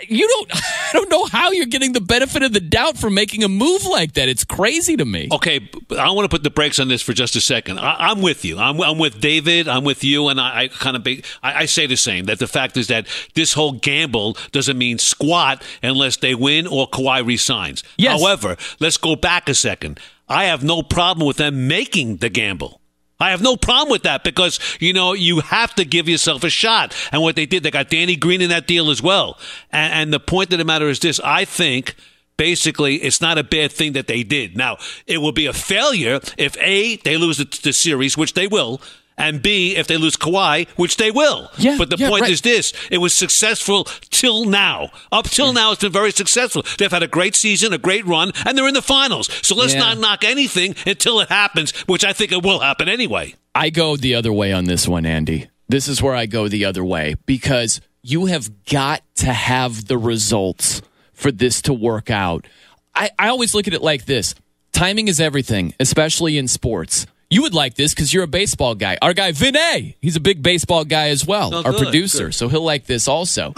[0.08, 0.50] you don't.
[0.54, 3.84] I don't know how you're getting the benefit of the doubt for making a move
[3.84, 4.28] like that.
[4.28, 5.28] It's crazy to me.
[5.32, 5.58] Okay,
[5.88, 7.78] but I want to put the brakes on this for just a second.
[7.78, 8.58] I, I'm with you.
[8.58, 9.68] I'm, I'm with David.
[9.68, 12.26] I'm with you, and I, I kind of be, I, I say the same.
[12.26, 16.88] That the fact is that this whole gamble doesn't mean squat unless they win or
[16.88, 17.82] Kawhi resigns.
[17.96, 18.20] Yes.
[18.20, 19.98] However, let's go back a second.
[20.28, 22.81] I have no problem with them making the gamble.
[23.22, 26.50] I have no problem with that because you know you have to give yourself a
[26.50, 26.94] shot.
[27.12, 29.38] And what they did, they got Danny Green in that deal as well.
[29.70, 31.94] And, and the point of the matter is this: I think
[32.36, 34.56] basically it's not a bad thing that they did.
[34.56, 38.48] Now it will be a failure if a they lose the, the series, which they
[38.48, 38.80] will.
[39.18, 41.50] And B, if they lose Kawhi, which they will.
[41.58, 42.30] Yeah, but the yeah, point right.
[42.30, 44.90] is this it was successful till now.
[45.10, 46.64] Up till now, it's been very successful.
[46.78, 49.28] They've had a great season, a great run, and they're in the finals.
[49.42, 49.80] So let's Yeah.
[49.80, 53.34] not knock anything until it happens, which I think it will happen anyway.
[53.54, 55.48] I go the other way on this one, Andy.
[55.68, 59.98] This is where I go the other way because you have got to have the
[59.98, 60.82] results
[61.12, 62.46] for this to work out.
[62.94, 64.34] I, I always look at it like this
[64.72, 67.06] timing is everything, especially in sports.
[67.32, 68.98] You would like this because you're a baseball guy.
[69.00, 72.34] Our guy Vinay, he's a big baseball guy as well, Oh, our good, producer, good.
[72.34, 73.54] so he'll like this also.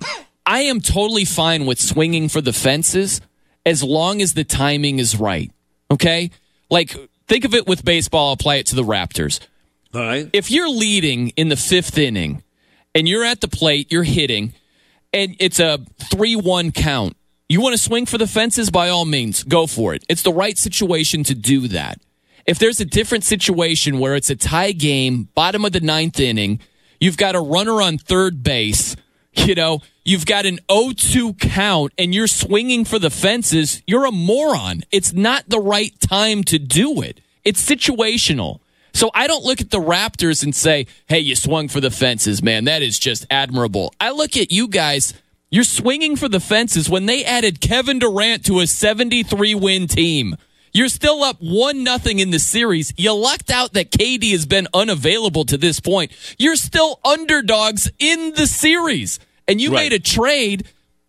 [0.46, 3.20] I am totally fine with swinging for the fences
[3.66, 5.52] as long as the timing is right.
[5.90, 6.30] Okay?
[6.70, 9.40] Like, think of it with baseball, apply it to the Raptors.
[9.92, 10.30] All right.
[10.32, 12.42] If you're leading in the fifth inning
[12.94, 14.54] and you're at the plate, you're hitting,
[15.12, 17.14] and it's a 3 1 count,
[17.46, 18.70] you want to swing for the fences?
[18.70, 20.02] By all means, go for it.
[20.08, 22.00] It's the right situation to do that.
[22.48, 26.60] If there's a different situation where it's a tie game, bottom of the ninth inning,
[26.98, 28.96] you've got a runner on third base,
[29.34, 34.06] you know, you've got an 0 2 count and you're swinging for the fences, you're
[34.06, 34.80] a moron.
[34.90, 37.20] It's not the right time to do it.
[37.44, 38.60] It's situational.
[38.94, 42.42] So I don't look at the Raptors and say, hey, you swung for the fences,
[42.42, 42.64] man.
[42.64, 43.92] That is just admirable.
[44.00, 45.12] I look at you guys.
[45.50, 50.38] You're swinging for the fences when they added Kevin Durant to a 73 win team.
[50.72, 52.92] You're still up one nothing in the series.
[52.96, 56.12] You lucked out that KD has been unavailable to this point.
[56.38, 59.18] You're still underdogs in the series.
[59.46, 59.84] And you Right.
[59.84, 60.64] made a trade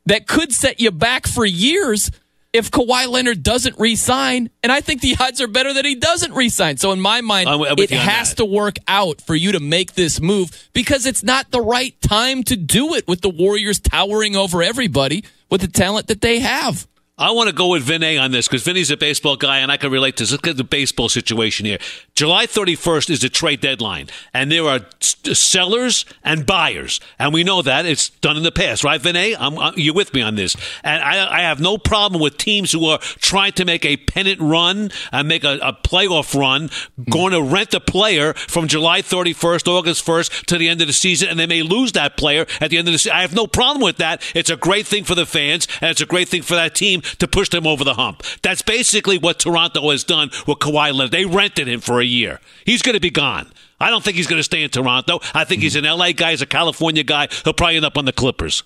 [0.05, 2.09] that could set you back for years
[2.51, 4.49] if Kawhi Leonard doesn't re-sign.
[4.63, 6.77] And I think the odds are better that he doesn't re-sign.
[6.77, 7.47] So in my mind,
[7.77, 8.37] it has that.
[8.37, 12.43] to work out for you to make this move because it's not the right time
[12.45, 16.87] to do it with the Warriors towering over everybody with the talent that they have.
[17.19, 19.75] I want to go with Vinay on this because Vinny's a baseball guy and I
[19.75, 20.31] can relate to this.
[20.31, 21.77] Look at the baseball situation here.
[22.19, 27.61] July 31st is the trade deadline, and there are sellers and buyers, and we know
[27.61, 29.37] that it's done in the past, right, Vinay?
[29.39, 30.53] I'm, i you're with me on this,
[30.83, 34.41] and I, I have no problem with teams who are trying to make a pennant
[34.41, 37.03] run and make a, a playoff run, hmm.
[37.09, 40.93] going to rent a player from July 31st, August 1st to the end of the
[40.93, 43.15] season, and they may lose that player at the end of the season.
[43.15, 44.21] I have no problem with that.
[44.35, 46.99] It's a great thing for the fans, and it's a great thing for that team
[47.19, 48.23] to push them over the hump.
[48.41, 51.11] That's basically what Toronto has done with Kawhi Leonard.
[51.11, 52.39] They rented him for a year.
[52.65, 53.51] He's going to be gone.
[53.79, 55.19] I don't think he's going to stay in Toronto.
[55.33, 57.27] I think he's an LA guy, he's a California guy.
[57.43, 58.63] He'll probably end up on the Clippers.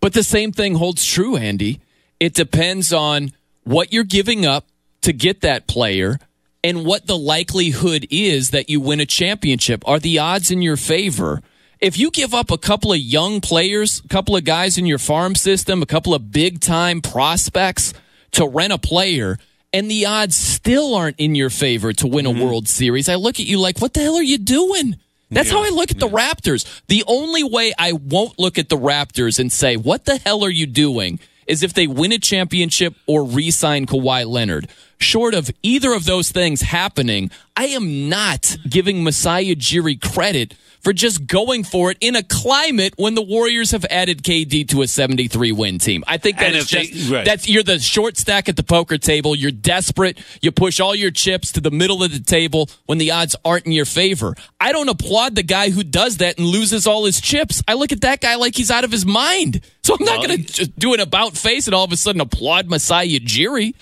[0.00, 1.80] But the same thing holds true, Andy.
[2.20, 3.32] It depends on
[3.64, 4.66] what you're giving up
[5.02, 6.18] to get that player
[6.64, 9.86] and what the likelihood is that you win a championship.
[9.86, 11.42] Are the odds in your favor?
[11.80, 14.98] If you give up a couple of young players, a couple of guys in your
[14.98, 17.92] farm system, a couple of big time prospects
[18.32, 19.38] to rent a player,
[19.76, 22.42] and the odds still aren't in your favor to win a mm-hmm.
[22.42, 24.96] World Series, I look at you like, what the hell are you doing?
[25.30, 26.64] That's how I look at the Raptors.
[26.86, 30.50] The only way I won't look at the Raptors and say, what the hell are
[30.50, 31.20] you doing?
[31.46, 34.68] is if they win a championship or re sign Kawhi Leonard.
[34.98, 40.92] Short of either of those things happening, I am not giving Masai Ujiri credit for
[40.92, 44.86] just going for it in a climate when the Warriors have added KD to a
[44.86, 46.04] 73 win team.
[46.06, 47.24] I think that's if they- just right.
[47.24, 49.34] that's you're the short stack at the poker table.
[49.34, 50.18] You're desperate.
[50.40, 53.66] You push all your chips to the middle of the table when the odds aren't
[53.66, 54.34] in your favor.
[54.60, 57.62] I don't applaud the guy who does that and loses all his chips.
[57.66, 59.60] I look at that guy like he's out of his mind.
[59.82, 61.96] So I'm not Well, going to just do an about face and all of a
[61.96, 63.74] sudden applaud Masai Ujiri.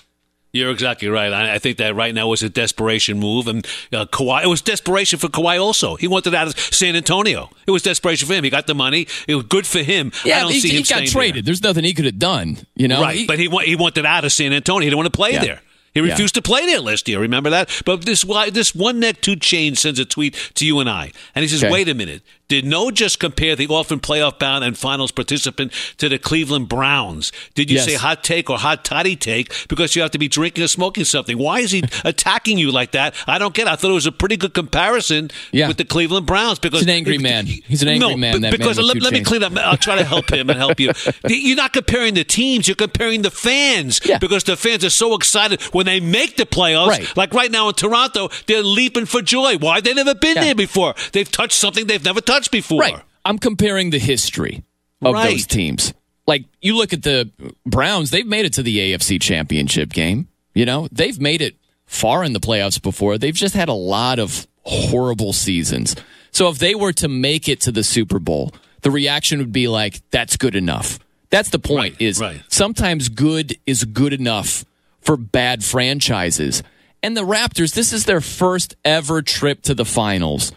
[0.55, 1.33] You're exactly right.
[1.33, 4.43] I, I think that right now was a desperation move, and uh, Kawhi.
[4.43, 5.61] It was desperation for Kawhi.
[5.61, 7.49] Also, he wanted out of San Antonio.
[7.67, 8.43] It was desperation for him.
[8.45, 9.05] He got the money.
[9.27, 10.11] It was good for him.
[10.23, 11.45] I Yeah, don't he, see he him got traded.
[11.45, 12.59] There's nothing he could have done.
[12.75, 13.17] You know, right?
[13.17, 14.81] He- but he he wanted out of San Antonio.
[14.85, 15.43] He didn't want to play Yeah.
[15.43, 15.61] there.
[15.93, 16.07] He Yeah.
[16.11, 17.19] refused to play there last year.
[17.19, 17.69] Remember that?
[17.85, 21.11] But this why this one neck two chain sends a tweet to you and I,
[21.33, 21.71] and he says, Okay.
[21.71, 22.21] "Wait a minute.
[22.47, 27.31] Did Noe just compare the often playoff bound and finals participant to the Cleveland Browns?
[27.55, 27.85] Did you Yes.
[27.85, 31.05] say hot take or hot toddy take because you have to be drinking or smoking
[31.05, 31.37] something?
[31.39, 33.15] Why is he attacking you like that?
[33.25, 33.65] I don't get.
[33.67, 33.71] it.
[33.71, 35.67] I thought it was a pretty good comparison Yeah.
[35.67, 37.47] with the Cleveland Browns because He's an angry man.
[37.47, 39.55] He's an angry no, man, man because with let, let me clean up.
[39.57, 40.91] I'll try to help him and help you.
[41.27, 42.67] You're not comparing the teams.
[42.67, 44.19] You're comparing the fans Yeah.
[44.19, 46.89] because the fans are so excited when they make the playoffs.
[46.89, 47.17] Right.
[47.17, 49.57] Like right now in Toronto, they're leaping for joy.
[49.57, 49.81] Why?
[49.81, 50.43] They've never been Yeah.
[50.43, 50.93] there before.
[51.11, 52.81] They've touched something they've never touched before.
[52.81, 52.95] Right.
[53.23, 54.63] I'm comparing the history
[55.01, 55.31] of Right.
[55.31, 55.93] those teams.
[56.27, 57.29] Like you look at the
[57.65, 60.27] Browns, they've made it to the AFC Championship game.
[60.53, 61.55] You know, they've made it
[61.85, 63.17] far in the playoffs before.
[63.17, 65.95] They've just had a lot of horrible seasons.
[66.31, 69.67] So if they were to make it to the Super Bowl, the reaction would be
[69.67, 70.99] like, that's good enough.
[71.29, 72.41] That's the point is right.
[72.47, 74.65] sometimes good is good enough
[75.01, 76.63] for bad franchises.
[77.03, 80.51] And the Raptors, this is their first ever trip to the finals.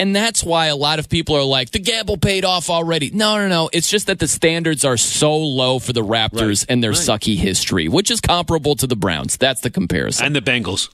[0.00, 3.10] And that's why a lot of people are like, the gamble paid off already.
[3.10, 3.68] No, no, no.
[3.72, 7.88] It's just that the standards are so low for the Raptors and their sucky history,
[7.88, 9.36] which is comparable to the Browns.
[9.36, 10.26] That's the comparison.
[10.26, 10.88] And the Bengals.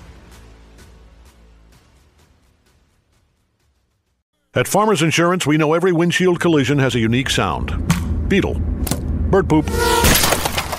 [4.53, 7.71] At Farmers Insurance, we know every windshield collision has a unique sound.
[8.27, 8.55] Beetle.
[9.29, 9.65] Bird poop.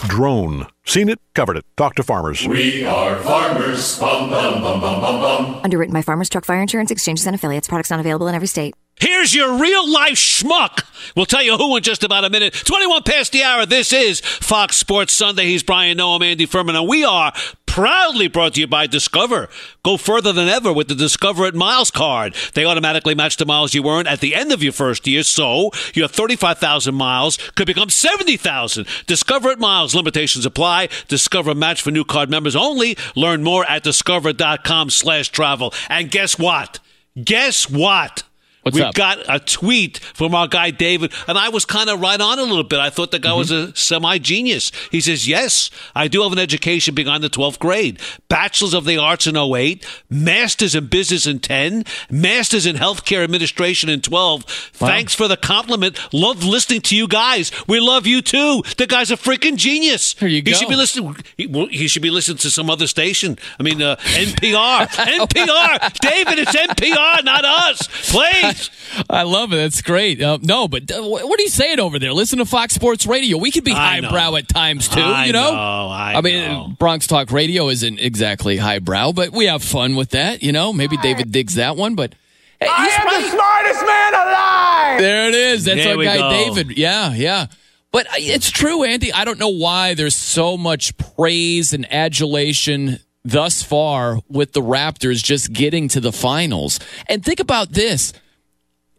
[0.08, 0.66] Drone.
[0.84, 1.64] Seen it, covered it.
[1.78, 2.46] Talk to farmers.
[2.46, 3.98] We are farmers.
[3.98, 5.60] Bum, bum, bum, bum, bum, bum.
[5.64, 7.66] Underwritten by Farmers Truck Fire Insurance Exchanges and Affiliates.
[7.66, 8.74] Products not available in every state.
[9.00, 10.84] Here's your real life schmuck.
[11.16, 12.52] We'll tell you who in just about a minute.
[12.52, 13.64] 21 past the hour.
[13.64, 15.46] This is Fox Sports Sunday.
[15.46, 17.32] He's Brian Noam, Andy Furman, and we are
[17.72, 19.48] proudly brought to you by Discover.
[19.82, 22.34] Go further than ever with the Discover it Miles card.
[22.52, 25.70] They automatically match the miles you earn at the end of your first year, so
[25.94, 28.86] your 35,000 miles could become 70,000.
[29.06, 29.94] Discover it Miles.
[29.94, 30.90] Limitations apply.
[31.08, 32.94] Discover match for new card members only.
[33.16, 35.72] Learn more at discover.com slash travel.
[35.88, 36.78] And guess what?
[37.24, 38.24] Guess what?
[38.62, 38.94] What's we up?
[38.94, 42.42] got a tweet from our guy David, and I was kind of right on a
[42.42, 42.78] little bit.
[42.78, 43.72] I thought the guy was Mm-hmm.
[43.72, 44.70] a semi genius.
[44.90, 47.98] He says, Yes, I do have an education beyond the 12th grade.
[48.28, 53.88] Bachelor's of the Arts in 08, Master's in Business in 10, Master's in Healthcare Administration
[53.88, 54.44] in 12.
[54.44, 55.98] Thanks for the compliment.
[56.12, 57.50] Love listening to you guys.
[57.66, 58.62] We love you too.
[58.76, 60.14] The guy's a freaking genius.
[60.14, 60.50] There you go.
[60.52, 61.16] He should be listening.
[61.36, 63.38] He, well, he should be listening to some other station.
[63.58, 64.86] I mean, uh, NPR.
[65.26, 65.92] NPR.
[65.98, 67.88] David, it's NPR, not us.
[68.10, 68.51] Please.
[69.10, 69.56] I love it.
[69.56, 70.20] That's great.
[70.22, 72.12] Uh, no, but uh, what are you saying over there?
[72.12, 73.38] Listen to Fox Sports Radio.
[73.38, 74.08] We could be I know.
[74.08, 75.00] highbrow at times too.
[75.00, 75.52] I you know.
[75.52, 80.42] know, I mean, Bronx Talk Radio isn't exactly highbrow, but we have fun with that.
[80.42, 82.14] You know, maybe David digs that one, but
[82.60, 83.22] hey, I am right.
[83.22, 85.00] the smartest man alive.
[85.00, 85.64] There it is.
[85.64, 86.30] That's There our guy go.
[86.30, 86.76] David.
[86.76, 87.46] Yeah, yeah.
[87.90, 89.12] But uh, it's true, Andy.
[89.12, 95.22] I don't know why there's so much praise and adulation thus far with the Raptors
[95.22, 96.80] just getting to the finals.
[97.06, 98.12] And think about this.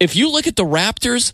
[0.04, 1.32] If you look at the Raptors,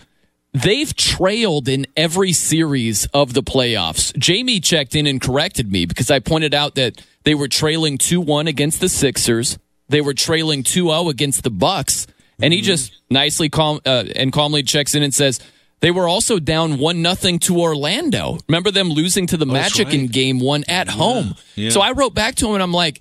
[0.53, 4.17] they've trailed in every series of the playoffs.
[4.17, 8.47] Jamie checked in and corrected me because I pointed out that they were trailing 2-1
[8.49, 9.59] against the Sixers.
[9.89, 12.07] They were trailing 2-0 against the Bucks.
[12.41, 15.41] And he just nicely calm uh, and calmly checks in and says
[15.81, 18.39] they were also down one nothing to Orlando.
[18.47, 21.35] Remember them losing to the Magic in Game One at home.
[21.57, 21.71] yeah.
[21.71, 23.01] So I wrote back to him and I'm like,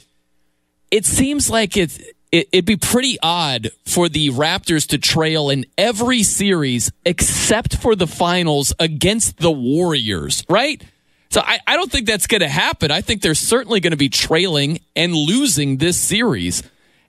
[0.90, 2.02] it seems like it's
[2.32, 7.96] it, it'd be pretty odd for the Raptors to trail in every series except for
[7.96, 10.84] the finals against the Warriors, right?
[11.32, 12.92] So I, I don't think that's going to happen.
[12.92, 16.64] I think they're certainly going to be trailing and losing this series.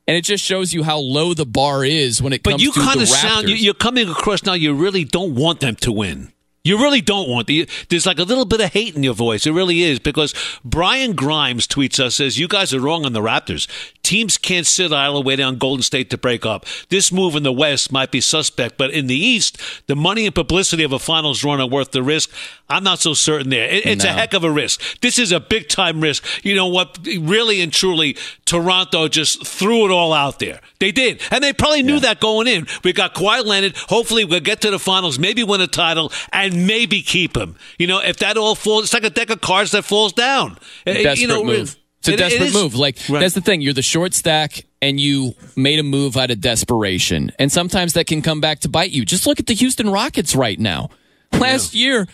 [0.06, 2.70] and it just shows you how low the bar is when it But comes to
[2.72, 2.74] the Raptors.
[2.76, 4.54] But you kind of sound, you, you're coming across now.
[4.54, 6.32] You really don't want them to win.
[6.62, 7.66] You really don't want the.
[7.88, 9.46] There's like a little bit of hate in your voice.
[9.46, 13.20] It really is because Brian Grimes tweets us says you guys are wrong on the
[13.22, 13.66] Raptors.
[14.02, 16.66] Teams can't sit idle waiting on Golden State to break up.
[16.90, 19.56] This move in the West might be suspect, but in the East,
[19.86, 22.28] the money and publicity of a finals run are worth the risk.
[22.68, 23.66] I'm not so certain there.
[23.68, 25.00] It- it's a heck of a risk.
[25.00, 26.24] This is a big time risk.
[26.44, 26.98] You know what?
[27.20, 30.60] Really and truly, Toronto just threw it all out there.
[30.78, 31.20] They did.
[31.30, 32.66] And they probably knew that going in.
[32.84, 33.76] We got Kawhi Leonard.
[33.88, 37.56] Hopefully, we'll get to the finals, maybe win a title, and maybe keep him.
[37.78, 40.58] You know, if that all falls, it's like a deck of cards that falls down.
[40.86, 41.76] Uh, desperate you know, move.
[42.00, 42.74] It's a it- desperate move.
[42.74, 43.20] Like Right.
[43.20, 43.60] that's the thing.
[43.60, 48.06] You're the short stack, and you made a move out of desperation, and sometimes that
[48.06, 49.04] can come back to bite you.
[49.04, 50.88] Just look at the Houston Rockets right now.
[51.32, 52.08] Last year,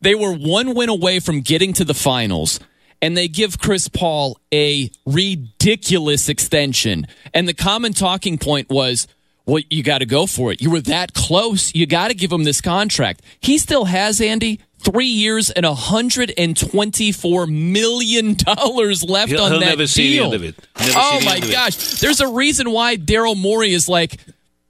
[0.00, 2.60] they were one win away from getting to the finals,
[3.00, 7.06] and they give Chris Paul a ridiculous extension.
[7.34, 9.06] And the common talking point was.
[9.46, 10.60] Well, you got to go for it.
[10.60, 11.74] You were that close.
[11.74, 13.22] You got to give him this contract.
[13.40, 19.76] He still has, Andy, three years and $124 million left He'll- on he'll that never
[19.76, 19.86] deal.
[19.88, 20.54] see the end of it.
[20.78, 22.00] Never oh, my gosh.
[22.00, 24.16] There's a reason why Daryl Morey is like,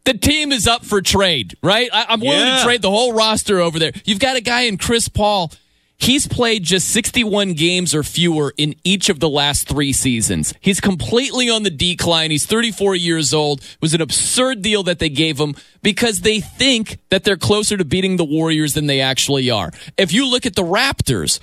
[0.05, 1.89] the team is up for trade, right?
[1.93, 2.59] I, I'm willing Yeah.
[2.59, 3.93] to trade the whole roster over there.
[4.05, 5.53] You've got a guy in Chris Paul.
[6.01, 10.55] He's played just 61 games or fewer in each of the last three seasons.
[10.61, 12.31] He's completely on the decline.
[12.31, 13.61] He's 34 years old.
[13.61, 17.77] It was an absurd deal that they gave him because they think that they're closer
[17.77, 19.73] to beating the Warriors than they actually are.
[19.99, 21.39] If you look at the Raptors,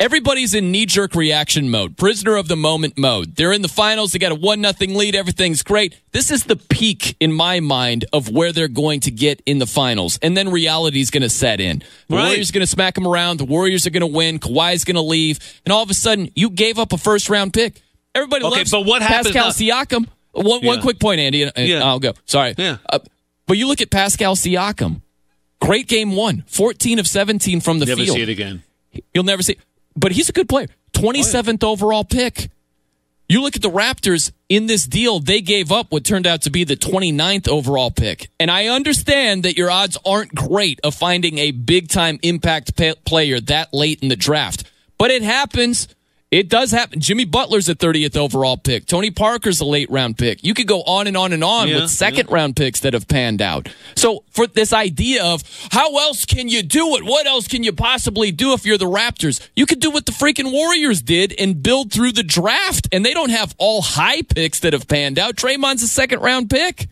[0.00, 3.36] Everybody's in knee jerk reaction mode, prisoner of the moment mode.
[3.36, 4.10] They're in the finals.
[4.12, 5.14] They got a one nothing lead.
[5.14, 5.98] Everything's great.
[6.10, 9.66] This is the peak in my mind of where they're going to get in the
[9.66, 10.18] finals.
[10.20, 11.78] And then reality is going to set in.
[12.08, 12.24] The Right.
[12.26, 13.38] Warriors are going to smack them around.
[13.38, 14.40] The Warriors are going to win.
[14.40, 15.38] Kawhi's going to leave.
[15.64, 17.80] And all of a sudden, you gave up a first round pick.
[18.16, 20.08] Everybody Okay, loves but what happens Pascal now- Siakam.
[20.32, 21.84] One, one quick point, Andy, and and Yeah.
[21.84, 22.14] I'll go.
[22.24, 22.54] Sorry.
[22.58, 22.78] Yeah.
[22.90, 22.98] Uh,
[23.46, 25.02] but you look at Pascal Siakam.
[25.60, 26.42] Great game one.
[26.48, 28.16] 14 of 17 from the Never field.
[28.16, 28.64] see it again.
[29.14, 29.56] You'll never see.
[29.96, 30.68] But he's a good player.
[30.92, 32.50] 27th overall pick.
[33.28, 36.50] You look at the Raptors in this deal, they gave up what turned out to
[36.50, 38.28] be the 29th overall pick.
[38.38, 42.94] And I understand that your odds aren't great of finding a big time impact pa-
[43.06, 45.88] player that late in the draft, but it happens.
[46.34, 46.98] It does happen.
[46.98, 48.86] Jimmy Butler's a 30th overall pick.
[48.86, 50.42] Tony Parker's a late round pick.
[50.42, 53.06] You could go on and on and on Yeah, with second round picks that have
[53.06, 53.68] panned out.
[53.94, 57.04] So for this idea of how else can you do it?
[57.04, 59.48] What else can you possibly do if you're the Raptors?
[59.54, 62.88] You could do what the freaking Warriors did and build through the draft.
[62.90, 65.36] And they don't have all high picks that have panned out.
[65.36, 66.88] Draymond's a second round pick.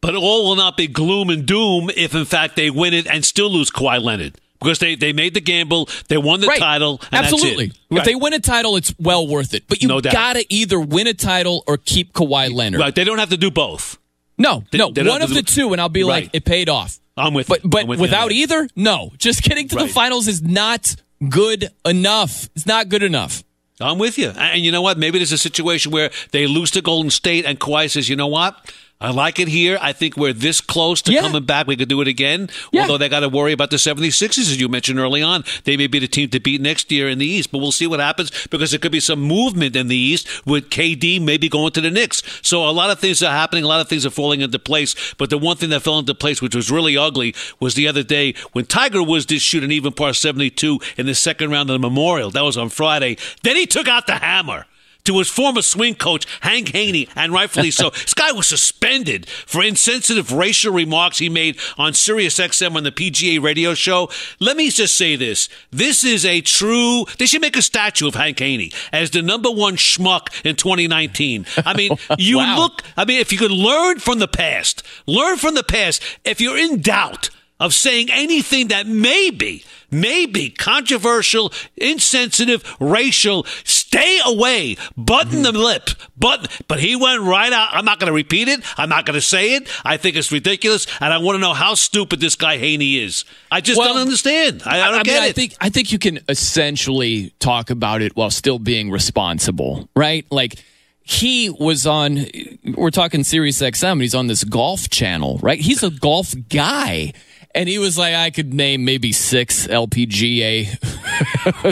[0.00, 3.26] But all will not be gloom and doom if, in fact, they win it and
[3.26, 4.40] still lose Kawhi Leonard.
[4.60, 6.58] Because they, they made the gamble, they won the Right.
[6.58, 7.66] title, and Absolutely.
[7.68, 7.96] that's it.
[7.98, 9.64] If they win a title, it's well worth it.
[9.68, 12.80] But you No gotta either win a title or keep Kawhi Leonard.
[12.80, 13.98] Right, they don't have to do both.
[14.38, 16.98] No, They- no, they one of the two, and I'll be like, it paid off.
[17.16, 17.70] I'm with But you.
[17.70, 18.34] but with without that.
[18.34, 19.12] either, no.
[19.16, 20.94] Just getting to the finals is not
[21.28, 22.50] good enough.
[22.54, 23.42] It's not good enough.
[23.80, 24.28] I'm with you.
[24.30, 24.98] And you know what?
[24.98, 28.26] Maybe there's a situation where they lose to Golden State and Kawhi says, you know
[28.26, 28.54] what?
[28.98, 29.78] I like it here.
[29.82, 31.20] I think we're this close to Yeah.
[31.20, 31.66] coming back.
[31.66, 32.48] We could do it again.
[32.72, 32.82] Yeah.
[32.82, 35.44] Although they got to worry about the 76ers, as you mentioned early on.
[35.64, 37.86] They may be the team to beat next year in the East, but we'll see
[37.86, 41.72] what happens because there could be some movement in the East with KD maybe going
[41.72, 42.22] to the Knicks.
[42.40, 43.64] So a lot of things are happening.
[43.64, 44.94] A lot of things are falling into place.
[45.18, 48.02] But the one thing that fell into place, which was really ugly, was the other
[48.02, 51.74] day when Tiger Woods did shoot an even par 72 in the second round of
[51.74, 52.30] the Memorial.
[52.30, 53.18] That was on Friday.
[53.42, 54.64] Then he took out the hammer
[55.06, 57.90] to his former swing coach, Hank Haney, and rightfully so.
[57.90, 62.92] this guy was suspended for insensitive racial remarks he made on Sirius XM on the
[62.92, 64.10] PGA radio show.
[64.40, 65.48] Let me just say this.
[65.70, 69.50] This is a true, they should make a statue of Hank Haney as the number
[69.50, 71.46] one schmuck in 2019.
[71.64, 72.56] I mean, you Wow.
[72.58, 76.02] look, I mean, if you could learn from the past, learn from the past.
[76.24, 83.44] If you're in doubt, of saying anything that may be, may be controversial, insensitive, racial.
[83.64, 84.76] Stay away.
[84.96, 85.88] Button the lip.
[86.18, 86.48] Button.
[86.68, 87.70] But he went right out.
[87.72, 88.60] I'm not going to repeat it.
[88.78, 89.68] I'm not going to say it.
[89.84, 93.24] I think it's ridiculous, and I want to know how stupid this guy Haney is.
[93.50, 94.62] I just Well, don't understand.
[94.66, 95.34] I, I don't mean, get I it.
[95.34, 100.26] think I think you can essentially talk about it while still being responsible, right?
[100.30, 100.56] Like
[101.02, 102.26] he was on.
[102.74, 104.00] We're talking Sirius XM.
[104.02, 105.58] He's on this golf channel, right?
[105.60, 107.12] He's a golf guy.
[107.56, 110.78] And he was like, I could name maybe six LPGA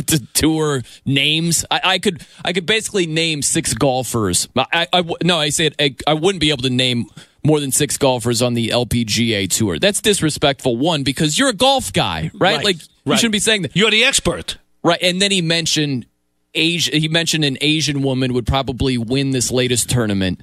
[0.07, 1.65] to tour names.
[1.71, 4.49] I, I could, I could basically name six golfers.
[4.57, 7.07] I, I, no, I said I, I wouldn't be able to name
[7.45, 9.79] more than six golfers on the LPGA tour.
[9.79, 10.77] That's disrespectful.
[10.77, 12.57] One, because you're a golf guy, right?
[12.57, 13.77] Right, Like you shouldn't be saying that.
[13.77, 14.57] You're the expert.
[14.83, 15.03] Right.
[15.03, 16.07] And then he mentioned
[16.55, 20.41] Asia, he mentioned an Asian woman would probably win this latest tournament.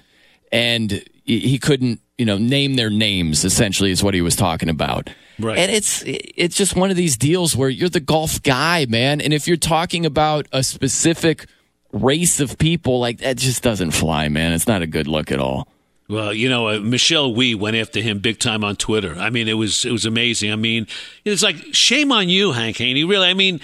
[0.52, 3.44] and he couldn't, you know, name their names.
[3.44, 5.10] Essentially, is what he was talking about.
[5.40, 5.58] Right.
[5.58, 9.34] And it's it's just one of these deals where you're the golf guy, man, and
[9.34, 11.48] if you're talking about a specific
[11.92, 14.54] race of people, like that just doesn't fly, man.
[14.54, 15.68] It's not a good look at all.
[16.08, 19.16] Well, you know, uh, Michelle Wie went after him big time on Twitter.
[19.16, 20.54] I mean, it was it was amazing.
[20.54, 20.86] I mean,
[21.26, 23.04] it's like shame on you, Hank Haney.
[23.04, 23.62] Really, I mean,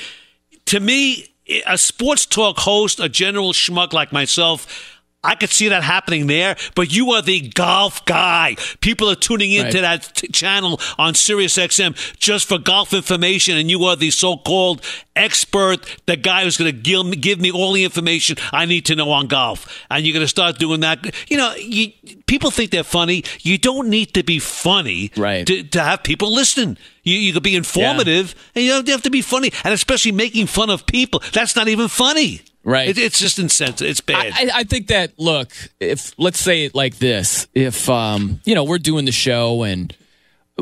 [0.66, 1.28] to me,
[1.68, 4.97] a sports talk host, a general schmuck like myself.
[5.23, 8.56] I could see that happening there, but you are the golf guy.
[8.81, 9.99] People are tuning into Right.
[9.99, 14.81] that t- channel on Sirius XM just for golf information, and you are the so-called
[15.15, 19.11] expert, the guy who's going to give me, all the information I need to know
[19.11, 19.84] on golf.
[19.89, 20.99] And you're going to start doing that.
[21.30, 21.91] You know, you,
[22.27, 23.23] people think they're funny.
[23.41, 25.45] You don't need to be funny Right.
[25.48, 26.77] to, to have people listen.
[27.03, 30.45] You, you could be informative, and you don't have to be funny, and especially making
[30.48, 31.22] fun of people.
[31.34, 32.41] That's not even funny.
[32.68, 32.89] Right.
[32.89, 33.89] It, it's just insensitive.
[33.89, 34.34] It's bad.
[34.35, 35.49] I, I think that look,
[35.80, 39.95] if let's say it like this, if um, you know, we're doing the show and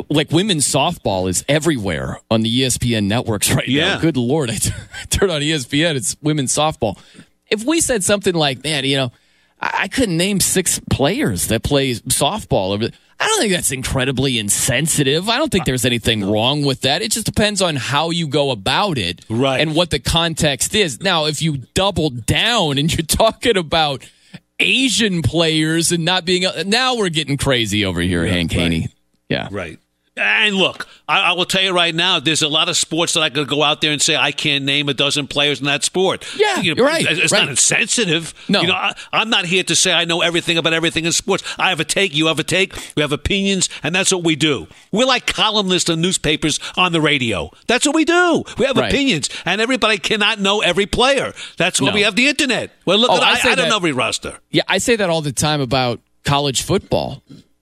[0.10, 3.96] like women's softball is everywhere on the ESPN networks right Yeah.
[3.96, 4.02] now.
[4.02, 4.70] Good lord, I t-
[5.10, 7.00] turn on ESPN, it's women's softball.
[7.50, 9.12] If we said something like, man, you know,
[9.60, 12.90] I, couldn't name six players that play softball over.
[13.20, 15.30] I don't think that's incredibly insensitive.
[15.30, 17.02] I don't think uh, there's anything wrong with that.
[17.02, 19.62] It just depends on how you go about it, Right.
[19.62, 21.02] And what the context is.
[21.02, 24.06] Now, if you double down and you're talking about
[24.60, 28.90] Asian players and not being uh, now we're getting crazy over here, Hank Haney.
[29.30, 29.80] Yeah, Right.
[30.18, 33.20] And look, I, I will tell you right now, there's a lot of sports that
[33.22, 35.84] I could go out there and say I can't name a dozen players in that
[35.84, 36.26] sport.
[36.38, 37.42] Yeah, You know, you're right, It's right.
[37.42, 38.34] not insensitive.
[38.48, 38.62] No.
[38.62, 41.44] you know, I, I'm not here to say I know everything about everything in sports.
[41.60, 44.38] I have a take, you have a take, we have opinions, and that's what we
[44.38, 44.68] do.
[44.94, 47.52] We're like columnists in newspapers on the radio.
[47.68, 48.44] That's what we do.
[48.58, 48.92] We have Right.
[48.94, 51.34] opinions, and everybody cannot know every player.
[51.58, 51.94] That's why No.
[51.94, 52.72] we have the internet.
[52.86, 54.40] Well, look, Oh, at, I I, I don't that- know every roster.
[54.50, 57.22] Yeah, I say that all the time about college football.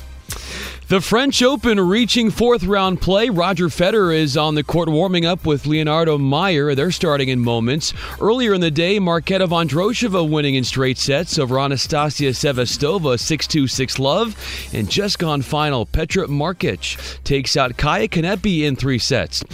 [0.88, 3.28] The French Open reaching fourth round play.
[3.28, 6.74] Roger Federer is on the court warming up with Leonardo Mayer.
[6.74, 7.92] They're starting in moments.
[8.18, 13.98] Earlier in the day, Marketa Vondrousova winning in straight sets over Anastasia Sevastova 6-2 6
[13.98, 14.34] love.
[14.72, 19.44] And just gone final, Petra Martic takes out Kaia Kanepi in three sets.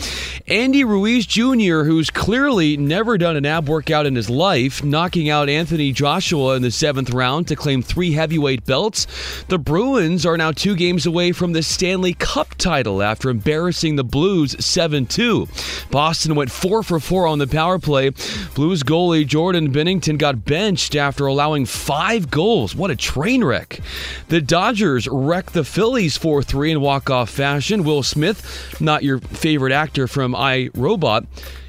[0.47, 5.48] Andy Ruiz Jr., who's clearly never done an ab workout in his life, knocking out
[5.48, 9.09] Anthony Joshua in the seventh round to claim three heavyweight belts.
[9.48, 14.05] The Bruins are now two games away from the Stanley Cup title after embarrassing the
[14.05, 15.48] Blues 7 2.
[15.90, 18.10] Boston went 4 for 4 on the power play.
[18.55, 22.74] Blues goalie Jordan Binnington got benched after allowing five goals.
[22.74, 23.80] What a train wreck.
[24.28, 27.84] The Dodgers wrecked the Phillies 4 3 in walk off fashion.
[27.84, 31.26] Will Smith, not your favorite actor from I Robot,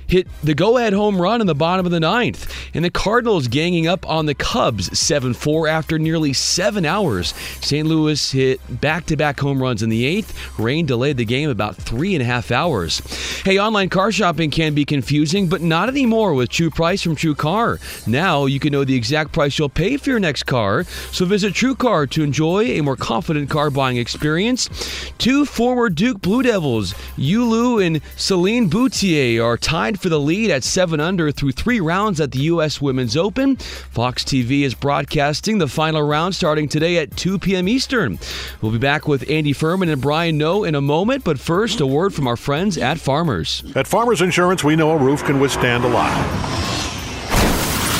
[0.08, 2.54] hit the go ahead home run in the bottom of the ninth.
[2.74, 7.34] And the Cardinals ganging up on the Cubs 7 4 after nearly seven hours.
[7.62, 7.88] St.
[7.88, 10.60] Louis hit back to back home runs in the eighth.
[10.60, 13.00] Rain delayed the game about three and a half hours.
[13.44, 17.36] Hey, online car shopping can be confusing, but not anymore with True Price from True
[17.36, 17.80] Car.
[18.08, 20.84] Now you can know the exact price you'll pay for your next car.
[21.12, 24.70] So visit True Car to enjoy a more confident car buying experience.
[25.18, 30.52] Two former Duke Blue Devils, Yu Liu and Celine Boutier, are tied for the lead
[30.52, 32.82] at 7 under through three rounds at the U.S.
[32.82, 33.56] Women's Open.
[33.56, 37.68] Fox TV is broadcasting the final round starting today at 2 p.m.
[37.68, 38.20] Eastern.
[38.62, 41.86] We'll be back with Andy Furman and Brian Noe in a moment, but first, a
[41.88, 43.64] word from our friends at Farmers.
[43.76, 46.16] At Farmers Insurance, we know a roof can withstand a lot.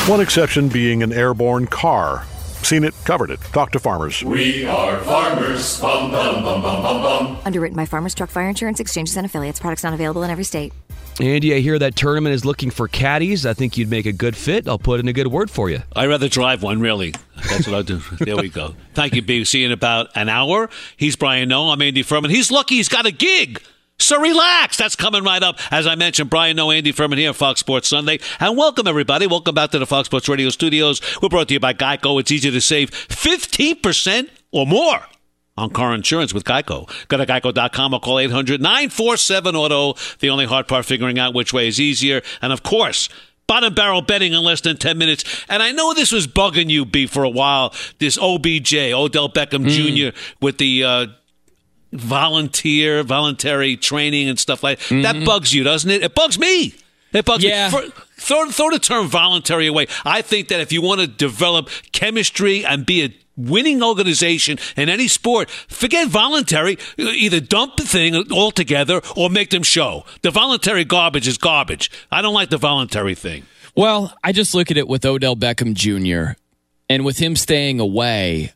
[0.08, 2.26] One exception being an airborne car.
[2.66, 3.40] Seen it, covered it.
[3.54, 4.24] Talk to farmers.
[4.24, 5.80] We are farmers.
[5.80, 7.38] Bum, bum, bum, bum, bum, bum.
[7.46, 9.60] Underwritten by Farmers Truck Fire Insurance Exchanges and Affiliates.
[9.60, 10.74] Products not available in every state.
[11.20, 13.46] Andy, I hear that tournament is looking for caddies.
[13.46, 14.68] I think you'd make a good fit.
[14.68, 15.82] I'll put in a good word for you.
[15.96, 17.14] I'd rather drive one, really.
[17.50, 18.02] That's what I do.
[18.20, 18.76] There we go.
[18.94, 19.46] Thank you, B.
[19.46, 20.70] See you in about an hour.
[20.98, 21.70] He's Brian Noe.
[21.70, 22.32] I'm Andy Furman.
[22.32, 23.62] He's lucky he's got a gig.
[23.98, 24.76] So relax.
[24.76, 25.58] That's coming right up.
[25.72, 28.20] As I mentioned, Brian Noe, Andy Furman here Fox Sports Sunday.
[28.42, 29.26] And welcome, everybody.
[29.26, 31.00] Welcome back to the Fox Sports Radio studios.
[31.22, 32.20] We're brought to you by Geico.
[32.20, 35.00] It's easy to save 15% or more
[35.58, 36.90] on car insurance with Geico.
[37.08, 39.96] Go to geico.com or call 800 947 Auto.
[40.20, 42.22] The only hard part figuring out which way is easier.
[42.42, 43.08] And of course,
[43.48, 45.46] bottom barrel betting in less than 10 minutes.
[45.48, 47.74] And I know this was bugging you, B, for a while.
[48.00, 50.84] This OBJ, Odell Beckham Jr., with the.
[50.84, 51.08] Uh,
[51.94, 54.86] volunteer, voluntary training and stuff like that.
[54.86, 55.02] Mm-hmm.
[55.04, 56.04] That bugs you, doesn't it?
[56.04, 56.76] It bugs me.
[57.14, 57.70] It bugs Yeah.
[57.70, 57.90] me.
[57.90, 59.88] For, throw, throw the term voluntary away.
[60.04, 64.90] I think that if you want to develop chemistry and be a winning organization in
[64.90, 66.78] any sport, forget voluntary.
[66.98, 70.06] Either dump the thing altogether or make them show.
[70.22, 71.92] The voluntary garbage is garbage.
[72.12, 73.44] I don't like the voluntary thing.
[73.76, 76.38] Well, I just look at it with Odell Beckham Jr.
[76.90, 78.54] and with him staying away,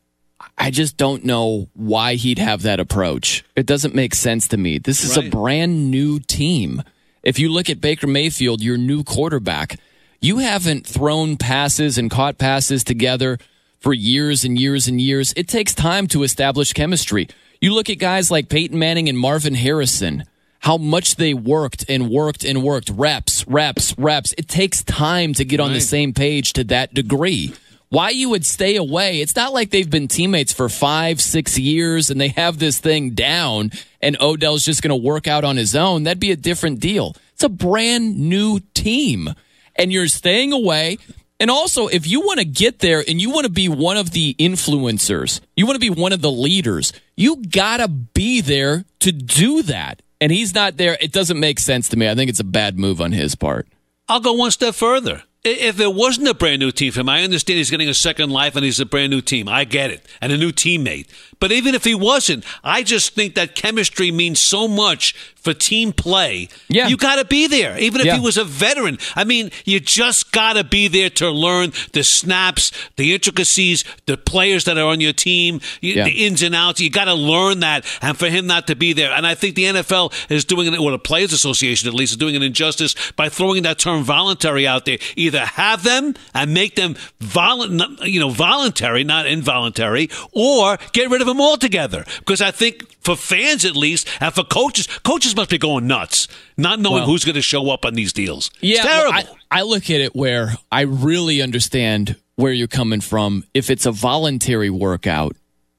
[0.58, 3.44] I just don't know why he'd have that approach.
[3.56, 4.78] It doesn't make sense to me.
[4.78, 6.84] This is a brand new team.
[7.24, 9.78] If you look at Baker Mayfield, your new quarterback,
[10.22, 13.38] you haven't thrown passes and caught passes together
[13.80, 15.34] for years and years and years.
[15.36, 17.28] It takes time to establish chemistry.
[17.62, 20.26] You look at guys like Peyton Manning and Marvin Harrison,
[20.60, 24.34] how much they worked and worked and worked, reps, reps, reps.
[24.38, 27.54] It takes time to get on the same page to that degree.
[27.90, 29.20] Why you would stay away?
[29.20, 33.12] It's not like they've been teammates for five, six years and they have this thing
[33.12, 36.04] down and Odell's just going to work out on his own.
[36.04, 37.16] That'd be a different deal.
[37.34, 39.34] It's a brand new team
[39.76, 41.00] and you're staying away.
[41.40, 44.12] And also, if you want to get there and you want to be one of
[44.12, 49.12] the influencers, you want to be one of the leaders, you gotta be there to
[49.12, 50.02] do that.
[50.20, 50.98] And he's not there.
[51.00, 52.10] It doesn't make sense to me.
[52.10, 53.68] I think it's a bad move on his part.
[54.10, 55.24] I'll go one step further.
[55.44, 58.30] If it wasn't a brand new team for him, I understand he's getting a second
[58.30, 59.48] life and he's a brand new team.
[59.48, 60.06] I get it.
[60.20, 61.08] And a new teammate.
[61.40, 65.94] But even if he wasn't, I just think that chemistry means so much for team
[65.94, 66.50] play.
[66.68, 66.90] Yeah.
[66.90, 67.80] You got to be there.
[67.80, 68.16] Even if Yeah.
[68.16, 68.98] he was a veteran.
[69.16, 74.18] I mean, you just got to be there to learn the snaps, the intricacies, the
[74.18, 76.04] players that are on your team, Yeah.
[76.04, 76.82] the ins and outs.
[76.82, 77.86] You got to learn that.
[78.02, 79.14] And for him not to be there.
[79.14, 82.18] And I think the NFL is doing it, or the Players Association at least, is
[82.18, 84.98] doing an injustice by throwing that term voluntary out there.
[85.16, 91.22] Either have them and make them volu- you know, voluntary, not involuntary, or get rid
[91.22, 92.04] of them altogether.
[92.20, 96.28] Because I think for fans at least, and for coaches, coaches must be going nuts,
[96.58, 98.52] not knowing Well- who's going to show up on these deals.
[98.62, 99.14] Yeah, it's well.
[99.14, 103.44] I, I look at it where I really understand where you're coming from.
[103.54, 105.36] If it's a voluntary workout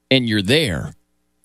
[0.09, 0.93] and you're there,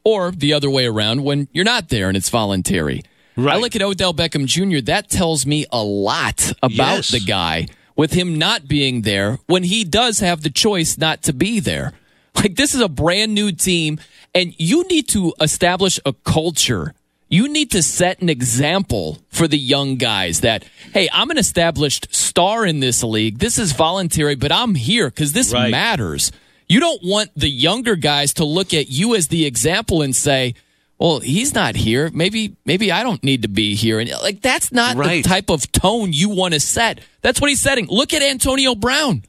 [0.04, 3.02] or the other way around when you're not there and it's voluntary.
[3.38, 4.80] I look at Odell Beckham Jr.
[4.86, 7.08] That tells me a lot about Yes.
[7.10, 7.66] the guy
[7.96, 11.92] with him not being there when he does have the choice not to be there.
[12.36, 13.98] Like this is a brand new team
[14.34, 16.92] and you need to establish a culture.
[17.28, 22.14] You need to set an example for the young guys that, hey, I'm an established
[22.14, 23.38] star in this league.
[23.38, 25.70] This is voluntary, but I'm here because this Right.
[25.70, 26.30] matters.
[26.68, 30.54] You don't want the younger guys to look at you as the example and say,
[30.98, 32.10] well, he's not here.
[32.12, 34.00] Maybe, maybe I don't need to be here.
[34.00, 35.22] And like, that's not Right.
[35.22, 37.00] the type of tone you want to set.
[37.22, 37.86] That's what he's setting.
[37.88, 39.22] Look at Antonio Brown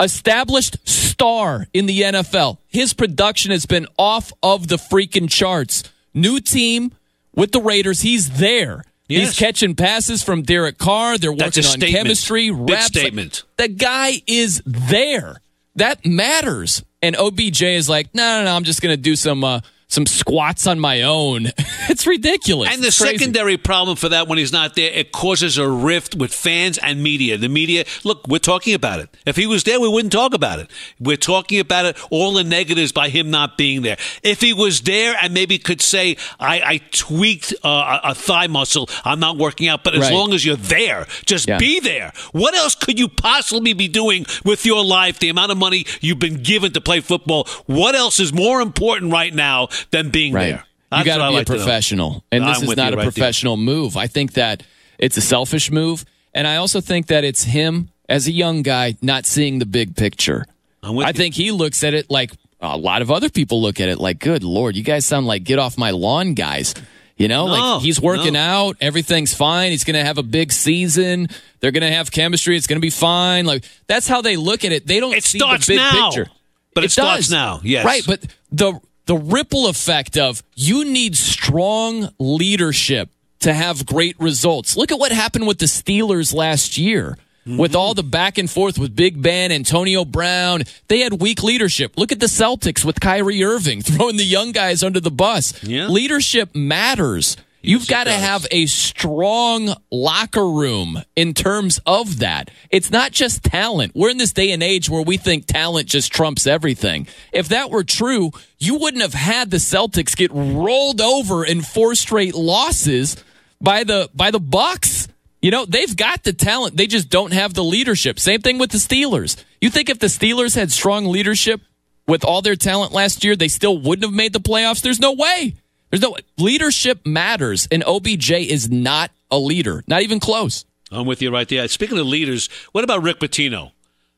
[0.00, 2.58] established star in the NFL.
[2.68, 5.84] His production has been off of the freaking charts.
[6.12, 6.92] New team
[7.34, 8.00] with the Raiders.
[8.00, 8.84] He's there.
[9.08, 9.28] Yes.
[9.28, 11.18] He's catching passes from Derek Carr.
[11.18, 11.92] They're working on statement.
[11.92, 13.44] chemistry, Big statement.
[13.56, 15.36] the guy is there.
[15.76, 16.82] That matters.
[17.02, 18.56] And OBJ is like, no, no, no.
[18.56, 19.60] I'm just going to do some uh,
[19.94, 21.46] some squats on my own.
[21.88, 22.70] it's ridiculous.
[22.72, 26.34] And the secondary problem for that when he's not there, it causes a rift with
[26.34, 27.38] fans and media.
[27.38, 29.08] The media, look, we're talking about it.
[29.24, 30.70] If he was there, we wouldn't talk about it.
[30.98, 33.96] We're talking about it, all the negatives by him not being there.
[34.22, 38.88] If he was there and maybe could say, I, I tweaked uh, a thigh muscle,
[39.04, 40.12] I'm not working out, but as Right.
[40.12, 41.58] long as you're there, just Yeah.
[41.58, 42.12] be there.
[42.32, 46.18] What else could you possibly be doing with your life, the amount of money you've
[46.18, 47.48] been given to play football?
[47.66, 50.48] What else is more important right now than being Right.
[50.50, 50.64] there?
[50.98, 52.24] You got to be like a professional.
[52.30, 53.10] And this I'm is not a right there.
[53.12, 53.96] professional move.
[53.96, 54.62] I think that
[54.98, 56.04] it's a selfish move.
[56.32, 59.96] And I also think that it's him as a young guy not seeing the big
[59.96, 60.46] picture.
[60.82, 61.12] I you.
[61.12, 62.30] think he looks at it like
[62.60, 65.42] a lot of other people look at it like, good Lord, you guys sound like
[65.44, 66.74] get off my lawn guys.
[67.16, 68.40] You know, No, like he's working no.
[68.40, 69.70] out, everything's fine.
[69.70, 71.28] He's going to have a big season.
[71.60, 72.56] They're going to have chemistry.
[72.56, 73.46] It's going to be fine.
[73.46, 74.86] Like that's how they look at it.
[74.86, 76.10] They don't It see starts the big now.
[76.10, 76.30] picture.
[76.74, 77.30] But it starts does.
[77.30, 77.84] now, yes.
[77.84, 83.10] Right, but the the ripple effect of you need strong leadership
[83.40, 84.76] to have great results.
[84.76, 87.18] Look at what happened with the Steelers last year.
[87.46, 87.58] Mm-hmm.
[87.58, 91.98] With all the back and forth with Big Ben, Antonio Brown, they had weak leadership.
[91.98, 95.62] Look at the Celtics with Kyrie Irving throwing the young guys under the bus.
[95.62, 95.88] Yeah.
[95.88, 97.36] Leadership matters.
[97.64, 102.50] You've got to have a strong locker room in terms of that.
[102.70, 103.92] It's not just talent.
[103.94, 107.06] We're in this day and age where we think talent just trumps everything.
[107.32, 111.94] If that were true, you wouldn't have had the Celtics get rolled over in four
[111.94, 113.16] straight losses
[113.60, 115.08] by the by the Bucks.
[115.40, 116.76] You know, they've got the talent.
[116.76, 118.18] They just don't have the leadership.
[118.18, 119.42] Same thing with the Steelers.
[119.60, 121.60] You think if the Steelers had strong leadership
[122.06, 124.82] with all their talent last year, they still wouldn't have made the playoffs?
[124.82, 125.54] There's no way.
[125.94, 130.64] There's no leadership matters, and OBJ is not a leader, not even close.
[130.90, 131.68] I'm with you right there.
[131.68, 133.70] Speaking of leaders, what about Rick Pitino?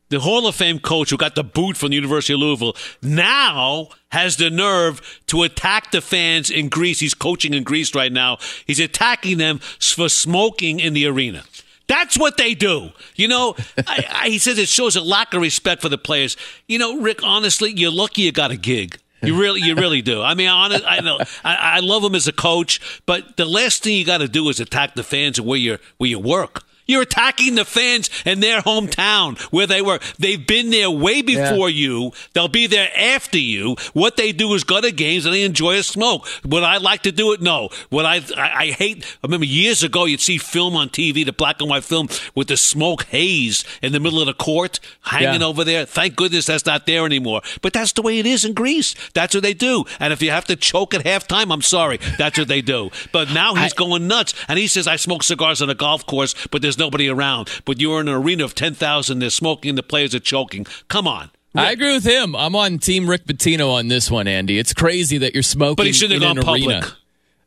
[0.09, 3.89] The Hall of Fame coach who got the boot from the University of Louisville now
[4.09, 7.01] has the nerve to attack the fans in Greece.
[7.01, 8.39] He's coaching in Greece right now.
[8.67, 11.45] He's attacking them for smoking in the arena.
[11.89, 12.89] That's what they do.
[13.17, 13.55] You know,
[13.87, 16.39] I, I, he says it shows a lack of respect for the players.
[16.69, 18.99] You know, Rick, honestly, you're lucky you got a gig.
[19.27, 20.23] You really, you really do.
[20.23, 23.83] I mean, honest, I know, I, I love him as a coach, but the last
[23.83, 26.63] thing you got to do is attack the fans where you where you work.
[26.87, 29.99] You're attacking the fans in their hometown where they were.
[30.19, 31.89] They've been there way before yeah.
[31.89, 32.13] you.
[32.33, 33.77] They'll be there after you.
[33.93, 36.27] What they do is go to games and they enjoy a smoke.
[36.45, 37.41] Would I like to do it?
[37.41, 37.71] No.
[37.91, 41.33] What I, I, I hate, I remember years ago you'd see film on TV, the
[41.33, 45.41] black and white film with the smoke haze in the middle of the court hanging
[45.41, 45.47] yeah.
[45.47, 45.87] over there.
[45.87, 47.43] Thank goodness that's not there anymore.
[47.63, 48.95] But that's the way it is in Greece.
[49.15, 49.85] That's what they do.
[49.99, 51.99] And if you have to choke at halftime, I'm sorry.
[52.19, 52.91] That's what they do.
[53.13, 54.35] But now he's I, going nuts.
[54.49, 57.49] And he says, I smoke cigars on a golf course, but there's there's nobody around.
[57.65, 60.67] But you're in an arena of 10,000, they're smoking, the players are choking.
[60.89, 61.31] Come on.
[61.55, 61.65] Rick.
[61.65, 62.37] I agree with him.
[62.37, 64.59] I'm on Team Rick Pitino on this one, Andy.
[64.59, 66.81] It's crazy that you're smoking but he shouldn't in have an gone arena.
[66.81, 66.99] Public.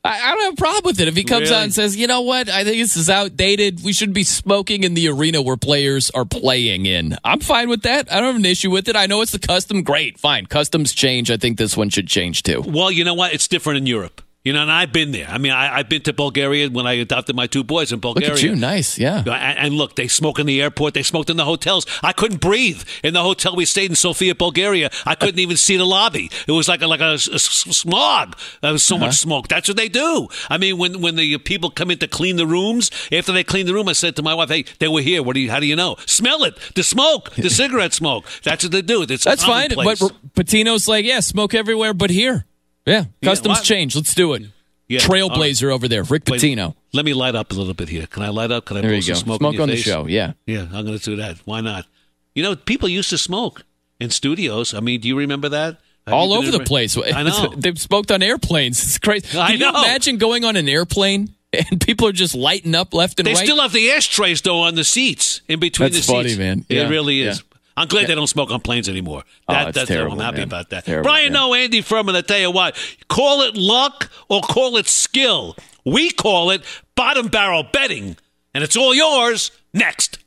[0.04, 1.08] I, I, don't have a problem with it.
[1.10, 1.56] If he comes really?
[1.56, 3.84] out and says, you know what, I think this is outdated.
[3.84, 7.18] We should be smoking in the arena where players are playing in.
[7.24, 8.12] I'm fine with that.
[8.12, 8.96] I don't have an issue with it.
[8.96, 9.84] I know it's the custom.
[9.84, 10.46] Great, fine.
[10.46, 11.30] Customs change.
[11.30, 12.64] I think this one should change too.
[12.66, 13.34] Well, you know what?
[13.34, 14.22] It's different in Europe.
[14.44, 15.28] You know, and I've been there.
[15.28, 18.30] I mean, I, have been to Bulgaria when I adopted my two boys in Bulgaria.
[18.30, 19.18] Look at you, nice, yeah.
[19.20, 20.94] And, and, look, they smoke in the airport.
[20.94, 21.86] They smoked in the hotels.
[22.02, 24.92] I couldn't breathe in the hotel we stayed in Sofia, Bulgaria.
[25.06, 26.32] I couldn't even see the lobby.
[26.48, 28.38] It was like a, like a, a smog.
[28.62, 29.08] There was so uh-huh.
[29.08, 29.50] much smoke.
[29.50, 30.30] That's what they do.
[30.50, 33.66] I mean, when when the people come in to clean the rooms, after they clean
[33.66, 35.22] the room, I said to my wife, "Hey, they were here.
[35.22, 35.52] What do you?
[35.52, 35.98] How do you know?
[36.06, 36.58] Smell it.
[36.76, 37.32] The smoke.
[37.36, 38.26] The cigarette smoke.
[38.44, 39.04] That's what they do.
[39.04, 39.70] It's that's fine.
[39.76, 39.98] But
[40.34, 42.46] Pitino's like, yeah, smoke everywhere, but here,
[42.90, 43.96] yeah, customs change.
[43.96, 44.44] Let's do it.
[44.88, 45.74] Yeah, Trailblazer right.
[45.74, 46.76] over there, Rick Pitino.
[46.94, 48.08] Let me light up a little bit here.
[48.08, 48.66] Can I light up?
[48.66, 49.20] Can I there blow some go.
[49.20, 49.40] smoke?
[49.40, 49.86] Smoke on face?
[49.86, 50.08] the show.
[50.08, 50.62] Yeah, yeah.
[50.74, 51.38] I'm going to do that.
[51.46, 51.86] Why not?
[52.34, 53.64] You know, people used to smoke
[54.00, 54.74] in studios.
[54.74, 55.78] I mean, do you remember that?
[56.08, 56.98] Have All over the place.
[56.98, 57.54] I know.
[57.56, 58.82] They've smoked on airplanes.
[58.84, 59.28] It's crazy.
[59.28, 59.72] Can I know.
[59.72, 63.34] you imagine going on an airplane and people are just lighting up left and they
[63.34, 63.40] right?
[63.40, 66.40] They still have the ashtrays though on the seats in between That's the funny, seats.
[66.40, 66.66] man.
[66.68, 66.88] Yeah.
[66.88, 67.38] It really is.
[67.38, 67.49] Yeah.
[67.80, 69.24] I'm glad they don't smoke on planes anymore.
[69.48, 70.48] Oh, that, oh, that's terrible, I'm happy man.
[70.48, 70.84] about that.
[70.86, 71.40] Terrible, Brian, yeah.
[71.40, 72.76] no, Andy Furman, I tell you what,
[73.08, 75.56] call it luck or call it skill.
[75.86, 76.62] We call it
[76.96, 78.18] bottom barrel betting,
[78.54, 80.20] and it's all yours next.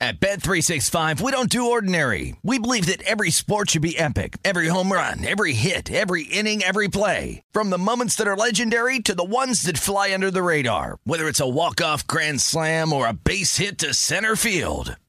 [0.00, 2.36] At Bet365, we don't do ordinary.
[2.44, 4.36] We believe that every sport should be epic.
[4.44, 7.42] Every home run, every hit, every inning, every play.
[7.50, 10.98] From the moments that are legendary to the ones that fly under the radar.
[11.02, 14.94] Whether it's a walk-off grand slam or a base hit to center field.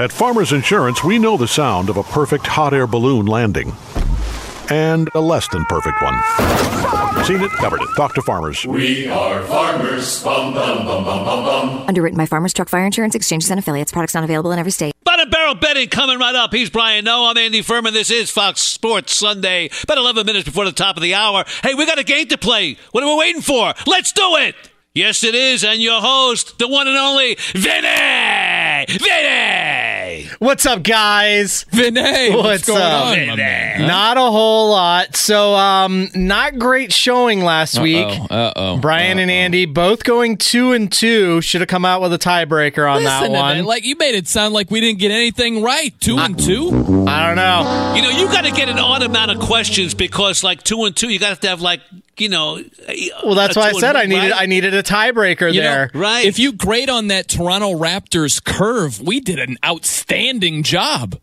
[0.00, 3.74] At Farmers Insurance, we know the sound of a perfect hot air balloon landing
[4.70, 6.14] and a less than perfect one.
[7.26, 7.88] Seen it, covered it.
[7.96, 8.64] Talk to farmers.
[8.64, 10.24] We are farmers.
[10.24, 11.84] Bum, bum, bum, bum, bum, bum.
[11.86, 13.92] Underwritten by Farmers Truck Fire Insurance Exchanges and Affiliates.
[13.92, 14.94] Products not available in every state.
[15.04, 16.54] Bottom barrel betting coming right up.
[16.54, 17.26] He's Brian Noe.
[17.26, 17.92] I'm Andy Furman.
[17.92, 19.68] This is Fox Sports Sunday.
[19.82, 21.44] About 11 minutes before the top of the hour.
[21.62, 22.78] Hey, we got a game to play.
[22.92, 23.74] What are we waiting for?
[23.86, 24.54] Let's do it.
[24.94, 25.62] Yes, it is.
[25.62, 28.69] And your host, the one and only Vinny.
[28.88, 30.09] Vinny.
[30.38, 31.64] What's up, guys?
[31.72, 33.38] Vinay, what's, What's going up?
[33.38, 33.86] on.
[33.86, 35.16] Not a whole lot.
[35.16, 38.06] So, um, not great showing last week.
[38.30, 38.76] Uh oh.
[38.78, 41.40] Brian and Andy both going two and two.
[41.40, 43.58] Should have come out with a tiebreaker on that Listen to one.
[43.58, 43.64] that.
[43.64, 45.92] Like you made it sound like we didn't get anything right.
[46.00, 46.68] Two and two.
[47.08, 47.92] I don't know.
[47.96, 50.94] You know, you got to get an odd amount of questions because, like, two and
[50.96, 51.80] two, you got to have, like,
[52.18, 52.62] you know.
[53.24, 54.42] Well, that's why I two and said I needed right?
[54.42, 55.90] I needed a tiebreaker You know, there.
[55.94, 56.24] Right.
[56.24, 60.19] If you grade on that Toronto Raptors curve, we did an outstanding
[60.62, 61.18] job.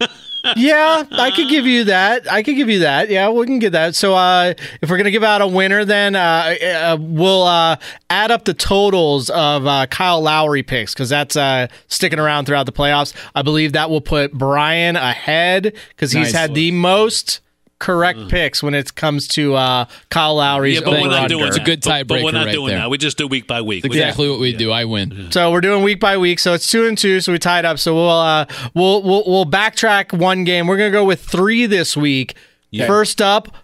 [0.56, 2.30] yeah, I could give you that.
[2.30, 3.08] I could give you that.
[3.08, 3.94] Yeah, we can get that.
[3.94, 7.76] So, uh, if we're gonna give out a winner, then uh, uh, we'll uh,
[8.10, 12.66] add up the totals of uh, Kyle Lowry picks because that's uh, sticking around throughout
[12.66, 13.14] the playoffs.
[13.34, 16.32] I believe that will put Brian ahead because he's Nice.
[16.32, 17.40] had the most
[17.82, 21.28] correct picks when it comes to uh, Kyle Lowry's Yeah, but we're not under.
[21.34, 21.66] doing It's a that.
[21.66, 22.78] good But- But, we're not right doing there.
[22.78, 22.90] that.
[22.90, 23.82] We just do week by week.
[23.82, 24.70] That's exactly what we do.
[24.70, 25.30] I win.
[25.32, 26.38] So we're doing week by week.
[26.38, 27.20] So it's two and two.
[27.20, 27.78] So we tied up.
[27.78, 30.66] So we'll uh, we'll we'll we'll backtrack one game.
[30.68, 32.34] We're gonna go with three this week.
[32.70, 32.86] Yeah.
[32.86, 33.54] First up,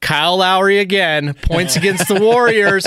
[0.00, 1.34] Kyle Lowry again.
[1.34, 2.86] Points against the Warriors.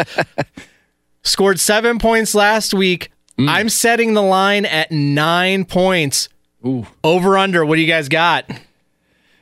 [1.23, 3.09] Scored seven points last week.
[3.39, 3.49] Mm.
[3.49, 6.27] I'm setting the line at nine points.
[6.65, 6.85] Ooh.
[7.03, 7.65] Over under.
[7.65, 8.49] What do you guys got?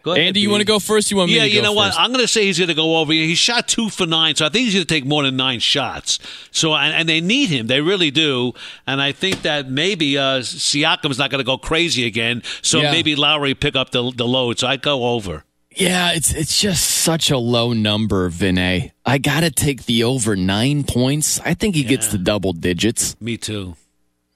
[0.03, 0.51] Go ahead, Andy, you B.
[0.51, 1.11] want to go first?
[1.11, 1.89] You want me Yeah, to go you know what?
[1.89, 1.99] first?
[1.99, 3.13] I'm going to say he's going to go over.
[3.13, 5.59] He shot two for nine, so I think he's going to take more than nine
[5.59, 6.17] shots.
[6.51, 7.67] So, and, and they need him.
[7.67, 8.53] They really do.
[8.87, 12.41] And I think that maybe uh, Siakam's not going to go crazy again.
[12.61, 12.91] So Yeah.
[12.91, 14.57] maybe Lowry pick up the the load.
[14.59, 15.43] So I'd go over.
[15.73, 18.91] Yeah, it's it's just such a low number, Vinay.
[19.05, 21.39] I gotta take the over nine points.
[21.45, 23.15] I think he gets the double digits.
[23.21, 23.75] Me too.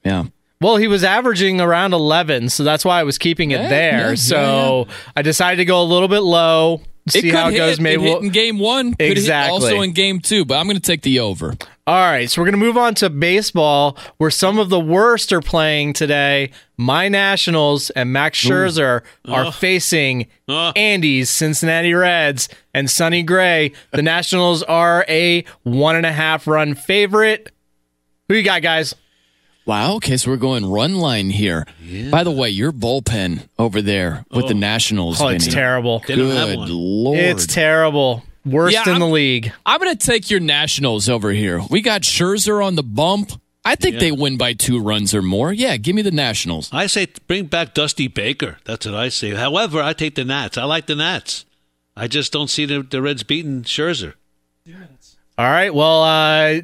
[0.02, 0.24] Yeah.
[0.60, 4.00] Well, he was averaging around 11, so that's why I was keeping it Yeah, there.
[4.00, 7.52] yeah, yeah, so I decided to go a little bit low, see it how it
[7.52, 7.58] hit.
[7.58, 7.78] goes.
[7.80, 8.94] Maybe it we'll, in game one.
[8.98, 9.52] Exactly.
[9.52, 11.54] also in game two, but I'm going to take the over.
[11.88, 15.30] All right, so we're going to move on to baseball, where some of the worst
[15.32, 16.50] are playing today.
[16.78, 19.54] My Nationals and Max Scherzer are Ugh.
[19.54, 20.72] facing Ugh.
[20.74, 23.72] Andy's Cincinnati Reds and Sonny Gray.
[23.92, 27.52] The Nationals are a one and a half run favorite.
[28.28, 28.94] Who you got, guys?
[29.66, 29.96] Wow.
[29.96, 31.66] Okay, so we're going run line here.
[32.10, 35.20] By the way, your bullpen over there with the Nationals.
[35.20, 35.54] Oh, it's Vinny.
[35.56, 36.02] terrible.
[36.06, 37.18] They don't have Good lord.
[37.18, 38.22] It's terrible.
[38.44, 39.52] Worst Yeah, in I'm- the league.
[39.66, 41.60] I'm going to take your Nationals over here.
[41.68, 43.32] We got Scherzer on the bump.
[43.64, 44.00] I think Yeah.
[44.00, 45.52] they win by two runs or more.
[45.52, 46.68] Yeah, give me the Nationals.
[46.72, 48.58] I say bring back Dusty Baker.
[48.64, 49.30] That's what I say.
[49.34, 50.56] However, I take the Nats.
[50.56, 51.44] I like the Nats.
[51.96, 54.14] I just don't see the, the Reds beating Scherzer.
[55.38, 55.74] All right.
[55.74, 56.60] Well, uh,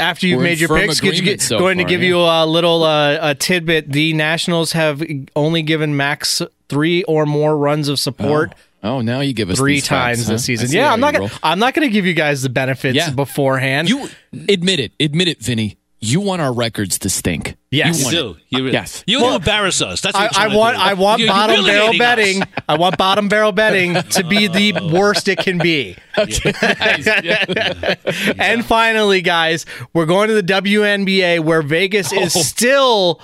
[0.00, 2.08] after you've We're made your picks, could you get, so going to give yeah.
[2.08, 3.90] you a little uh, a tidbit.
[3.90, 5.02] The Nationals have
[5.34, 8.54] only given Max three or more runs of support.
[8.82, 10.32] Oh, now you give us Three these facts, times huh?
[10.34, 10.70] this season.
[10.70, 11.26] Yeah, I'm not gonna.
[11.26, 11.38] roll.
[11.42, 13.10] I'm not gonna give you guys the benefits Yeah.
[13.10, 13.88] beforehand.
[13.88, 14.08] You
[14.48, 14.92] admit it.
[15.00, 15.78] Admit it, Vinny.
[16.00, 17.56] You want our records to stink.
[17.72, 17.98] Yes.
[17.98, 18.30] you You want do.
[18.30, 18.56] it.
[18.58, 19.02] You, re- Yes.
[19.06, 20.00] You Well, embarrass us.
[20.00, 20.76] That's what I, I want.
[20.76, 22.42] I want You're bottom barrel betting.
[22.68, 25.96] I want bottom barrel betting to be the worst it can be.
[26.16, 26.44] Nice.
[26.44, 27.94] Yeah.
[28.38, 32.40] And finally, guys, we're going to the WNBA where Vegas is Oh.
[32.42, 33.20] still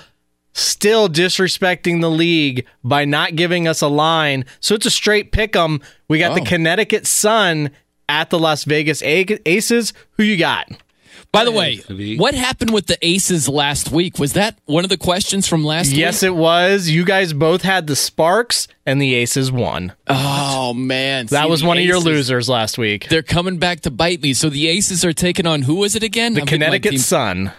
[0.52, 4.44] still disrespecting the league by not giving us a line.
[4.60, 5.80] So it's a straight pick 'em.
[6.08, 6.44] We got the Oh.
[6.44, 7.70] Connecticut Sun
[8.08, 9.92] at the Las Vegas A- Aces.
[10.12, 10.68] Who you got?
[11.34, 14.18] By the way, what happened with the Aces last week?
[14.18, 15.98] Was that one of the questions from last week?
[15.98, 16.88] Yes, it was.
[16.88, 19.92] You guys both had the Sparks, and the Aces won.
[20.06, 23.08] Oh man, that See, was the one of your losers last week.
[23.08, 24.32] They're coming back to bite me.
[24.34, 26.34] So the Aces are taking on who was it again?
[26.34, 27.52] The I'm Connecticut Sun.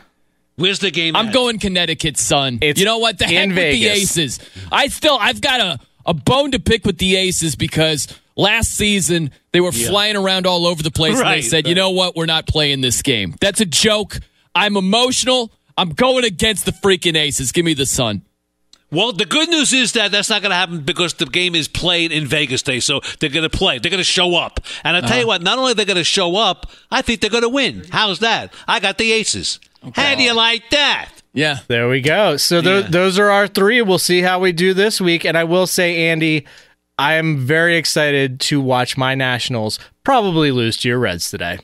[0.56, 1.16] Where's the game?
[1.16, 1.34] I'm at?
[1.34, 2.60] going Connecticut Sun.
[2.62, 3.18] It's you know what?
[3.18, 4.40] The heck in with the Aces.
[4.72, 9.32] I still I've got a, a bone to pick with the Aces because last season
[9.54, 9.88] they were Yeah.
[9.90, 12.48] flying around all over the place and they Right, said, you know what, we're not
[12.48, 13.36] playing this game.
[13.40, 14.20] That's a joke.
[14.54, 15.52] I'm emotional.
[15.78, 17.52] I'm going against the freaking Aces.
[17.52, 18.22] Give me the Sun.
[18.92, 21.68] Well, the good news is that that's not going to happen because the game is
[21.68, 23.80] played in Vegas Day, so they're going to play.
[23.80, 25.20] They're going to show up, and I tell Uh-huh.
[25.22, 27.50] you what, not only are they going to show up, I think they're going to
[27.50, 27.84] win.
[27.92, 28.54] How's that?
[28.68, 29.60] I got the Aces.
[29.96, 31.10] How do you like that?
[31.34, 31.60] Yeah.
[31.68, 32.38] There we go.
[32.38, 32.88] So tho- Yeah.
[32.90, 33.82] those are our three.
[33.82, 35.26] We'll see how we do this week.
[35.26, 36.46] And I will say, Andy,
[36.98, 41.60] I am very excited to watch my Nationals probably lose to your Reds today.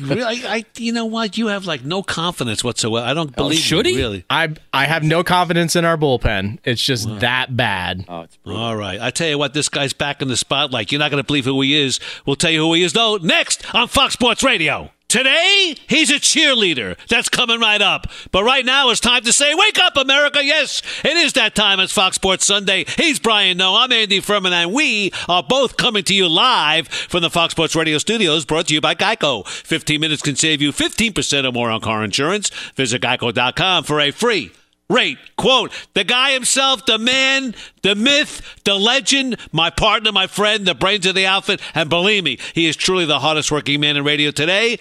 [0.00, 1.38] really, I, I, you know what?
[1.38, 3.06] You have like no confidence whatsoever.
[3.06, 3.98] I don't Oh, believe should you, he?
[4.00, 4.24] really.
[4.28, 6.58] I I have no confidence in our bullpen.
[6.64, 8.04] It's just that bad.
[8.08, 9.00] Oh, All right.
[9.00, 10.90] I tell you what, this guy's back in the spotlight.
[10.90, 12.00] You're not going to believe who he is.
[12.24, 14.90] We'll tell you who he is, though, next on Fox Sports Radio.
[15.08, 16.96] Today, he's a cheerleader.
[17.06, 18.08] That's coming right up.
[18.32, 20.44] But right now, it's time to say, Wake up, America.
[20.44, 21.78] Yes, it is that time.
[21.78, 22.84] It's Fox Sports Sunday.
[22.96, 23.76] He's Brian Noe.
[23.76, 27.76] I'm Andy Furman, and we are both coming to you live from the Fox Sports
[27.76, 29.46] Radio studios, brought to you by Geico.
[29.46, 32.50] 15 minutes can save you 15% or more on car insurance.
[32.74, 34.50] Visit geico.com for a free
[34.88, 35.18] rate.
[35.36, 40.74] Quote, the guy himself, the man, the myth, the legend, my partner, my friend, the
[40.74, 44.04] brains of the outfit, and believe me, he is truly the hardest working man in
[44.04, 44.78] radio today.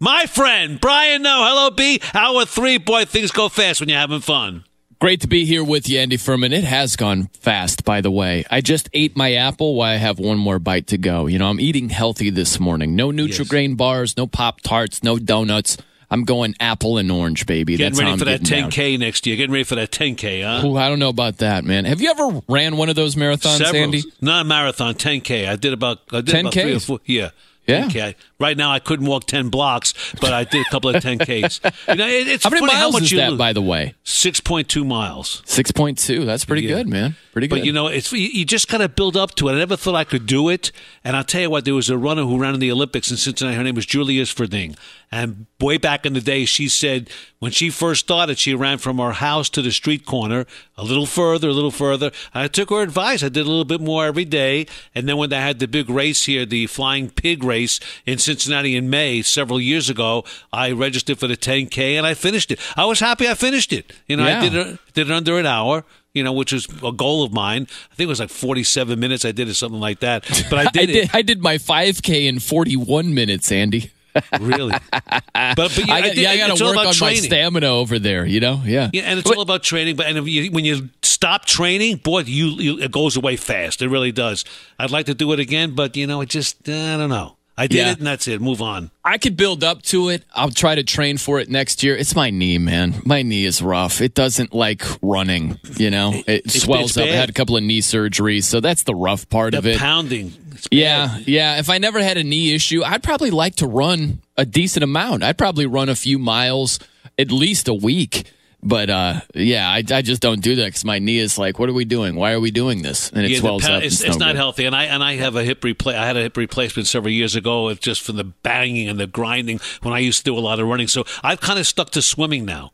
[0.00, 1.42] My friend, Brian Noe.
[1.44, 2.00] Hello, B.
[2.14, 2.78] Hour three.
[2.78, 4.64] Boy, things go fast when you're having fun.
[5.00, 6.52] Great to be here with you, Andy Furman.
[6.52, 8.44] It has gone fast, by the way.
[8.50, 11.26] I just ate my apple while I have one more bite to go.
[11.26, 12.96] You know, I'm eating healthy this morning.
[12.96, 15.76] No Nutri-Grain bars, no Pop Tarts, no donuts.
[16.10, 17.76] I'm going apple and orange, baby.
[17.76, 19.36] Getting That's ready for that 10K next year.
[19.36, 20.66] Getting ready for that 10K, huh?
[20.66, 21.84] Ooh, I don't know about that, man.
[21.84, 23.82] Have you ever ran one of those marathons, Several.
[23.82, 24.02] Andy?
[24.20, 25.48] Not a marathon, 10K.
[25.48, 26.62] I did about, I did about 10Ks?
[26.62, 27.00] three or four.
[27.04, 27.30] Yeah.
[27.66, 27.88] Yeah.
[27.88, 28.14] 10K.
[28.40, 31.60] Right now, I couldn't walk 10 blocks, but I did a couple of 10Ks.
[31.88, 33.38] You know, it, it's How many miles how much is you that, lose.
[33.38, 33.94] by the way?
[34.04, 35.42] 6.2 miles.
[35.46, 36.24] 6.2.
[36.24, 36.76] That's pretty Yeah.
[36.76, 37.16] good, man.
[37.32, 37.56] Pretty good.
[37.60, 39.52] But you know, it's you you just got to build up to it.
[39.52, 40.72] I never thought I could do it,
[41.04, 41.64] and I'll tell you what.
[41.64, 43.56] There was a runner who ran in the Olympics in Cincinnati.
[43.56, 44.76] Her name was Julia Isphording,
[45.12, 48.98] and way back in the day, she said when she first started, she ran from
[48.98, 50.46] her house to the street corner,
[50.76, 52.10] a little further, a little further.
[52.34, 53.22] I took her advice.
[53.22, 55.88] I did a little bit more every day, and then when they had the big
[55.88, 61.18] race here, the Flying Pig race in Cincinnati in May several years ago, I registered
[61.18, 62.58] for the 10K and I finished it.
[62.76, 63.92] I was happy I finished it.
[64.06, 64.38] You know, Yeah.
[64.40, 65.84] I did it did it under an hour.
[66.14, 67.66] You know, which was a goal of mine.
[67.92, 69.24] I think it was like 47 minutes.
[69.24, 70.24] I did it something like that.
[70.50, 70.86] But I did I it.
[70.94, 73.92] did, I did my 5K in 41 minutes, Andy.
[74.40, 74.74] Really?
[74.92, 75.22] but,
[75.56, 77.98] but yeah, I, got, did- yeah, I got to work on about my stamina over
[78.00, 78.60] there, you know?
[78.64, 78.90] Yeah.
[78.92, 79.94] Yeah, and it's all about training.
[79.96, 83.80] But and if you, when you stop training, boy, you, you it goes away fast.
[83.82, 84.44] It really does.
[84.78, 87.36] I'd like to do it again, but you know, it just I don't know.
[87.58, 87.90] I did Yeah.
[87.92, 88.40] it, and that's it.
[88.40, 88.90] Move on.
[89.04, 90.22] I could build up to it.
[90.34, 91.96] I'll try to train for it next year.
[91.96, 93.02] It's my knee, man.
[93.04, 94.00] My knee is rough.
[94.00, 96.12] It doesn't like running, you know?
[96.14, 97.04] It it's swells up.
[97.04, 99.78] I had a couple of knee surgeries, so that's the rough part The of it.
[99.78, 100.32] pounding.
[100.70, 101.58] Yeah, yeah.
[101.58, 105.22] If I never had a knee issue, I'd probably like to run a decent amount.
[105.22, 106.78] I'd probably run a few miles
[107.18, 108.24] at least a week.
[108.60, 111.68] But uh, yeah, I, I just don't do that because my knee is like, what
[111.68, 112.16] are we doing?
[112.16, 113.08] Why are we doing this?
[113.10, 113.82] And it Yeah, swells up.
[113.84, 114.36] It's, it's no not good.
[114.36, 117.12] healthy, and I and I have a hip repla- I had a hip replacement several
[117.12, 117.68] years ago.
[117.68, 120.58] It's just from the banging and the grinding when I used to do a lot
[120.58, 120.88] of running.
[120.88, 122.72] So I've kind of stuck to swimming now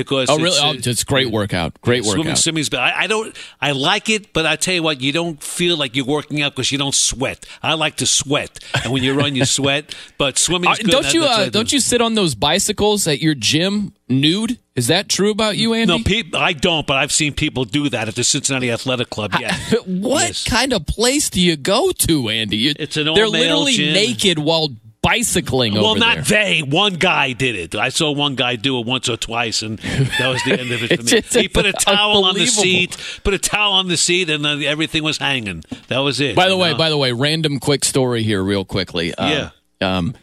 [0.00, 0.48] because Oh, really?
[0.76, 1.80] it's, Oh, it's great workout.
[1.80, 2.38] Great swimming, workout.
[2.38, 2.68] swimming's.
[2.68, 3.36] But I, I don't.
[3.60, 6.54] I like it, but I tell you what, you don't feel like you're working out
[6.54, 7.44] because you don't sweat.
[7.62, 9.94] I like to sweat, and when you run, you sweat.
[10.18, 10.70] But swimming.
[10.70, 14.58] Uh, don't you uh, don't you sit on those bicycles at your gym nude?
[14.74, 15.86] Is that true about you, Andy?
[15.96, 19.32] No, pe- I don't, but I've seen people do that at the Cincinnati Athletic Club.
[19.40, 19.56] Yeah,
[19.86, 22.58] what kind of place do you go to, Andy?
[22.58, 23.94] You, It's an They're literally gym.
[23.94, 24.68] naked while
[25.06, 25.84] bicycling over there.
[25.84, 26.44] Well, not there.
[26.44, 26.62] they.
[26.62, 27.74] One guy did it.
[27.74, 30.82] I saw one guy do it once or twice, and that was the end of
[30.82, 30.96] it
[31.32, 31.42] for me.
[31.42, 34.62] He put a towel on the seat, put a towel on the seat, and then
[34.62, 35.62] everything was hanging.
[35.88, 36.34] That was it.
[36.34, 36.78] By the way, know?
[36.78, 39.14] by the way, random quick story here, real quickly.
[39.14, 39.50] Uh,
[39.80, 40.14] Um,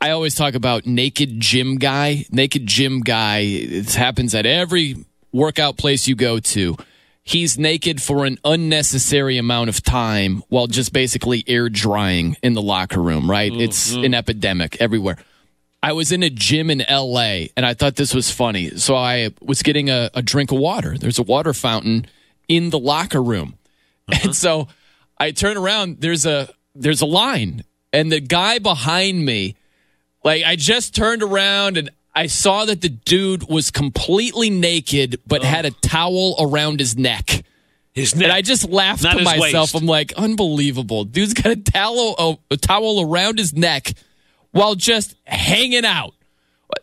[0.00, 2.26] I always talk about naked gym guy.
[2.30, 3.38] Naked gym guy.
[3.38, 6.76] It happens at every workout place you go to.
[7.30, 12.62] He's naked for an unnecessary amount of time while just basically air drying in the
[12.62, 13.30] locker room.
[13.30, 13.52] Right?
[13.52, 13.60] Mm-hmm.
[13.60, 15.16] It's an epidemic everywhere.
[15.80, 18.70] I was in a gym in LA and I thought this was funny.
[18.70, 20.98] So I was getting a, a drink of water.
[20.98, 22.06] There's a water fountain
[22.48, 23.54] in the locker room.
[24.08, 24.20] Uh-huh.
[24.24, 24.66] And so
[25.18, 27.62] I turn around, there's a there's a line,
[27.92, 29.54] and the guy behind me
[30.24, 35.42] Like I just turned around and I saw that the dude was completely naked but
[35.44, 37.44] had a towel around his neck.
[37.92, 39.72] His And I just laughed Not to myself.
[39.72, 39.82] waist.
[39.82, 41.04] I'm like, unbelievable.
[41.04, 42.14] Dude's got a towel
[42.50, 43.92] a, a towel around his neck
[44.52, 46.14] while just hanging out.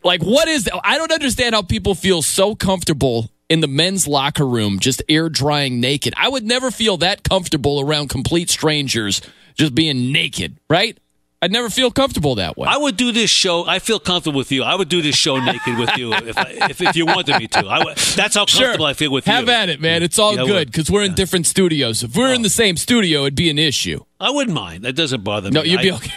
[0.04, 0.80] Like what is that?
[0.84, 5.30] I don't understand how people feel so comfortable in the men's locker room just air
[5.30, 6.14] drying naked.
[6.18, 9.22] I would never feel that comfortable around complete strangers
[9.56, 10.98] just being naked, right?
[11.40, 12.68] I'd never feel comfortable that way.
[12.68, 13.64] I would do this show.
[13.66, 14.64] I feel comfortable with you.
[14.64, 17.48] I would do this show naked with you if, I, if, if you wanted me
[17.50, 17.60] to.
[17.68, 19.52] I that's how comfortable I feel with Have you.
[19.52, 20.02] Have at it, man.
[20.02, 22.02] It's all Yeah, good because we're in different studios.
[22.02, 22.44] If we're in oh.
[22.44, 24.04] the same studio, it'd be an issue.
[24.20, 24.84] I wouldn't mind.
[24.84, 25.68] That doesn't bother No, me.
[25.68, 26.12] No, you'd be I- okay.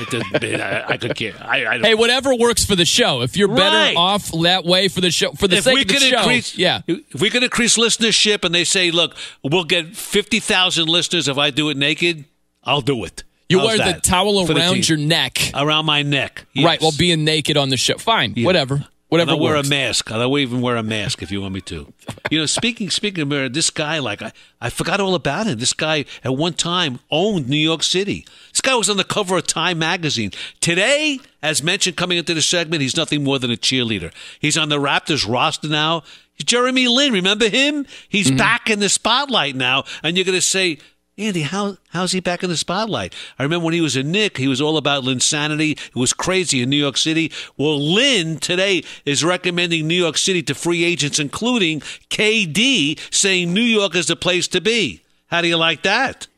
[0.00, 1.34] It doesn't, I, I could care.
[1.40, 3.22] I, I don't Hey, whatever works for the show.
[3.22, 3.96] If you're better Right.
[3.96, 6.56] off that way for the show, for the if sake of the could show, increase,
[6.56, 6.82] yeah.
[6.86, 11.36] If we could increase listenership, and they say, "Look, we'll get fifty thousand listeners if
[11.36, 12.26] I do it naked,"
[12.62, 13.24] I'll do it.
[13.48, 14.84] You How's wear the towel For the around team.
[14.88, 16.80] your neck, around my neck, right?
[16.82, 19.30] While being naked on the show, fine, whatever, whatever.
[19.30, 19.68] And I'll wear works.
[19.68, 20.12] a mask.
[20.12, 21.90] I'll even wear a mask if you want me to.
[22.30, 25.58] You know, speaking speaking of mirror, this guy, like I, I forgot all about him.
[25.58, 28.26] This guy at one time owned New York City.
[28.50, 30.32] This guy was on the cover of Time magazine.
[30.60, 34.12] Today, as mentioned coming into the segment, he's nothing more than a cheerleader.
[34.40, 36.02] He's on the Raptors roster now.
[36.44, 37.86] Jeremy Lin, remember him?
[38.10, 38.36] He's mm-hmm.
[38.36, 40.78] back in the spotlight now, and you're going to say.
[41.18, 43.12] Andy, how how's he back in the spotlight?
[43.38, 45.72] I remember when he was a Knick, he was all about Linsanity.
[45.72, 47.32] It was crazy in New York City.
[47.56, 53.60] Well, Lin today is recommending New York City to free agents, including KD, saying New
[53.60, 55.02] York is the place to be.
[55.26, 56.28] How do you like that?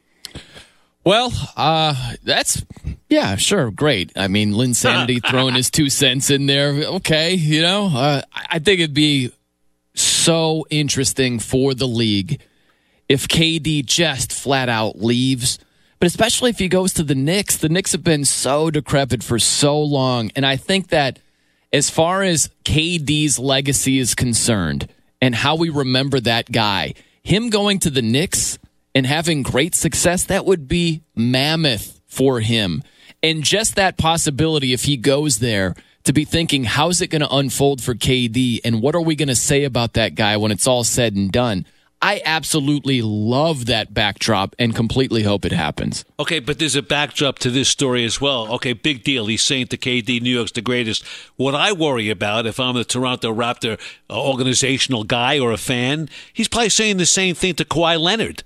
[1.05, 2.65] Well, uh, that's
[3.11, 4.13] yeah, sure, great.
[4.17, 6.71] I mean, Linsanity throwing his two cents in there.
[6.71, 9.31] Okay, you know, uh, I think it'd be
[9.95, 12.41] so interesting for the league
[13.11, 15.59] if KD just flat out leaves.
[15.99, 19.41] But especially if he goes to the Knicks, the Knicks have been so decrepit for
[19.41, 21.19] so long, and I think that
[21.73, 24.89] as far as KD's legacy is concerned
[25.21, 28.61] and how we remember that guy, him going to the Knicks
[28.95, 32.85] and having great success, that would be mammoth for him.
[33.25, 35.75] And just that possibility, if he goes there,
[36.05, 39.29] to be thinking, how's it going to unfold for KD and what are we going
[39.29, 41.67] to say about that guy when it's all said and done?
[42.03, 46.05] I absolutely love that backdrop and completely hope it happens.
[46.19, 48.51] Okay, but there's a backdrop to this story as well.
[48.55, 49.27] Okay, big deal.
[49.27, 51.05] He's saying to KD, New York's the greatest.
[51.37, 53.79] What I worry about if I'm the Toronto Raptor
[54.09, 58.45] uh, organizational guy or a fan, he's probably saying the same thing to Kawhi Leonard.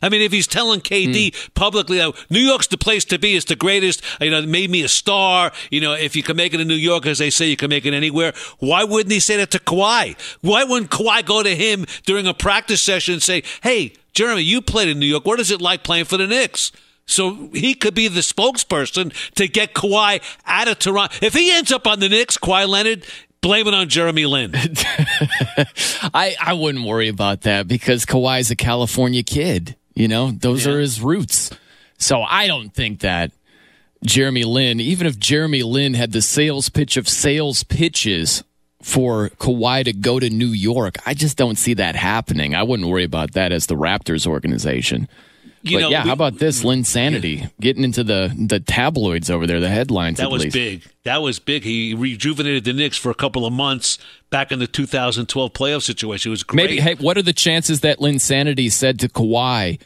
[0.00, 1.52] I mean, if he's telling KD hmm.
[1.54, 4.70] publicly that New York's the place to be, it's the greatest, you know, it made
[4.70, 5.52] me a star.
[5.70, 7.70] You know, if you can make it in New York, as they say, you can
[7.70, 8.32] make it anywhere.
[8.58, 10.16] Why wouldn't he say that to Kawhi?
[10.40, 14.60] Why wouldn't Kawhi go to him during a practice session and say, hey, Jeremy, you
[14.60, 15.24] played in New York.
[15.26, 16.72] What is it like playing for the Knicks?
[17.06, 21.14] So he could be the spokesperson to get Kawhi out of Toronto.
[21.22, 23.06] If he ends up on the Knicks, Kawhi Leonard,
[23.40, 24.52] blame it on Jeremy Lin.
[26.12, 29.76] I, I wouldn't worry about that because Kawhi's a California kid.
[29.98, 31.50] You know, those are his roots.
[31.98, 33.32] So I don't think that
[34.04, 38.44] Jeremy Lin, even if Jeremy Lin had the sales pitch of sales pitches
[38.80, 42.54] for Kawhi to go to New York, I just don't see that happening.
[42.54, 45.08] I wouldn't worry about that as the Raptors organization.
[45.62, 46.66] You but know, yeah, we- how about this mm.
[46.80, 50.54] Linsanity getting into the the tabloids over there, the headlines That at was least.
[50.54, 50.82] big.
[51.04, 51.64] That was big.
[51.64, 53.98] He rejuvenated the Knicks for a couple of months
[54.30, 56.30] back in the 2012 playoff situation.
[56.30, 56.56] It was great.
[56.70, 59.80] Maybe, hey, what are the chances that Linsanity said to Kawhi,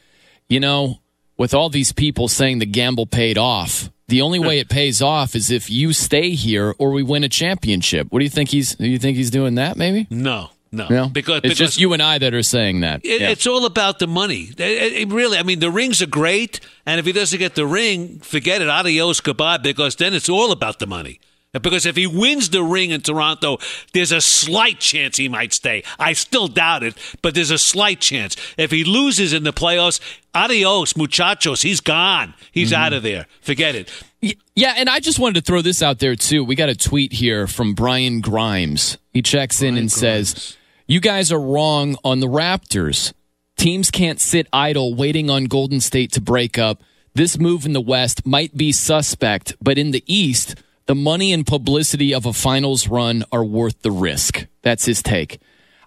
[0.49, 1.01] you know,
[1.39, 5.35] with all these people saying the gamble paid off, the only way it pays off
[5.35, 8.09] is if you stay here or we win a championship.
[8.11, 8.75] What do you think he's?
[8.75, 9.77] Do you think he's doing that?
[9.77, 10.07] Maybe.
[10.11, 13.01] No, no, No, because it's because just you and I that are saying that.
[13.05, 13.29] It, Yeah.
[13.31, 14.51] It's all about the money.
[14.57, 17.67] It- it- really, I mean, the rings are great, and if he doesn't get the
[17.67, 18.69] ring, forget it.
[18.69, 19.59] Adios, goodbye.
[19.59, 21.21] Because then it's all about the money.
[21.61, 23.59] Because if he wins the ring in Toronto,
[23.93, 25.83] there's a slight chance he might stay.
[25.99, 28.37] I still doubt it, but there's a slight chance.
[28.57, 30.01] If he loses in the playoffs,
[30.35, 31.61] adios, muchachos.
[31.61, 32.33] He's gone.
[32.53, 32.83] He's Mm-hmm.
[32.83, 33.27] out of there.
[33.43, 33.91] Forget it.
[34.55, 36.43] Yeah, and I just wanted to throw this out there too.
[36.43, 38.97] We got a tweet here from Brian Grimes.
[39.13, 40.57] He checks in and says,
[40.93, 43.15] "You guys are wrong on the Raptors.
[43.57, 46.83] Teams can't sit idle waiting on Golden State to break up.
[47.15, 50.55] This move in the West might be suspect, but in the East,
[50.85, 55.39] the money and publicity of a finals run are worth the risk." That's his take.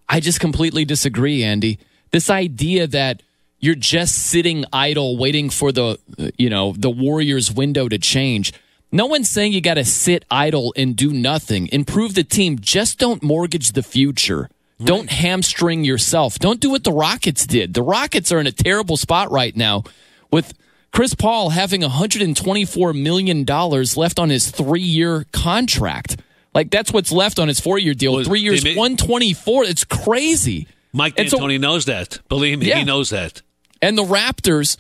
[0.10, 1.78] I just completely disagree, Andy.
[2.10, 3.22] This idea that
[3.60, 6.00] you're just sitting idle waiting for the
[6.40, 8.54] you know the Warriors window to change.
[8.92, 11.70] No one's saying you got to sit idle and do nothing.
[11.72, 12.58] Improve the team.
[12.58, 14.50] Just don't mortgage the future.
[14.84, 16.38] Don't hamstring yourself.
[16.40, 17.74] Don't do what the Rockets did.
[17.74, 19.84] The Rockets are in a terrible spot right now
[20.32, 20.54] with
[20.92, 26.18] Chris Paul having 124 million dollars left on his three-year contract.
[26.54, 28.22] Like that's what's left on his four-year deal.
[28.24, 29.64] Three years, may- 124.
[29.66, 30.68] It's crazy.
[30.94, 32.20] Mike And so- D'Antoni knows that.
[32.30, 32.80] Believe me, Yeah.
[32.80, 33.42] he knows that.
[33.82, 34.78] And the Raptors,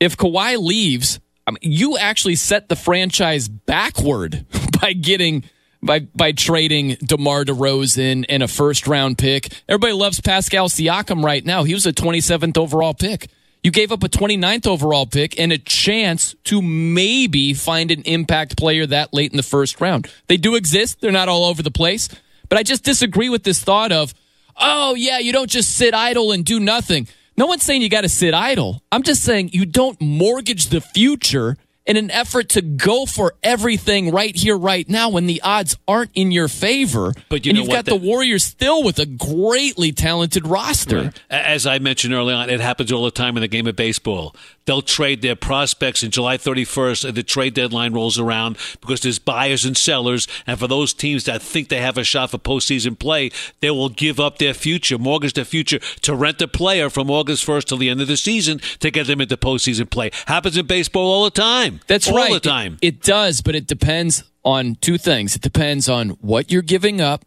[0.00, 4.46] if Kawhi leaves, I mean, you actually set the franchise backward
[4.80, 5.44] by getting
[5.82, 9.52] by by trading DeMar DeRozan and a first round pick.
[9.68, 11.64] Everybody loves Pascal Siakam right now.
[11.64, 13.28] He was a 27th overall pick.
[13.62, 18.56] You gave up a 29th overall pick and a chance to maybe find an impact
[18.56, 20.08] player that late in the first round.
[20.28, 21.00] They do exist.
[21.00, 22.08] They're not all over the place.
[22.48, 24.14] But I just disagree with this thought of,
[24.56, 27.08] oh, yeah, you don't just sit idle and do nothing.
[27.36, 28.82] No one's saying you got to sit idle.
[28.92, 34.10] I'm just saying you don't mortgage the future in an effort to go for everything
[34.10, 37.12] right here, right now, when the odds aren't in your favor.
[37.28, 41.12] But you and know you've got the Warriors still with a greatly talented roster.
[41.30, 43.76] A- As I mentioned early on, it happens all the time in the game of
[43.76, 44.34] baseball.
[44.66, 49.18] They'll trade their prospects in July 31st, and the trade deadline rolls around because there's
[49.18, 50.26] buyers and sellers.
[50.46, 53.30] And for those teams that think they have a shot for postseason play,
[53.60, 57.46] they will give up their future, mortgage their future to rent a player from August
[57.46, 60.10] 1st till the end of the season to get them into postseason play.
[60.26, 61.80] Happens in baseball all the time.
[61.86, 62.28] That's all right.
[62.28, 62.78] All the time.
[62.82, 65.36] It, it does, but it depends on two things.
[65.36, 67.24] It depends on what you're giving up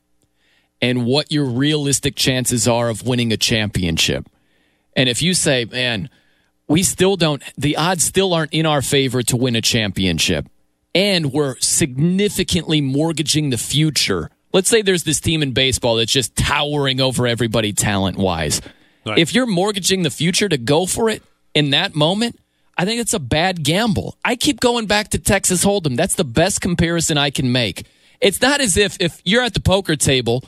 [0.81, 4.27] and what your realistic chances are of winning a championship.
[4.95, 6.09] And if you say, man,
[6.69, 10.47] we still don't, the odds still aren't in our favor to win a championship,
[10.95, 14.29] and we're significantly mortgaging the future.
[14.53, 18.61] Let's say there's this team in baseball that's just towering over everybody talent wise.
[19.05, 19.17] Right.
[19.17, 21.23] If you're mortgaging the future to go for it
[21.53, 22.39] in that moment,
[22.77, 24.17] I think it's a bad gamble.
[24.23, 25.97] I keep going back to Texas Hold'em.
[25.97, 27.85] That's the best comparison I can make.
[28.21, 30.43] It's not as if if you're at the poker table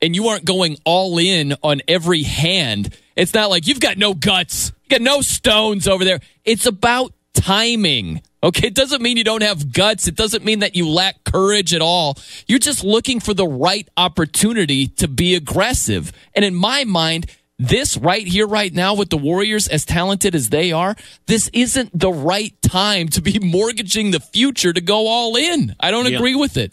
[0.00, 2.96] and you aren't going all in on every hand.
[3.16, 6.20] It's not like you've got no guts, got no stones over there.
[6.44, 8.22] It's about timing.
[8.42, 10.06] Okay, it doesn't mean you don't have guts.
[10.06, 12.16] It doesn't mean that you lack courage at all.
[12.46, 16.12] You're just looking for the right opportunity to be aggressive.
[16.34, 17.26] And in my mind,
[17.58, 20.94] this right here, right now, with the Warriors, as talented as they are,
[21.26, 25.74] this isn't the right time to be mortgaging the future to go all in.
[25.80, 26.16] I don't Yeah.
[26.18, 26.72] agree with it.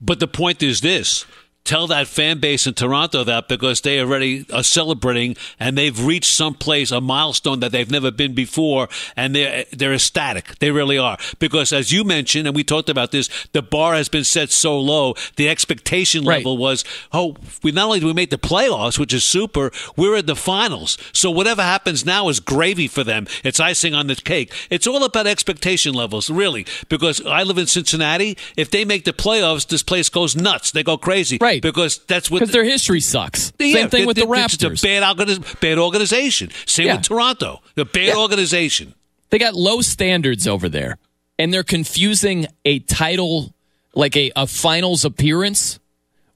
[0.00, 1.24] But the point is this.
[1.70, 6.34] Tell that fan base in Toronto that because they already are celebrating and they've reached
[6.34, 10.58] some place, a milestone that they've never been before, and they're they're ecstatic.
[10.58, 11.16] They really are.
[11.38, 14.80] Because as you mentioned, and we talked about this, the bar has been set so
[14.80, 15.14] low.
[15.36, 19.22] The expectation level was, oh, we not only do we make the playoffs, which is
[19.22, 20.98] super, we're in the finals.
[21.12, 23.28] So whatever happens now is gravy for them.
[23.44, 24.52] It's icing on the cake.
[24.70, 26.66] It's all about expectation levels, really.
[26.88, 28.36] Because I live in Cincinnati.
[28.56, 30.72] If they make the playoffs, this place goes nuts.
[30.72, 31.38] They go crazy.
[31.40, 31.59] Right.
[31.60, 33.52] Because that's what Because their history sucks.
[33.58, 34.72] Yeah, Same thing with the Raptors.
[34.72, 36.50] it's a bad, organiz- bad organization.
[36.66, 36.96] Same Yeah.
[36.96, 37.62] with Toronto.
[37.74, 38.94] The bad organization.
[39.30, 40.98] They got low standards over there,
[41.38, 43.54] and they're confusing a title,
[43.94, 45.78] like a, a finals appearance,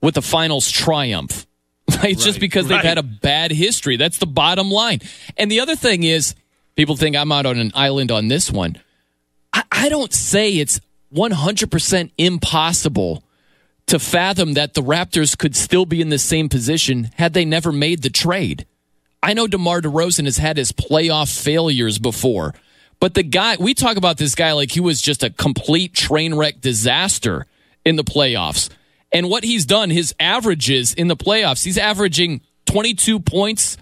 [0.01, 1.47] with a finals triumph.
[2.03, 2.17] Right?
[2.19, 2.85] Just because they've right.
[2.85, 3.97] had a bad history.
[3.99, 5.01] That's the bottom line.
[5.37, 6.35] And the other thing is,
[6.77, 8.81] people think I'm out on an island on this one.
[9.53, 10.81] I, I don't say it's
[11.15, 13.23] 100% impossible
[13.87, 17.73] to fathom that the Raptors could still be in the same position had they never
[17.73, 18.67] made the trade.
[19.23, 22.55] I know DeMar DeRozan has had his playoff failures before,
[23.01, 26.35] but the guy, we talk about this guy like he was just a complete train
[26.35, 27.47] wreck disaster
[27.85, 28.71] in the playoffs.
[29.13, 33.77] And what he's done, his averages in the playoffs, he's averaging 22 points.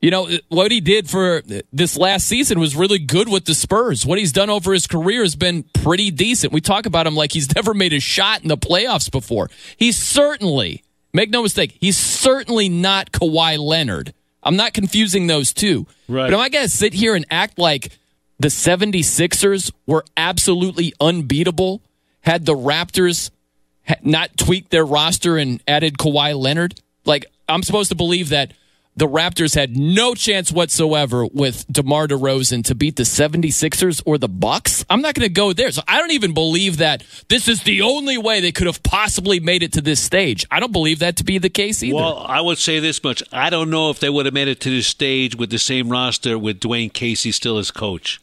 [0.00, 1.42] You know, what he did for
[1.72, 4.06] this last season was really good with the Spurs.
[4.06, 6.52] What he's done over his career has been pretty decent.
[6.52, 9.50] We talk about him like he's never made a shot in the playoffs before.
[9.76, 14.14] He's certainly, make no mistake, he's certainly not Kawhi Leonard.
[14.42, 15.86] I'm not confusing those two.
[16.06, 16.30] Right.
[16.30, 17.98] But am I going to sit here and act like
[18.38, 21.82] the 76ers were absolutely unbeatable
[22.20, 23.30] had the Raptors
[24.02, 26.80] not tweaked their roster and added Kawhi Leonard?
[27.04, 28.52] Like, I'm supposed to believe that
[28.98, 34.28] the Raptors had no chance whatsoever with DeMar DeRozan to beat the 76ers or the
[34.28, 34.84] Bucks.
[34.90, 35.70] I'm not going to go there.
[35.70, 39.38] So I don't even believe that this is the only way they could have possibly
[39.38, 40.44] made it to this stage.
[40.50, 41.94] I don't believe that to be the case either.
[41.94, 43.22] Well, I would say this much.
[43.32, 45.90] I don't know if they would have made it to this stage with the same
[45.90, 48.20] roster with Dwane Casey still as coach.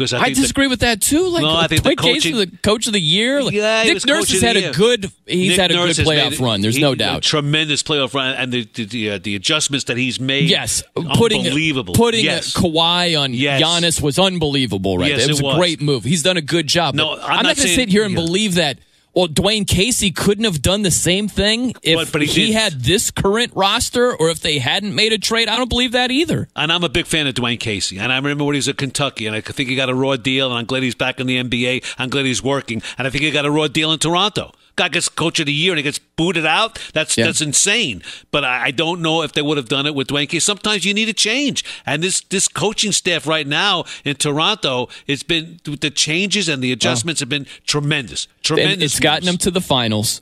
[0.00, 1.26] Because I, I, think the- disagree with that too.
[1.28, 3.42] Like, No, I think the Dwight Casey, coaching- the coach of the year.
[3.42, 5.10] Like, Yeah, Nick Nurse has had a good.
[5.26, 6.60] He's Nick had a Nurse good playoff made- run.
[6.62, 7.22] There's he- no doubt.
[7.22, 10.48] tremendous playoff run, and the the, the, uh, the adjustments that he's made.
[10.50, 10.82] Yes,
[11.14, 11.94] putting unbelievable.
[11.94, 12.54] putting yes.
[12.54, 13.62] Kawhi on Yes.
[13.62, 14.98] Giannis was unbelievable.
[14.98, 15.56] Right, Yes, it was it a was.
[15.58, 16.04] great move.
[16.04, 16.94] He's done a good job.
[16.94, 18.20] No, I'm I'm, not not going to sit here and yeah.
[18.20, 18.78] believe that.
[19.14, 22.84] Well, Dwane Casey couldn't have done the same thing if But- but he he, had
[22.84, 25.48] this current roster or if they hadn't made a trade.
[25.48, 26.48] I don't believe that either.
[26.54, 27.98] And I'm a big fan of Dwane Casey.
[27.98, 30.16] And I remember when he was at Kentucky, and I think he got a raw
[30.16, 30.48] deal.
[30.50, 31.82] And I'm glad he's back in the NBA.
[31.98, 32.82] I'm glad he's working.
[32.98, 34.52] And I think he got a raw deal in Toronto.
[34.76, 36.78] Guy gets coach of the year and he gets booted out.
[36.92, 38.02] That's that's insane.
[38.30, 40.40] But I, I don't know if they would have done it with Dwane Casey.
[40.40, 41.64] Sometimes you need a change.
[41.86, 46.72] And this this coaching staff right now in Toronto, it's been the changes and the
[46.72, 48.28] adjustments have been tremendous.
[48.42, 48.74] Tremendous.
[48.74, 50.20] And it's gotten them to the finals,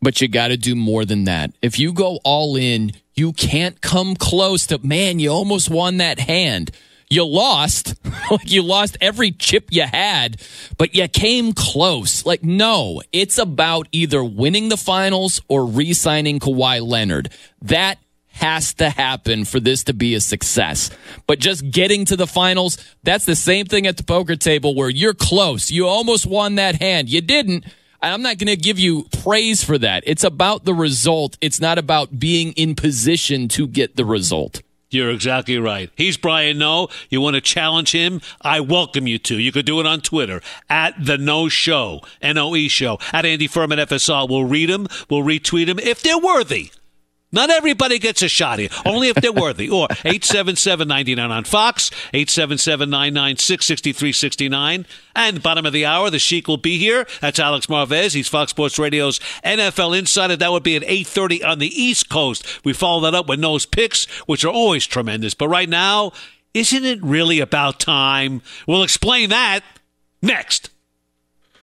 [0.00, 1.52] but you got to do more than that.
[1.62, 6.18] If you go all in, you can't come close to, man, you almost won that
[6.18, 6.70] hand.
[7.12, 7.94] You lost,
[8.30, 10.40] like you lost every chip you had,
[10.78, 12.24] but you came close.
[12.24, 17.30] Like, no, it's about either winning the finals or re signing Kawhi Leonard.
[17.60, 17.98] That
[18.28, 20.90] has to happen for this to be a success.
[21.26, 24.88] But just getting to the finals, that's the same thing at the poker table where
[24.88, 25.70] you're close.
[25.70, 27.10] You almost won that hand.
[27.10, 27.66] You didn't.
[28.00, 30.02] I'm not going to give you praise for that.
[30.06, 31.36] It's about the result.
[31.42, 34.62] It's not about being in position to get the result.
[34.92, 35.90] You're exactly right.
[35.96, 36.88] He's Brian Noe.
[37.08, 38.20] You want to challenge him?
[38.42, 39.38] I welcome you to.
[39.38, 43.24] You could do it on Twitter at the Noe Show, N O E Show, at
[43.24, 44.28] Andy Furman FSR.
[44.28, 44.86] We'll read them.
[45.08, 46.72] We'll retweet them if they're worthy.
[47.32, 49.70] Not everybody gets a shot here, only if they're worthy.
[49.70, 54.86] Or 877 99 on Fox, 877 996 6369.
[55.16, 57.06] And bottom of the hour, the Sheik will be here.
[57.20, 58.14] That's Alex Marvez.
[58.14, 60.36] He's Fox Sports Radio's NFL Insider.
[60.36, 62.64] That would be at 8.30 on the East Coast.
[62.64, 65.34] We follow that up with Noe's picks, which are always tremendous.
[65.34, 66.12] But right now,
[66.54, 68.42] isn't it really about time?
[68.66, 69.62] We'll explain that
[70.20, 70.70] next.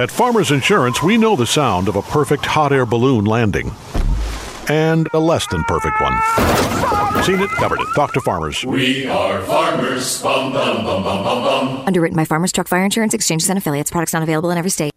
[0.00, 3.70] At Farmers Insurance, we know the sound of a perfect hot air balloon landing
[4.70, 6.14] and a less than perfect one.
[7.22, 7.86] Seen it, covered it.
[7.94, 8.64] Talk to farmers.
[8.64, 10.22] We are farmers.
[10.22, 11.86] Bum, bum, bum, bum, bum, bum.
[11.86, 13.90] Underwritten by Farmers Truck Fire Insurance Exchanges and Affiliates.
[13.90, 14.94] Products not available in every state.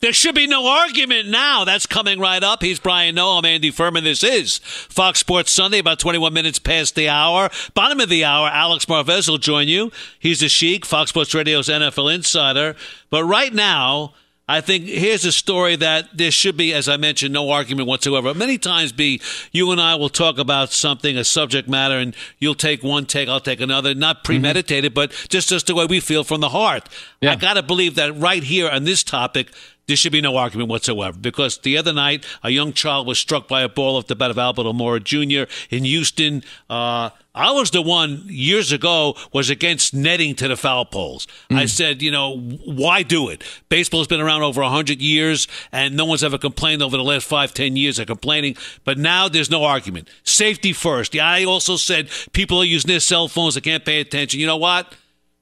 [0.00, 1.64] There should be no argument now.
[1.64, 2.62] That's coming right up.
[2.62, 3.38] He's Brian Noe.
[3.38, 4.04] I'm Andy Furman.
[4.04, 7.48] This is Fox Sports Sunday, about 21 minutes past the hour.
[7.72, 9.90] Bottom of the hour, Alex Marvez will join you.
[10.18, 12.76] He's the Sheik, Fox Sports Radio's NFL insider.
[13.08, 14.12] But right now,
[14.48, 18.32] I think here's a story that there should be, as I mentioned, no argument whatsoever.
[18.32, 19.20] Many times, be
[19.50, 23.28] you and I will talk about something, a subject matter, and you'll take one take,
[23.28, 26.88] I'll take another, not premeditated, but just just the way we feel from the heart.
[27.22, 29.50] I got to believe that right here on this topic,
[29.88, 33.48] there should be no argument whatsoever because the other night a young child was struck
[33.48, 35.50] by a ball off the bat of Albert Almora Jr.
[35.74, 36.44] in Houston.
[36.70, 41.26] Uh, I was the one years ago was against netting to the foul poles.
[41.50, 41.58] Hmm.
[41.58, 43.44] I said, you know, why do it?
[43.68, 47.52] Baseball's been around over hundred years, and no one's ever complained over the last five,
[47.52, 48.56] ten years of complaining.
[48.84, 50.08] But now there's no argument.
[50.24, 51.14] Safety first.
[51.14, 53.54] Yeah, I also said people are using their cell phones.
[53.54, 54.40] They can't pay attention.
[54.40, 54.94] You know what?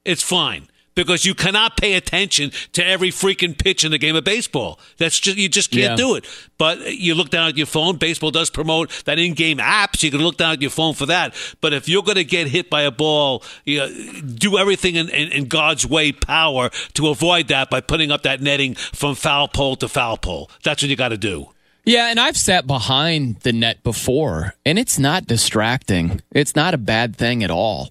[0.03, 4.23] It's fine because you cannot pay attention to every freaking pitch in the game of
[4.23, 4.79] baseball.
[4.97, 5.95] That's just you just can't Yeah.
[5.95, 6.25] do it.
[6.57, 7.97] But you look down at your phone.
[7.97, 11.05] Baseball does promote that in-game app, so You can look down at your phone for
[11.07, 11.33] that.
[11.61, 15.09] But if you're going to get hit by a ball, you know, do everything in,
[15.09, 19.47] in, in God's way power to avoid that by putting up that netting from foul
[19.49, 20.49] pole to foul pole.
[20.63, 21.49] That's what you got to do.
[21.83, 26.21] Yeah, and I've sat behind the net before, and it's not distracting.
[26.31, 27.89] It's not a bad thing at all.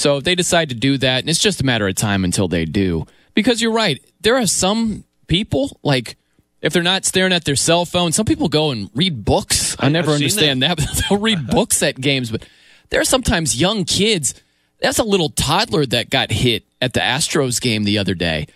[0.00, 2.48] So if they decide to do that, and it's just a matter of time until
[2.48, 3.06] they do.
[3.34, 6.16] Because you're right, there are some people, like,
[6.62, 9.76] if they're not staring at their cell phone, some people go and read books.
[9.78, 10.78] I, I- never understand that.
[11.10, 12.48] They'll read books at games, but
[12.88, 14.32] there are sometimes young kids.
[14.80, 18.46] That's a little toddler that got hit at the Astros game the other day.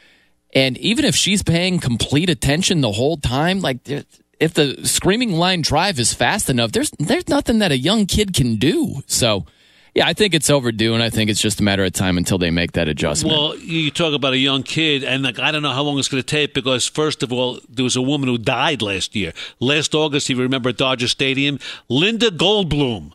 [0.54, 5.60] And even if she's paying complete attention the whole time, like if the screaming line
[5.60, 9.02] drive is fast enough, there's there's nothing that a young kid can do.
[9.06, 9.44] So,
[9.94, 12.36] yeah, I think it's overdue, and I think it's just a matter of time until
[12.36, 13.36] they make that adjustment.
[13.36, 16.08] Well, you talk about a young kid, and like I don't know how long it's
[16.08, 19.32] going to take because first of all, there was a woman who died last year.
[19.60, 23.12] Last August, you remember at Dodger Stadium, Linda Goldbloom.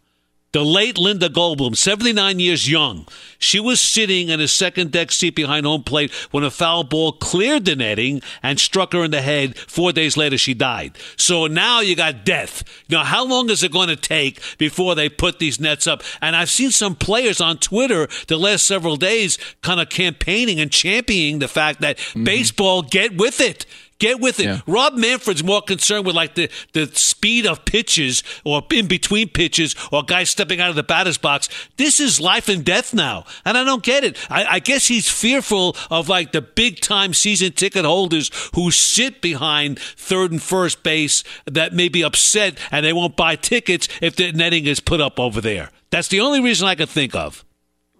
[0.52, 3.08] The late Linda Goldbloom, 79 years young.
[3.38, 7.12] She was sitting in a second deck seat behind home plate when a foul ball
[7.12, 9.56] cleared the netting and struck her in the head.
[9.58, 10.98] Four days later, she died.
[11.18, 12.64] So now you got death.
[12.90, 16.02] Now, how long is it going to take before they put these nets up?
[16.20, 20.72] And I've seen some players on Twitter the last several days kind of campaigning and
[20.72, 22.24] championing the fact that mm-hmm.
[22.24, 23.68] baseball, get with it.
[24.00, 24.62] Get with it.
[24.66, 29.76] Rob Manfred's more concerned with like the, the speed of pitches or in between pitches
[29.92, 31.50] or guys stepping out of the batter's box.
[31.76, 33.26] This is life and death now.
[33.44, 34.18] And I don't get it.
[34.32, 39.22] I, I guess he's fearful of like the big time season ticket holders who sit
[39.22, 44.16] behind third and first base that may be upset and they won't buy tickets if
[44.16, 45.72] the netting is put up over there.
[45.90, 47.44] That's the only reason I could think of.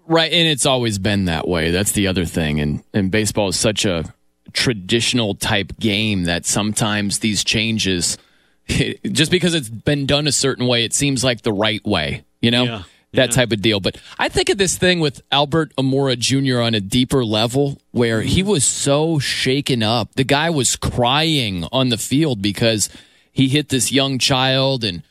[0.08, 1.72] Right, and it's always been that way.
[1.72, 2.60] That's the other thing.
[2.60, 4.12] And and baseball is such a
[4.54, 8.18] traditional type game that sometimes these changes
[9.12, 12.52] just because it's been done a certain way, it seems like the right way, you
[12.52, 12.64] know?
[12.64, 13.80] Yeah, That type of deal.
[13.80, 16.62] But I think of this thing with Albert Almora Jr.
[16.62, 18.52] on a deeper level where he mm-hmm.
[18.52, 20.14] was so shaken up.
[20.14, 22.88] The guy was crying on the field because
[23.32, 25.02] he hit this young child and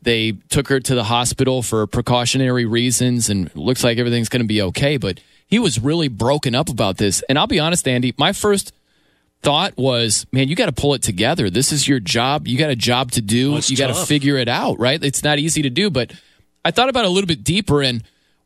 [0.00, 4.48] they took her to the hospital for precautionary reasons and looks like everything's going to
[4.48, 4.96] be okay.
[4.96, 5.18] But
[5.48, 7.22] he was really broken up about this.
[7.28, 8.72] And I'll be honest, Andy, my first
[9.42, 11.50] thought was, man, you got to pull it together.
[11.50, 12.48] This is your job.
[12.48, 13.58] You got a job to do.
[13.64, 15.02] you got to figure it out, right?
[15.02, 15.90] It's not easy to do.
[15.90, 16.12] But
[16.64, 18.02] I thought about it a little bit deeper and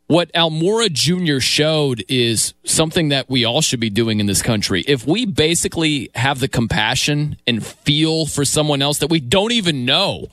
[0.08, 1.38] what Almora Jr.
[1.40, 4.84] showed is something that we all should be doing in this country.
[4.86, 9.86] If we basically have the compassion and feel for someone else that we don't even
[9.86, 10.28] know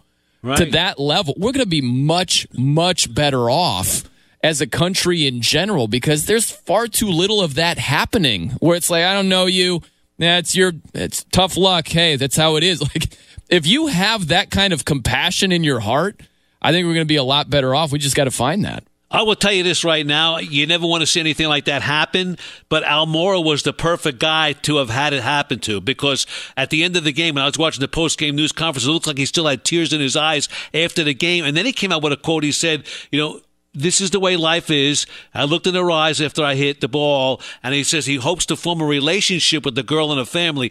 [0.57, 4.03] to that level, we're going to be much, much better off
[4.43, 8.89] as a country in general because there's far too little of that happening where it's
[8.89, 9.81] like, I don't know you.
[10.19, 11.87] That's your, it's tough luck.
[11.87, 12.81] Hey, that's how it is.
[12.93, 13.09] Like,
[13.49, 16.21] if you have that kind of compassion in your heart,
[16.61, 17.91] I think we're going to be a lot better off.
[17.91, 18.83] We just got to find that.
[19.11, 20.37] I will tell you this right now.
[20.37, 22.37] You never want to see anything like that happen,
[22.69, 26.83] but Almora was the perfect guy to have had it happen to because at the
[26.83, 29.07] end of the game, when I was watching the post game news conference, it looked
[29.07, 31.43] like he still had tears in his eyes after the game.
[31.43, 32.43] And then he came out with a quote.
[32.43, 33.41] He said, you know,
[33.73, 35.05] this is the way life is.
[35.33, 38.45] I looked in her eyes after I hit the ball, and he says he hopes
[38.47, 40.67] to form a relationship with the girl and her family.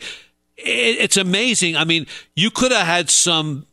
[0.57, 1.77] It, it's amazing.
[1.77, 3.67] I mean, you could have had some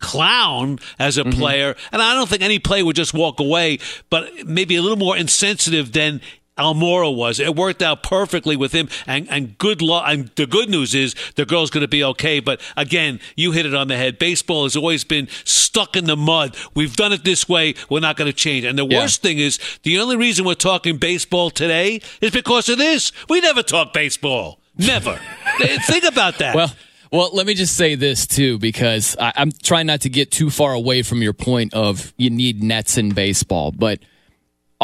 [0.00, 1.38] clown as a mm-hmm.
[1.38, 3.78] player, and I don't think any player would just walk away,
[4.10, 6.20] but maybe a little more insensitive than
[6.58, 7.40] Almora was.
[7.40, 10.04] It worked out perfectly with him, and, and good luck.
[10.06, 12.40] And the good news is the girl's going to be okay.
[12.40, 14.18] But again, you hit it on the head.
[14.18, 16.56] Baseball has always been stuck in the mud.
[16.74, 17.74] We've done it this way.
[17.90, 18.64] We're not going to change.
[18.64, 19.00] And the Yeah.
[19.00, 23.10] worst thing is the only reason we're talking baseball today is because of this.
[23.28, 24.60] We never talk baseball.
[24.78, 25.18] Never.
[25.86, 26.54] Think about that.
[26.54, 26.72] Well,
[27.10, 30.50] well, let me just say this too, because I, I'm trying not to get too
[30.50, 34.00] far away from your point of you need nets in baseball, but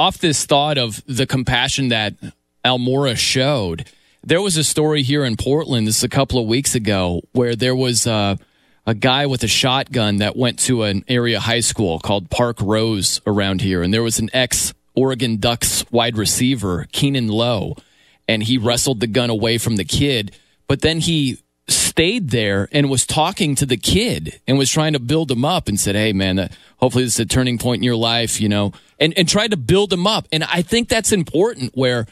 [0.01, 2.15] off this thought of the compassion that
[2.65, 3.85] Almora showed,
[4.25, 5.87] there was a story here in Portland.
[5.87, 8.37] This is a couple of weeks ago where there was uh,
[8.87, 13.61] a guy with a shotgun that went to an area high school called Parkrose around
[13.61, 17.77] here, and there was an ex Oregon Ducks wide receiver, Keanon Lowe,
[18.27, 20.35] and he wrestled the gun away from the kid,
[20.67, 21.41] but then he
[21.91, 25.69] stayed there and was talking to the kid and was trying to build him up
[25.69, 26.49] and said, "Hey, man, uh,
[26.79, 29.57] hopefully this is a turning point in your life," you know, and and tried to
[29.57, 30.27] build him up.
[30.33, 31.73] And I think that's important.
[31.75, 32.07] Where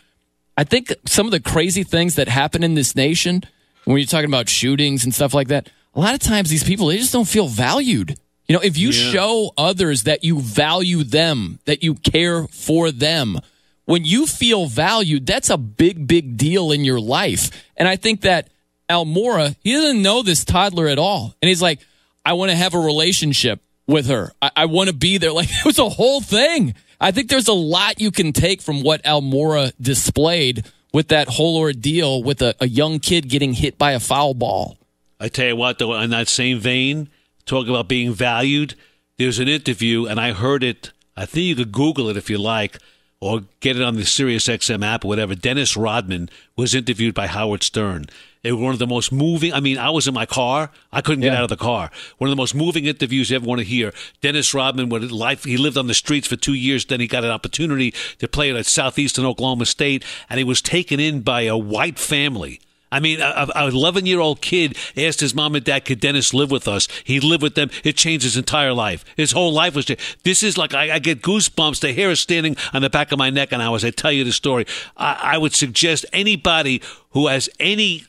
[0.57, 3.43] I think some of the crazy things that happen in this nation,
[3.85, 6.87] when you're talking about shootings and stuff like that, a lot of times these people
[6.89, 8.17] they just don't feel valued.
[8.49, 9.13] You know, if you Yeah.
[9.13, 13.39] show others that you value them, that you care for them,
[13.85, 17.51] when you feel valued, that's a big, big deal in your life.
[17.77, 18.49] And I think that
[18.89, 21.35] Almora, he doesn't know this toddler at all.
[21.43, 21.81] And he's like,
[22.25, 24.33] I want to have a relationship with her.
[24.41, 25.33] I, I want to be there.
[25.39, 26.75] Like, it was a whole thing.
[27.01, 31.57] I think there's a lot you can take from what Almora displayed with that whole
[31.57, 34.79] ordeal with a, a young kid getting hit by a foul ball.
[35.21, 37.09] I tell you what, though, in that same vein,
[37.45, 38.75] talk about being valued,
[39.19, 40.93] there's an interview, and I heard it.
[41.17, 42.79] I think you could Google it if you like,
[43.21, 45.35] or get it on the Sirius XM app or whatever.
[45.35, 48.07] Dennis Rodman was interviewed by Howard Stern.
[48.43, 49.53] It was one of the most moving.
[49.53, 50.71] I mean, I was in my car.
[50.93, 51.39] I couldn't get Yeah.
[51.39, 51.91] out of the car.
[52.19, 53.93] One of the most moving interviews you ever want to hear.
[54.21, 56.85] Dennis Rodman, what life he lived on the streets for two years.
[56.85, 61.01] Then he got an opportunity to play at Southeastern Oklahoma State, and he was taken
[61.01, 62.61] in by a white family.
[62.91, 66.51] I mean, a 11 year old kid asked his mom and dad, could Dennis live
[66.51, 66.89] with us?
[67.05, 67.69] He lived with them.
[67.85, 69.05] It changed his entire life.
[69.15, 70.03] His whole life was changed.
[70.25, 71.81] This is like, I, I get goosebumps.
[71.81, 73.53] The hair is standing on the back of my neck.
[73.53, 74.65] And now as I tell you the story,
[74.97, 78.07] I, I would suggest anybody who has any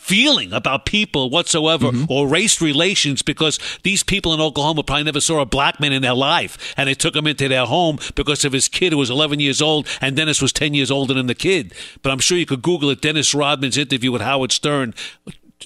[0.00, 5.40] feeling about people whatsoever or race relations because these people in Oklahoma probably never saw
[5.40, 8.52] a black man in their life and they took him into their home because of
[8.52, 11.34] his kid who was 11 years old and Dennis was 10 years older than the
[11.34, 11.74] kid.
[12.02, 14.94] But I'm sure you could Google it Dennis Rodman's interview with Howard Stern.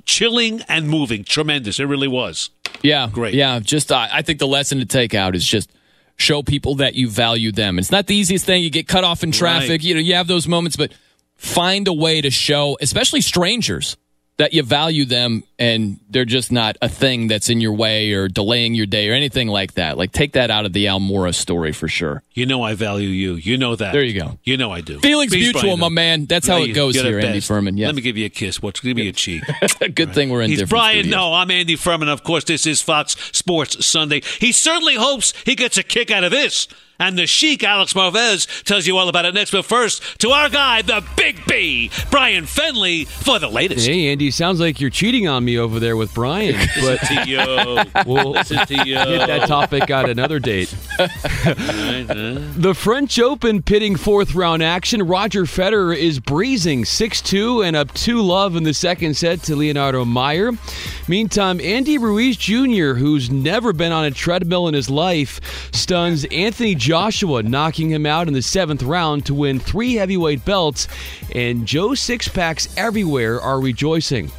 [0.05, 1.23] Chilling and moving.
[1.23, 1.79] Tremendous.
[1.79, 2.51] It really was.
[2.83, 3.35] Yeah, Great.
[3.35, 5.71] Yeah, just uh, I think the lesson to take out is just
[6.17, 7.79] show people that you value them.
[7.79, 8.63] It's not the easiest thing.
[8.63, 9.71] You get cut off in traffic.
[9.71, 9.83] Right.
[9.83, 10.93] You know, you have those moments, but
[11.37, 13.97] find a way to show, especially strangers,
[14.37, 18.27] that you value them and they're just not a thing that's in your way or
[18.27, 19.97] delaying your day or anything like that.
[19.97, 22.23] Like take that out of the Almora story for sure.
[22.33, 23.35] You know I value you.
[23.35, 23.93] You know that.
[23.93, 24.39] There you go.
[24.43, 24.99] You know I do.
[24.99, 26.27] Feelings Please, mutual, my man.
[26.27, 27.41] That's how it goes here, Andy.
[27.41, 27.77] Furman.
[27.77, 27.87] Yes.
[27.87, 28.61] Let me give you a kiss.
[28.61, 29.45] Watch, give me a cheek.
[29.95, 31.05] Good thing we're in He's Brian.
[31.05, 31.15] studios.
[31.15, 32.09] Noe, I'm Andy Furman.
[32.09, 34.23] Of course, this is Fox Sports Sunday.
[34.41, 36.67] He certainly hopes he gets a kick out of this.
[37.05, 39.51] And the Sheik Alex Marvez tells you all about it next.
[39.51, 43.87] But first, to our guy, the Big B, Brian Fenley, for the latest.
[43.87, 46.55] Hey, Andy, sounds like you're cheating on me over there with Brian.
[46.77, 48.03] But Listen to you.
[48.07, 48.97] we'll Listen to you.
[48.99, 50.75] hit that topic at another date.
[52.57, 55.03] The French Open pitting fourth round action.
[55.03, 59.57] Roger Federer is breezing 6 2 and up 2 love in the second set to
[59.57, 60.53] Leonardo Mayer.
[61.09, 65.41] Meantime, Andy Ruiz Jr., who's never been on a treadmill in his life,
[65.75, 70.87] stuns Anthony Joshua, knocking him out in the seventh round to win three heavyweight belts.
[71.35, 74.31] And Joe Sixpacks everywhere are rejoicing.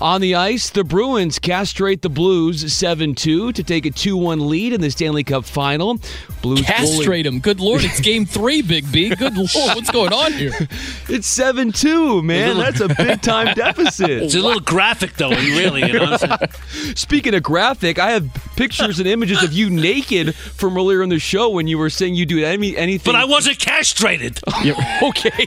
[0.00, 4.48] On the ice, the Bruins castrate the Blues 7 2 to take a 2 1
[4.48, 5.98] lead in the Stanley Cup final.
[6.40, 7.40] Blues Castrate him.
[7.40, 9.08] Good lord, it's game three, Big B.
[9.08, 10.52] Good lord, what's going on here?
[11.08, 12.58] It's 7 2, man.
[12.58, 14.10] That's a big time deficit.
[14.10, 15.86] It's a little graphic, though, really.
[15.86, 16.16] You know?
[16.94, 21.18] Speaking of graphic, I have pictures and images of you naked from earlier in the
[21.18, 23.12] show when you were saying you do any, anything.
[23.12, 24.40] But I wasn't castrated.
[25.02, 25.46] okay.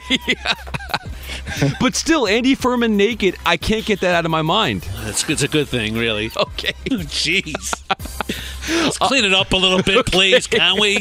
[1.80, 4.88] but still, Andy Furman naked, I can't get that out of my mind.
[5.04, 6.32] It's, it's a good thing, really.
[6.58, 6.74] Okay.
[6.90, 7.84] Jeez.
[8.84, 11.00] Let's clean it up a little bit, please, can we?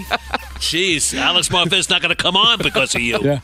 [0.59, 3.18] Jeez, Alex Marvez not going to come on because of you.
[3.23, 3.40] Yeah.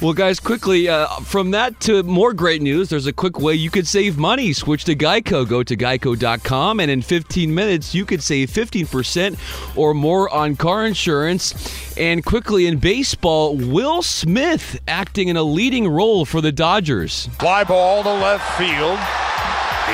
[0.00, 3.68] Well, guys, quickly, uh, from that to more great news, there's a quick way you
[3.68, 4.52] could save money.
[4.52, 5.48] Switch to Geico.
[5.48, 9.36] Go to geico.com, and in 15 minutes, you could save 15%
[9.76, 11.96] or more on car insurance.
[11.96, 17.26] And quickly, in baseball, Will Smith acting in a leading role for the Dodgers.
[17.40, 18.98] Fly ball to left field.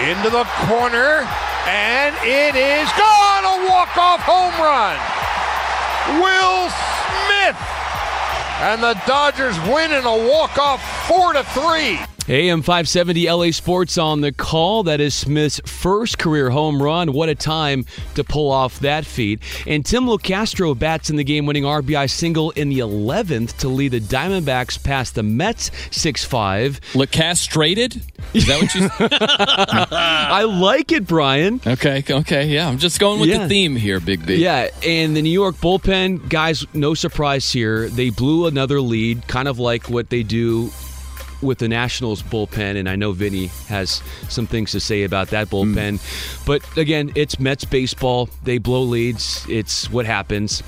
[0.04, 1.26] Into the corner.
[1.66, 3.44] And it is gone.
[3.44, 4.98] A walk-off home run.
[6.20, 7.73] Will Smith.
[8.60, 12.13] And the Dodgers win in a walk-off 4 to 3.
[12.26, 14.84] AM 570 LA Sports on the call.
[14.84, 17.12] That is Smith's first career home run.
[17.12, 17.84] What a time
[18.14, 19.40] to pull off that feat.
[19.66, 23.92] And Tim Locastro bats in the game winning RBI single in the 11th to lead
[23.92, 26.80] the Diamondbacks past the Mets 6 5.
[26.94, 28.01] LeCastrated?
[28.32, 28.88] Is that what you
[29.90, 31.60] I like it, Brian.
[31.66, 32.66] Okay, okay, yeah.
[32.68, 33.40] I'm just going with Yeah.
[33.40, 34.36] the theme here, Big B.
[34.36, 37.90] Yeah, and the New York bullpen, guys, no surprise here.
[37.90, 40.70] They blew another lead, kind of like what they do
[41.43, 45.48] with the Nationals bullpen, and I know Vinny has some things to say about that
[45.48, 45.98] bullpen.
[45.98, 46.44] Hmm.
[46.47, 48.28] But again, it's Mets baseball.
[48.43, 49.47] They blow leads.
[49.48, 50.62] It's what happens.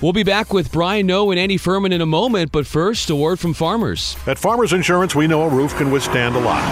[0.00, 3.16] We'll be back with Brian Noe and Andy Furman in a moment, but first, a
[3.16, 4.16] word from farmers.
[4.26, 6.62] At Farmers Insurance, we know a roof can withstand a lot.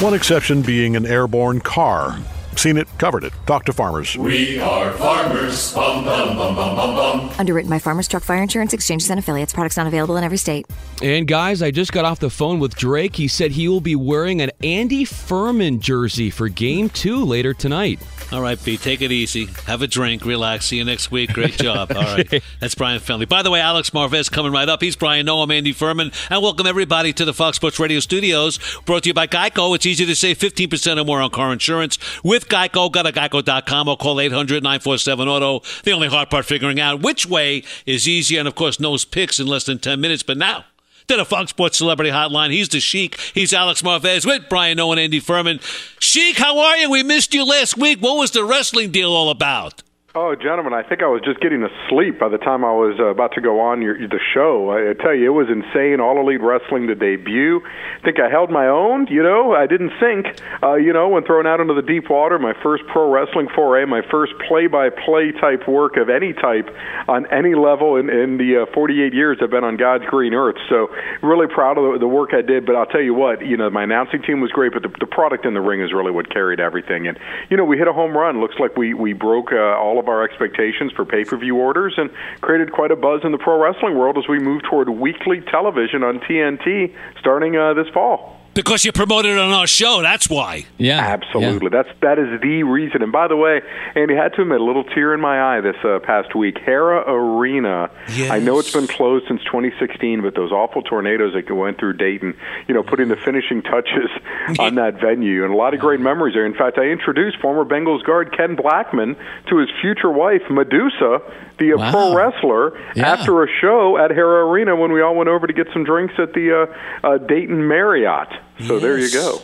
[0.00, 2.18] One exception being an airborne car.
[2.56, 3.32] Seen it, covered it.
[3.46, 4.16] Talk to farmers.
[4.16, 5.72] We are farmers.
[5.74, 7.30] Bum, bum, bum, bum, bum, bum.
[7.38, 9.52] Underwritten by Farmers Truck Fire Insurance Exchanges and Affiliates.
[9.52, 10.66] Products not available in every state.
[11.02, 13.16] And guys, I just got off the phone with Drake.
[13.16, 18.00] He said he will be wearing an Andy Furman jersey for game two later tonight.
[18.32, 19.46] All right, Pete, take it easy.
[19.66, 20.66] Have a drink, relax.
[20.66, 21.34] See you next week.
[21.34, 21.92] Great job.
[21.94, 22.42] All right.
[22.60, 23.26] That's Brian Finley.
[23.26, 24.82] By the way, Alex Marvez coming right up.
[24.82, 28.58] He's Brian Noe, Andy Furman, and welcome everybody to the Fox Sports Radio studios.
[28.86, 29.74] Brought to you by Geico.
[29.74, 32.90] It's easy to save 15% or more on car insurance with Geico.
[32.90, 35.62] Go to geico.com or call 800 947 Auto.
[35.84, 39.40] The only hard part figuring out which way is easier, and of course, Noe's picks
[39.40, 40.22] in less than 10 minutes.
[40.22, 40.64] But now,
[41.08, 42.50] to the Fox Sports Celebrity Hotline.
[42.50, 43.18] He's the Sheik.
[43.34, 45.60] He's Alex Marvez with Brian Noe, Andy Furman.
[45.98, 46.90] Sheik, how are you?
[46.90, 48.00] We missed you last week.
[48.00, 49.82] What was the wrestling deal all about?
[50.14, 53.08] Oh, gentlemen, I think I was just getting asleep by the time I was uh,
[53.08, 54.68] about to go on your, the show.
[54.68, 56.04] I, I tell you, it was insane.
[56.04, 57.64] All Elite Wrestling, the debut.
[57.64, 59.08] I think I held my own.
[59.08, 60.28] You know, I didn't sink.
[60.62, 63.86] Uh, you know, when thrown out into the deep water, my first pro wrestling foray,
[63.86, 66.68] my first play-by-play type work of any type
[67.08, 70.60] on any level in, in the uh, 48 years I've been on God's green earth.
[70.68, 70.92] So,
[71.24, 72.68] really proud of the, the work I did.
[72.68, 75.08] But I'll tell you what, you know, my announcing team was great, but the, the
[75.08, 77.08] product in the ring is really what carried everything.
[77.08, 77.16] And
[77.48, 78.42] you know, we hit a home run.
[78.42, 81.94] Looks like we we broke uh, all of our expectations for pay per view orders
[81.96, 82.10] and
[82.40, 86.02] created quite a buzz in the pro wrestling world as we move toward weekly television
[86.02, 88.41] on TNT starting uh, this fall.
[88.54, 90.66] Because you promoted it on our show, that's why.
[90.76, 91.70] Yeah, absolutely.
[91.70, 93.02] That's that is the reason.
[93.02, 93.62] And by the way,
[93.94, 96.58] Andy I had to admit a little tear in my eye this uh, past week.
[96.58, 97.90] Hara Arena.
[98.14, 98.30] Yes.
[98.30, 102.34] I know it's been closed since 2016, but those awful tornadoes that went through Dayton,
[102.68, 104.10] you know, putting the finishing touches
[104.58, 106.44] on that venue, and a lot of great memories there.
[106.44, 109.16] In fact, I introduced former Bengals guard Ken Blackman
[109.48, 111.20] to his future wife Medusa,
[111.58, 111.90] the uh, Wow.
[111.90, 113.12] pro wrestler, Yeah.
[113.12, 116.14] after a show at Hara Arena when we all went over to get some drinks
[116.18, 116.68] at the
[117.02, 118.28] uh, uh, Dayton Marriott.
[118.66, 119.40] So there you go.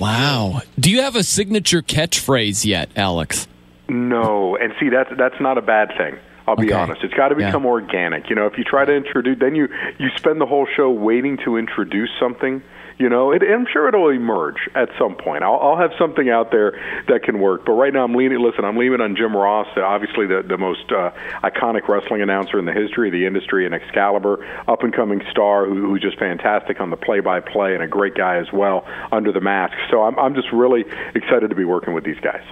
[0.00, 0.62] wow.
[0.78, 3.46] Do you have a signature catchphrase yet, Alex?
[3.88, 6.16] No, and see that's that's not a bad thing.
[6.46, 6.74] I'll be Okay.
[6.74, 7.02] honest.
[7.04, 7.46] It's got to Yeah.
[7.46, 8.28] become organic.
[8.28, 9.68] You know, if you try to introduce, then you
[9.98, 12.62] you spend the whole show waiting to introduce something.
[12.98, 15.42] You know, it, I'm sure it'll emerge at some point.
[15.42, 16.72] I'll, I'll have something out there
[17.08, 17.64] that can work.
[17.64, 18.38] But right now, I'm leaning.
[18.40, 21.10] Listen, I'm leaning on Jim Ross, obviously the the most uh,
[21.42, 25.66] iconic wrestling announcer in the history of the industry, and Excalibur, up and coming star
[25.66, 28.86] who, who's just fantastic on the play by play and a great guy as well
[29.10, 29.74] under the mask.
[29.90, 32.42] So I'm I'm just really excited to be working with these guys.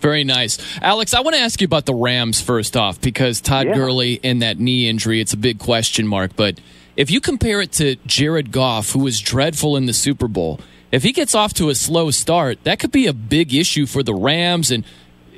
[0.00, 0.58] Very nice.
[0.80, 3.74] Alex, I want to ask you about the Rams first off because Todd Yeah.
[3.74, 6.34] Gurley and that knee injury, it's a big question mark.
[6.36, 6.58] But
[7.00, 10.60] if you compare it to Jared Goff, who was dreadful in the Super Bowl,
[10.92, 14.02] if he gets off to a slow start, that could be a big issue for
[14.02, 14.70] the Rams.
[14.70, 14.84] And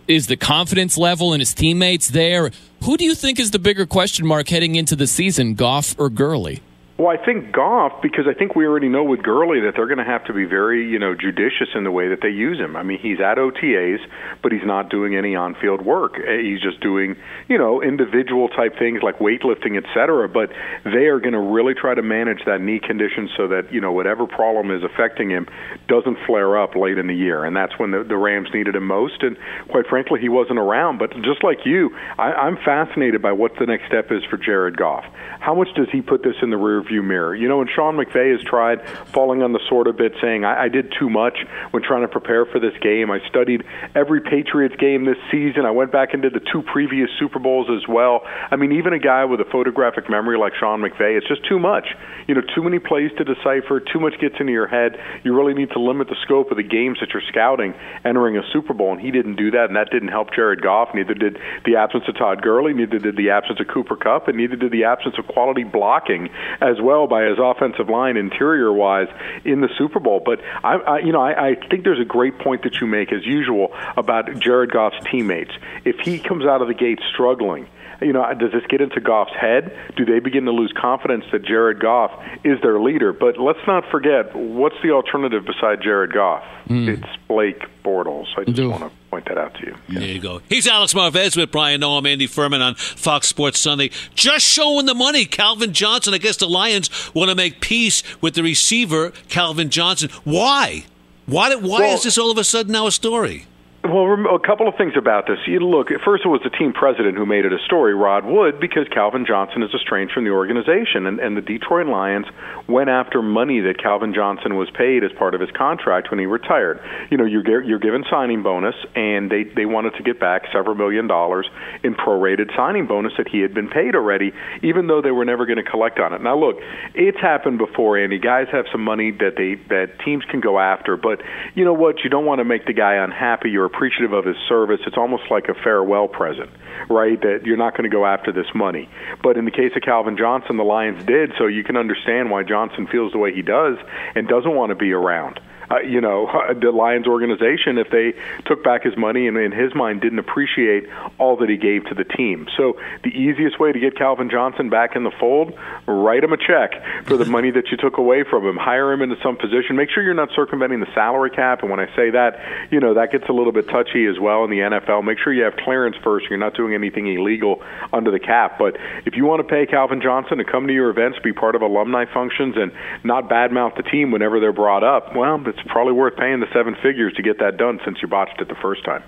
[0.08, 2.50] is the confidence level and his teammates there?
[2.82, 6.10] Who do you think is the bigger question mark heading into the season, Goff or
[6.10, 6.62] Gurley?
[7.02, 9.98] Well, I think Goff, because I think we already know with Gurley that they're going
[9.98, 12.76] to have to be very, you know, judicious in the way that they use him.
[12.76, 13.98] I mean, he's at OTAs,
[14.40, 16.12] but he's not doing any on-field work.
[16.14, 17.16] Uh, He's just doing,
[17.48, 20.28] you know, individual type things like weightlifting, et cetera.
[20.28, 20.50] But
[20.84, 23.90] they are going to really try to manage that knee condition so that, you know,
[23.90, 25.48] whatever problem is affecting him
[25.88, 27.44] doesn't flare up late in the year.
[27.44, 29.24] And that's when the, the Rams needed him most.
[29.24, 29.36] And
[29.70, 30.98] quite frankly, he wasn't around.
[30.98, 34.76] But just like you, I, I'm fascinated by what the next step is for Jared
[34.76, 35.02] Goff.
[35.40, 36.56] How much does he put this in the
[36.92, 37.34] rearview mirror?
[37.34, 40.64] You know, and Sean McVay has tried falling on the sword a bit, saying, I,
[40.64, 41.38] I did too much
[41.70, 43.10] when trying to prepare for this game.
[43.10, 43.64] I studied
[43.94, 45.64] every Patriots game this season.
[45.64, 48.22] I went back and did the two previous Super Bowls as well.
[48.50, 51.58] I mean, even a guy with a photographic memory like Sean McVay, it's just too
[51.58, 51.86] much.
[52.28, 54.96] You know, too many plays to decipher, too much gets into your head.
[55.24, 57.74] You really need to limit the scope of the games that you're scouting
[58.04, 60.90] entering a Super Bowl, and he didn't do that, and that didn't help Jared Goff.
[60.94, 64.36] Neither did the absence of Todd Gurley, neither did the absence of Cooper Kupp, and
[64.36, 66.28] neither did the absence of quality blocking
[66.60, 69.08] as well by his offensive line interior wise
[69.44, 70.22] in the Super Bowl.
[70.24, 73.12] But I, I you know, I, I think there's a great point that you make
[73.12, 75.52] as usual about Jared Goff's teammates.
[75.84, 77.66] If he comes out of the gate struggling,
[78.00, 79.76] you know, does this get into Goff's head?
[79.96, 82.10] Do they begin to lose confidence that Jared Goff
[82.44, 83.12] is their leader?
[83.12, 86.42] But let's not forget, what's the alternative beside Jared Goff?
[86.66, 86.88] Hmm.
[86.88, 88.26] It's Blake Bortles.
[88.36, 89.76] I just want to point that out to you.
[89.90, 90.40] There you go.
[90.48, 93.90] He's Alex Marvez with Brian Noe, Andy Furman on Fox Sports Sunday.
[94.14, 95.26] Just showing the money.
[95.26, 96.14] Calvin Johnson.
[96.14, 100.08] I guess the Lions want to make peace with the receiver, Calvin Johnson.
[100.24, 100.86] Why?
[101.26, 103.44] Why, why Well- is this all of a sudden now a story?
[103.84, 105.38] Well, a couple of things about this.
[105.44, 108.60] You look, first it was the team president who made it a story, Rod Wood,
[108.60, 112.26] because Calvin Johnson is estranged from the organization, and, and the Detroit Lions
[112.68, 116.26] went after money that Calvin Johnson was paid as part of his contract when he
[116.26, 116.78] retired.
[117.10, 120.76] You know, you're you're given signing bonus, and they they wanted to get back several
[120.76, 121.50] million dollars
[121.82, 124.30] in prorated signing bonus that he had been paid already,
[124.62, 126.22] even though they were never going to collect on it.
[126.22, 126.62] Now, look,
[126.94, 128.20] it's happened before, Andy.
[128.20, 131.18] Guys have some money that they that teams can go after, but
[131.56, 132.04] you know what?
[132.04, 134.80] You don't want to make the guy unhappy or appreciative of his service.
[134.86, 136.50] It's almost like a farewell present,
[136.90, 137.20] right?
[137.20, 138.88] That you're not going to go after this money.
[139.22, 142.42] But in the case of Calvin Johnson, the Lions did, so you can understand why
[142.42, 143.78] Johnson feels the way he does
[144.14, 145.40] and doesn't want to be around.
[145.70, 146.26] Uh, you know,
[146.60, 148.14] the Lions organization, if they
[148.44, 151.94] took back his money and in his mind didn't appreciate all that he gave to
[151.94, 152.46] the team.
[152.56, 155.54] So the easiest way to get Calvin Johnson back in the fold,
[155.86, 156.72] write him a check
[157.06, 158.56] for the money that you took away from him.
[158.56, 159.76] Hire him into some position.
[159.76, 161.62] Make sure you're not circumventing the salary cap.
[161.62, 162.38] And when I say that,
[162.70, 165.04] you know, that gets a little bit touchy as well in the NFL.
[165.04, 166.26] Make sure you have clearance first.
[166.28, 167.62] You're not doing anything illegal
[167.92, 168.58] under the cap.
[168.58, 171.54] But if you want to pay Calvin Johnson to come to your events, be part
[171.54, 172.72] of alumni functions, and
[173.04, 176.74] not badmouth the team whenever they're brought up, well, it's probably worth paying the seven
[176.82, 179.02] figures to get that done since you botched it the first time.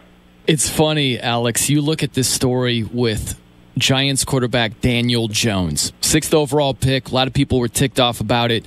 [0.47, 1.71] It's funny, Alex.
[1.71, 3.41] You look at this story with
[3.79, 7.09] Giants quarterback Daniel Jones, sixth overall pick.
[7.09, 8.67] A lot of people were ticked off about it.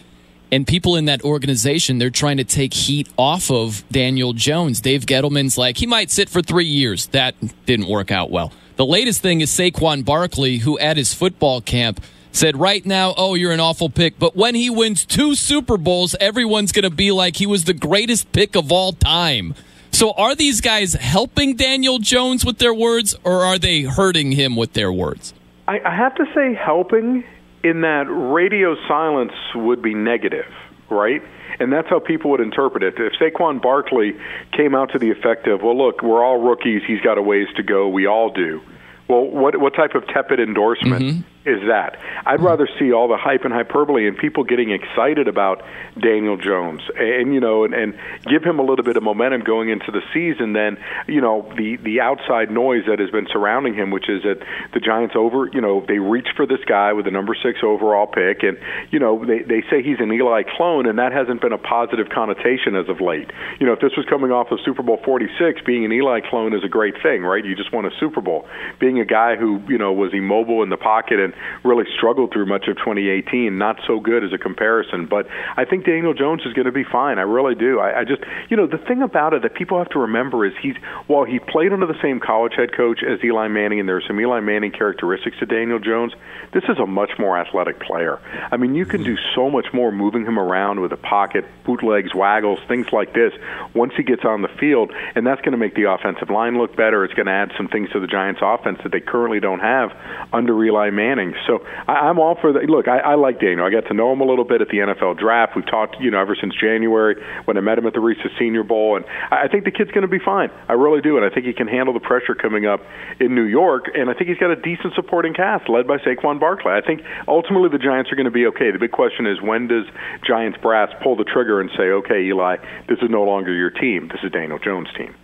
[0.52, 4.80] And people in that organization, they're trying to take heat off of Daniel Jones.
[4.80, 7.08] Dave Gettleman's like, he might sit for three years.
[7.08, 7.36] That
[7.66, 8.54] didn't work out well.
[8.78, 12.00] The latest thing is Saquon Barkley, who at his football camp
[12.32, 14.20] said right now, oh, you're an awful pick.
[14.20, 17.74] But when he wins two Super Bowls, everyone's going to be like he was the
[17.74, 19.56] greatest pick of all time.
[19.92, 24.56] So are these guys helping Daniel Jones with their words or are they hurting him
[24.56, 25.34] with their words?
[25.68, 27.24] I, I have to say, helping
[27.64, 30.46] in that radio silence would be negative,
[30.90, 31.24] right?
[31.60, 32.94] And that's how people would interpret it.
[32.98, 34.14] If Saquon Barkley
[34.52, 37.48] came out to the effect of, well, look, we're all rookies, he's got a ways
[37.56, 38.62] to go, we all do.
[39.08, 41.22] Well, what what type of tepid endorsement Mm-hmm.
[41.48, 41.98] Is that?
[42.26, 45.64] I'd rather see all the hype and hyperbole and people getting excited about
[45.98, 49.70] Daniel Jones, and you know, and, and give him a little bit of momentum going
[49.70, 53.92] into the season than you know the the outside noise that has been surrounding him,
[53.92, 54.44] which is that
[54.74, 58.08] the Giants over, you know, they reached for this guy with the number six overall
[58.08, 58.58] pick, and
[58.92, 62.10] you know they they say he's an Eli clone, and that hasn't been a positive
[62.10, 63.32] connotation as of late.
[63.60, 66.54] You know, if this was coming off of Super Bowl 46, being an Eli clone
[66.54, 67.44] is a great thing, right?
[67.44, 68.46] You just won a Super Bowl.
[68.80, 71.34] Being a guy who you know was immobile in the pocket and
[71.64, 75.06] really struggled through much of 2018, not so good as a comparison.
[75.06, 77.20] But I think Daniel Jones is going to be fine.
[77.20, 77.80] I really do.
[77.80, 80.54] I, I just, you know, the thing about it that people have to remember is
[80.62, 80.76] he's
[81.08, 84.04] while he played under the same college head coach as Eli Manning, and there are
[84.08, 86.14] some Eli Manning characteristics to Daniel Jones.
[86.54, 88.20] This is a much more athletic player.
[88.52, 92.14] I mean, you can do so much more moving him around with a pocket, bootlegs,
[92.16, 93.34] waggles, things like this.
[93.74, 96.76] Once he gets on the field, and that's going to make the offensive line look
[96.76, 97.04] better.
[97.04, 99.96] It's going to add some things to the Giants' offense that they currently don't have
[100.34, 101.27] under Eli Manning.
[101.48, 102.70] So I, I'm all for that.
[102.70, 103.66] Look, I, I like Daniel.
[103.66, 105.56] I got to know him a little bit at the NFL draft.
[105.56, 108.64] We've talked, you know, ever since January when I met him at the Reese's Senior
[108.64, 110.50] Bowl, and I I think the kid's going to be fine.
[110.68, 112.82] I really do, and I think he can handle the pressure coming up
[113.22, 113.86] in New York.
[113.96, 116.74] And I think he's got a decent supporting cast led by Saquon Barkley.
[116.74, 118.72] I think ultimately the Giants are going to be okay.
[118.72, 119.86] The big question is when does
[120.28, 122.58] Giants brass pull the trigger and say, okay, Eli,
[122.90, 124.10] this is no longer your team.
[124.10, 125.16] This is Daniel Jones' team.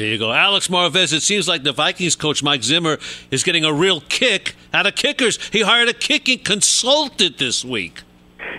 [0.00, 0.32] There you go.
[0.32, 2.98] Alex Marvez, it seems like the Vikings coach Mike Zimmer
[3.30, 5.38] is getting a real kick out of kickers.
[5.50, 8.00] He hired a kicking consultant this week.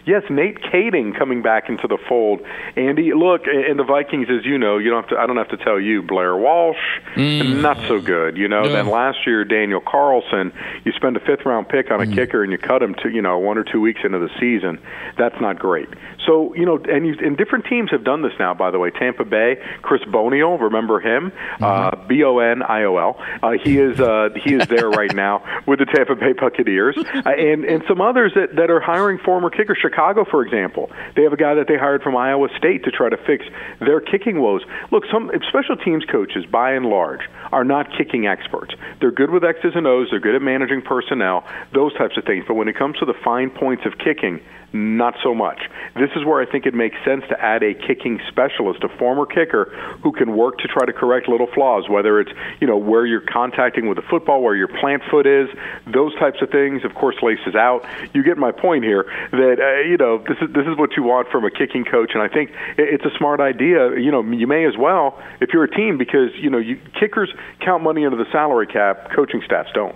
[0.05, 2.41] Yes, Nate Kaeding coming back into the fold.
[2.75, 5.17] Andy, look, and the Vikings, as you know, you don't have to.
[5.17, 6.01] I don't have to tell you.
[6.01, 6.77] Blair Walsh,
[7.17, 8.37] not so good.
[8.37, 8.63] You know.
[8.63, 8.71] No.
[8.71, 10.51] Then last year, Daniel Carlson,
[10.85, 13.21] you spend a fifth round pick on a kicker and you cut him to you
[13.21, 14.79] know one or two weeks into the season.
[15.17, 15.89] That's not great.
[16.25, 18.53] So you know, and you, and different teams have done this now.
[18.53, 21.31] By the way, Tampa Bay, Chris Boniol, remember him?
[21.59, 23.23] Uh, B O N I O L.
[23.41, 27.29] Uh, he is uh, he is there right now with the Tampa Bay Buccaneers, uh,
[27.29, 29.77] and and some others that that are hiring former kickers.
[29.91, 33.09] Chicago, for example, they have a guy that they hired from Iowa State to try
[33.09, 33.45] to fix
[33.79, 34.61] their kicking woes.
[34.91, 38.73] Look, some special teams coaches, by and large, are not kicking experts.
[39.01, 40.07] They're good with X's and O's.
[40.09, 42.45] They're good at managing personnel, those types of things.
[42.47, 44.39] But when it comes to the fine points of kicking,
[44.73, 45.59] not so much.
[45.95, 49.25] This is where I think it makes sense to add a kicking specialist, a former
[49.25, 49.65] kicker
[50.01, 53.21] who can work to try to correct little flaws, whether it's you know where you're
[53.21, 55.49] contacting with the football, where your plant foot is,
[55.87, 56.85] those types of things.
[56.85, 57.85] Of course, laces out.
[58.13, 59.03] You get my point here.
[59.31, 62.11] That uh, you know this is this is what you want from a kicking coach,
[62.13, 63.99] and I think it's a smart idea.
[63.99, 67.33] You know, you may as well if you're a team because you know you kickers
[67.59, 69.11] count money under the salary cap.
[69.11, 69.95] Coaching staffs don't.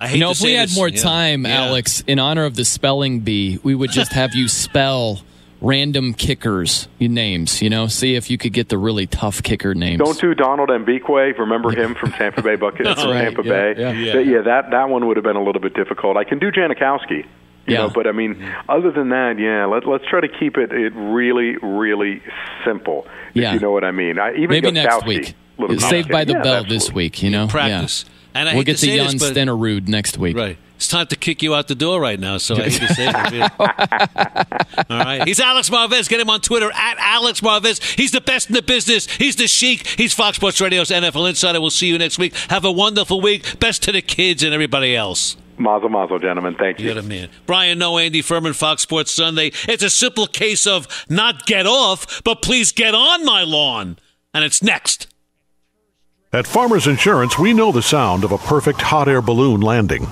[0.00, 3.58] I You know, if we had more time, Alex, in honor of the spelling bee,
[3.62, 5.20] we would just have you spell
[5.62, 7.62] random kickers names.
[7.62, 9.98] You know, see if you could get the really tough kicker names.
[9.98, 11.38] Don't do Donald Igwebuike.
[11.38, 12.84] Remember him from Tampa Bay Buckets?
[12.84, 13.22] That's right.
[13.34, 13.74] Tampa Yeah, Bay.
[13.80, 13.92] yeah.
[13.92, 14.12] Yeah.
[14.12, 16.16] That- yeah, that that one would have been a little bit difficult.
[16.16, 17.24] I can do Janikowski.
[17.68, 17.78] You Yeah.
[17.86, 18.36] know, but I mean,
[18.68, 22.22] other than that, yeah, let, let's try to keep it, it really, really
[22.64, 23.06] simple.
[23.34, 23.54] If Yeah.
[23.54, 24.18] you know what I mean.
[24.20, 25.34] I, even Maybe next week.
[25.78, 26.76] Saved by the yeah, bell absolutely.
[26.76, 27.22] this week.
[27.22, 28.04] You know, Practice.
[28.06, 28.12] Yeah.
[28.36, 30.36] And I we'll get to to say Jan this, but- Stenerud next week.
[30.36, 30.58] Right.
[30.76, 33.08] It's time to kick you out the door right now, so I hate to say
[33.08, 33.52] it.
[34.90, 35.26] All right.
[35.26, 36.06] He's Alex Marvez.
[36.06, 37.82] Get him on Twitter at Alex Marvez.
[37.98, 39.06] He's the best in the business.
[39.06, 39.86] He's the Sheik.
[39.86, 41.62] He's Fox Sports Radio's NFL Insider.
[41.62, 42.34] We'll see you next week.
[42.50, 43.58] Have a wonderful week.
[43.58, 45.38] Best to the kids and everybody else.
[45.56, 46.54] Mazel, mazel, gentlemen.
[46.58, 46.86] Thank you.
[46.86, 47.30] You're the man.
[47.46, 49.52] Brian Noe, Andy Furman, Fox Sports Sunday.
[49.66, 53.98] It's a simple case of not get off, but please get on my lawn.
[54.34, 55.06] And it's next.
[56.32, 60.08] At Farmers Insurance, we know the sound of a perfect hot air balloon landing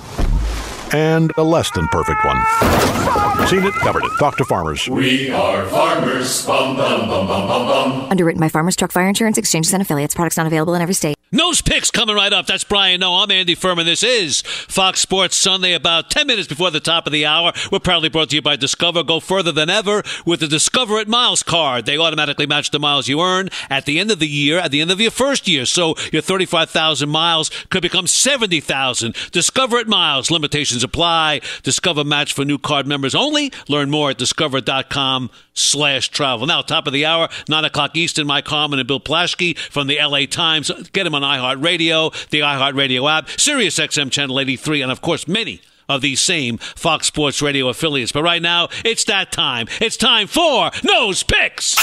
[0.93, 3.49] and a less than perfect one.
[3.49, 4.13] Seen it, covered it.
[4.19, 4.89] Talk to farmers.
[4.89, 6.47] We are farmers.
[6.47, 8.11] Bum, bum, bum, bum, bum, bum.
[8.11, 10.15] Underwritten by Farmers Truck Fire Insurance Exchanges and Affiliates.
[10.15, 11.17] Products not available in every state.
[11.35, 12.47] Noe's picks coming right up.
[12.47, 13.17] That's Brian Noe.
[13.17, 13.87] I'm Andy Furman.
[13.87, 17.53] This is Fox Sports Sunday, about 10 minutes before the top of the hour.
[17.73, 19.03] We're proudly brought to you by Discover.
[19.03, 21.87] Go further than ever with the Discover it Miles card.
[21.87, 24.81] They automatically match the miles you earn at the end of the year, at the
[24.81, 25.67] end of your first year.
[25.67, 29.17] So your 35,000 miles could become 70,000.
[29.33, 30.31] Discover it Miles.
[30.31, 31.41] Limitations apply.
[31.65, 33.51] Discover match for new card members only.
[33.67, 36.47] Learn more at discover.com slash travel.
[36.47, 39.99] Now, top of the hour, 9 o'clock Eastern, Mike Harmon and Bill Plaschke from the
[40.01, 40.71] LA Times.
[40.93, 46.01] Get him on iHeartRadio, the iHeartRadio app, SiriusXM Channel 83, and of course, many of
[46.01, 48.13] these same Fox Sports Radio affiliates.
[48.13, 49.67] But right now, it's that time.
[49.81, 51.77] It's time for Noe's Picks.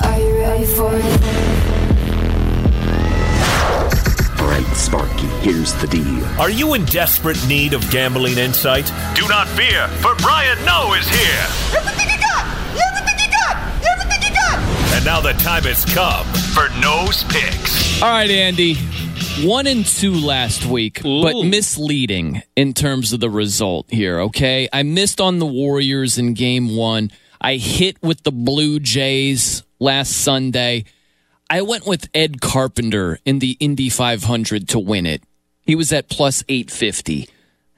[0.00, 1.04] Are you ready for it?
[4.40, 6.24] All right, Sparky, here's the deal.
[6.40, 8.86] Are you in desperate need of gambling insight?
[9.14, 11.78] Do not fear, for Brian Noe is here.
[11.78, 12.44] Everything you got!
[12.90, 13.56] Everything you got!
[13.92, 14.58] Everything you got!
[14.96, 17.91] And now the time has come for Noe's Picks.
[18.02, 18.74] All right, Andy.
[19.44, 24.68] One and two last week, but misleading in terms of the result here, okay?
[24.72, 27.12] I missed on the Warriors in game one.
[27.40, 30.84] I hit with the Blue Jays last Sunday.
[31.48, 35.22] I went with Ed Carpenter in the Indy 500 to win it.
[35.60, 37.28] He was at plus 850.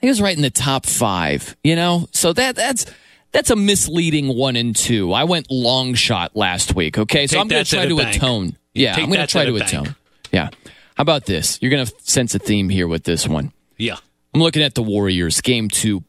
[0.01, 2.09] He was right in the top five, you know?
[2.12, 2.86] So that that's
[3.32, 5.12] that's a misleading one and two.
[5.12, 7.26] I went long shot last week, okay?
[7.26, 8.16] So Take I'm going to to try to bank.
[8.16, 8.56] atone.
[8.72, 9.68] Yeah, Take I'm going to to try to bank.
[9.68, 9.96] atone.
[10.35, 10.51] Yeah.
[10.97, 11.59] How about this?
[11.62, 13.52] You're going to sense a theme here with this one.
[13.78, 13.97] Yeah.
[14.35, 16.02] I'm looking at the Warriors, game two,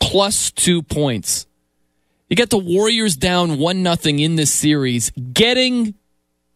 [0.00, 1.46] plus two points.
[2.28, 5.94] You got the Warriors down one nothing in this series, getting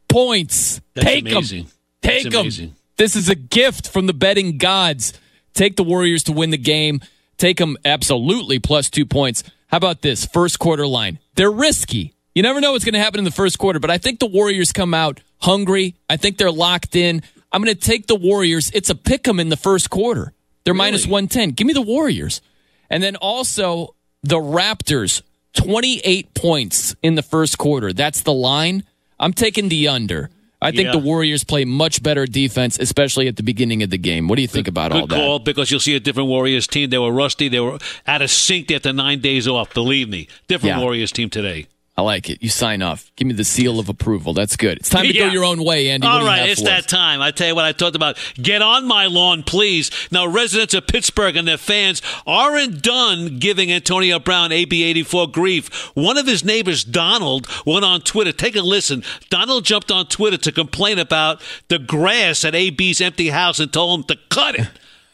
[0.09, 0.81] points.
[0.94, 1.65] That's Take amazing.
[1.65, 1.73] them.
[2.01, 2.77] Take That's them.
[2.97, 5.12] This is a gift from the betting gods.
[5.53, 7.01] Take the Warriors to win the game.
[7.39, 9.43] Take them absolutely plus two points.
[9.66, 11.19] How about this first quarter line?
[11.35, 12.15] They're risky.
[12.36, 14.26] You never know what's going to happen in the first quarter, but I think the
[14.26, 15.94] Warriors come out hungry.
[16.10, 17.22] I think they're locked in.
[17.50, 18.70] I'm going to take the Warriors.
[18.74, 20.34] It's a pick 'em in the first quarter.
[20.64, 21.52] They're minus 110.
[21.52, 22.42] Give me the Warriors.
[22.90, 25.22] And then also the Raptors,
[25.54, 27.94] 28 points in the first quarter.
[27.94, 28.84] That's the line.
[29.18, 30.28] I'm taking the under.
[30.60, 30.92] I think Yeah.
[30.92, 34.28] the Warriors play much better defense, especially at the beginning of the game.
[34.28, 35.16] What do you think about all Good that?
[35.16, 36.90] call because you'll see a different Warriors team.
[36.90, 37.48] They were rusty.
[37.48, 39.72] They were out of sync after nine days off.
[39.72, 40.82] Believe me, different Yeah.
[40.82, 41.66] Warriors team today.
[41.98, 42.43] I like it.
[42.43, 43.10] You sign off.
[43.16, 44.35] Give me the seal of approval.
[44.35, 44.77] That's good.
[44.77, 45.28] It's time to Yeah.
[45.28, 46.06] go your own way, Andy.
[46.06, 46.66] All right, it's us?
[46.66, 47.23] that time.
[47.23, 48.18] I tell you what, I talked about.
[48.35, 49.90] Get on my lawn, please.
[50.10, 55.90] Now, residents of Pittsburgh and their fans aren't done giving Antonio Brown AB84 grief.
[55.94, 58.32] One of his neighbors, Donald, went on Twitter.
[58.32, 59.02] Take a listen.
[59.31, 64.01] Donald jumped on Twitter to complain about the grass at AB's empty house and told
[64.01, 64.68] him to cut it.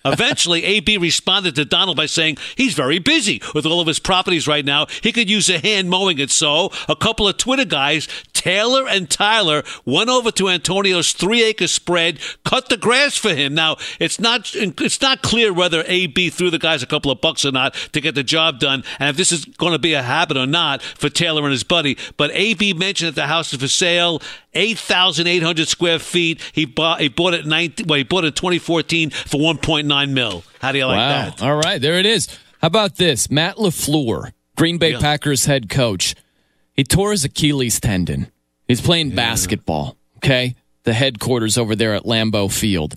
[0.05, 4.49] Eventually, AB responded to Donald by saying he's very busy with all of his properties
[4.49, 4.87] right now.
[5.03, 6.31] He could use a hand mowing it.
[6.31, 12.19] So, a couple of Twitter guys, Taylor and Tyler, went over to Antonio's three-acre spread,
[12.45, 13.55] cut the grass for him.
[13.55, 17.45] Now, it's not it's not clear whether AB threw the guys a couple of bucks
[17.45, 20.03] or not to get the job done, and if this is going to be a
[20.03, 21.97] habit or not for Taylor and his buddy.
[22.17, 24.21] But AB mentioned that the house is for sale.
[24.55, 26.39] 8,800 square feet.
[26.53, 30.45] He bought, he bought it 19, well, he bought it in 2014 for 1.9 mil.
[30.61, 31.09] How do you like wow.
[31.31, 31.43] that?
[31.43, 32.29] All right, there it is.
[32.61, 33.31] How about this?
[33.31, 35.01] Matt LaFleur, Green Bay Yeah.
[35.01, 36.15] Packers head coach.
[36.75, 38.31] He tore his Achilles tendon.
[38.69, 40.55] He's playing basketball, okay?
[40.85, 42.95] The headquarters over there at Lambeau Field.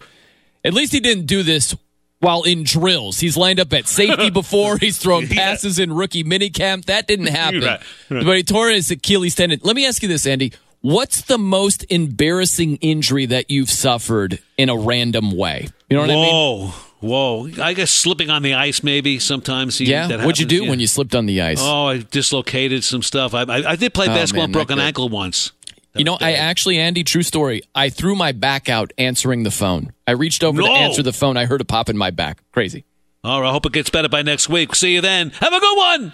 [0.64, 1.76] At least he didn't do this
[2.20, 3.20] while in drills.
[3.20, 4.78] He's lined up at safety before.
[4.78, 6.86] He's thrown passes in rookie minicamp.
[6.86, 7.62] That didn't happen.
[7.62, 8.26] Right, right.
[8.26, 9.60] But he tore his Achilles tendon.
[9.64, 10.54] Let me ask you this, Andy.
[10.86, 15.68] What's the most embarrassing injury that you've suffered in a random way?
[15.89, 16.31] You know what I mean?
[16.31, 16.68] Whoa.
[16.99, 17.49] Whoa!
[17.60, 19.81] I guess slipping on the ice maybe sometimes.
[19.81, 20.05] You, Yeah.
[20.05, 20.70] that What'd you do yeah.
[20.70, 21.57] when you slipped on the ice?
[21.60, 23.34] Oh, I dislocated some stuff.
[23.34, 25.54] I I, I did play Oh, basketball, man, and broke an ankle once.
[25.96, 27.64] You know, I actually, Andy, true story.
[27.73, 29.91] I threw my back out answering the phone.
[30.05, 31.36] I reached over to answer the phone.
[31.36, 32.44] I heard a pop in my back.
[32.52, 32.86] Crazy.
[33.23, 34.76] All right, I hope it gets better by next week.
[34.76, 35.31] See you then.
[35.31, 36.14] Have a good one.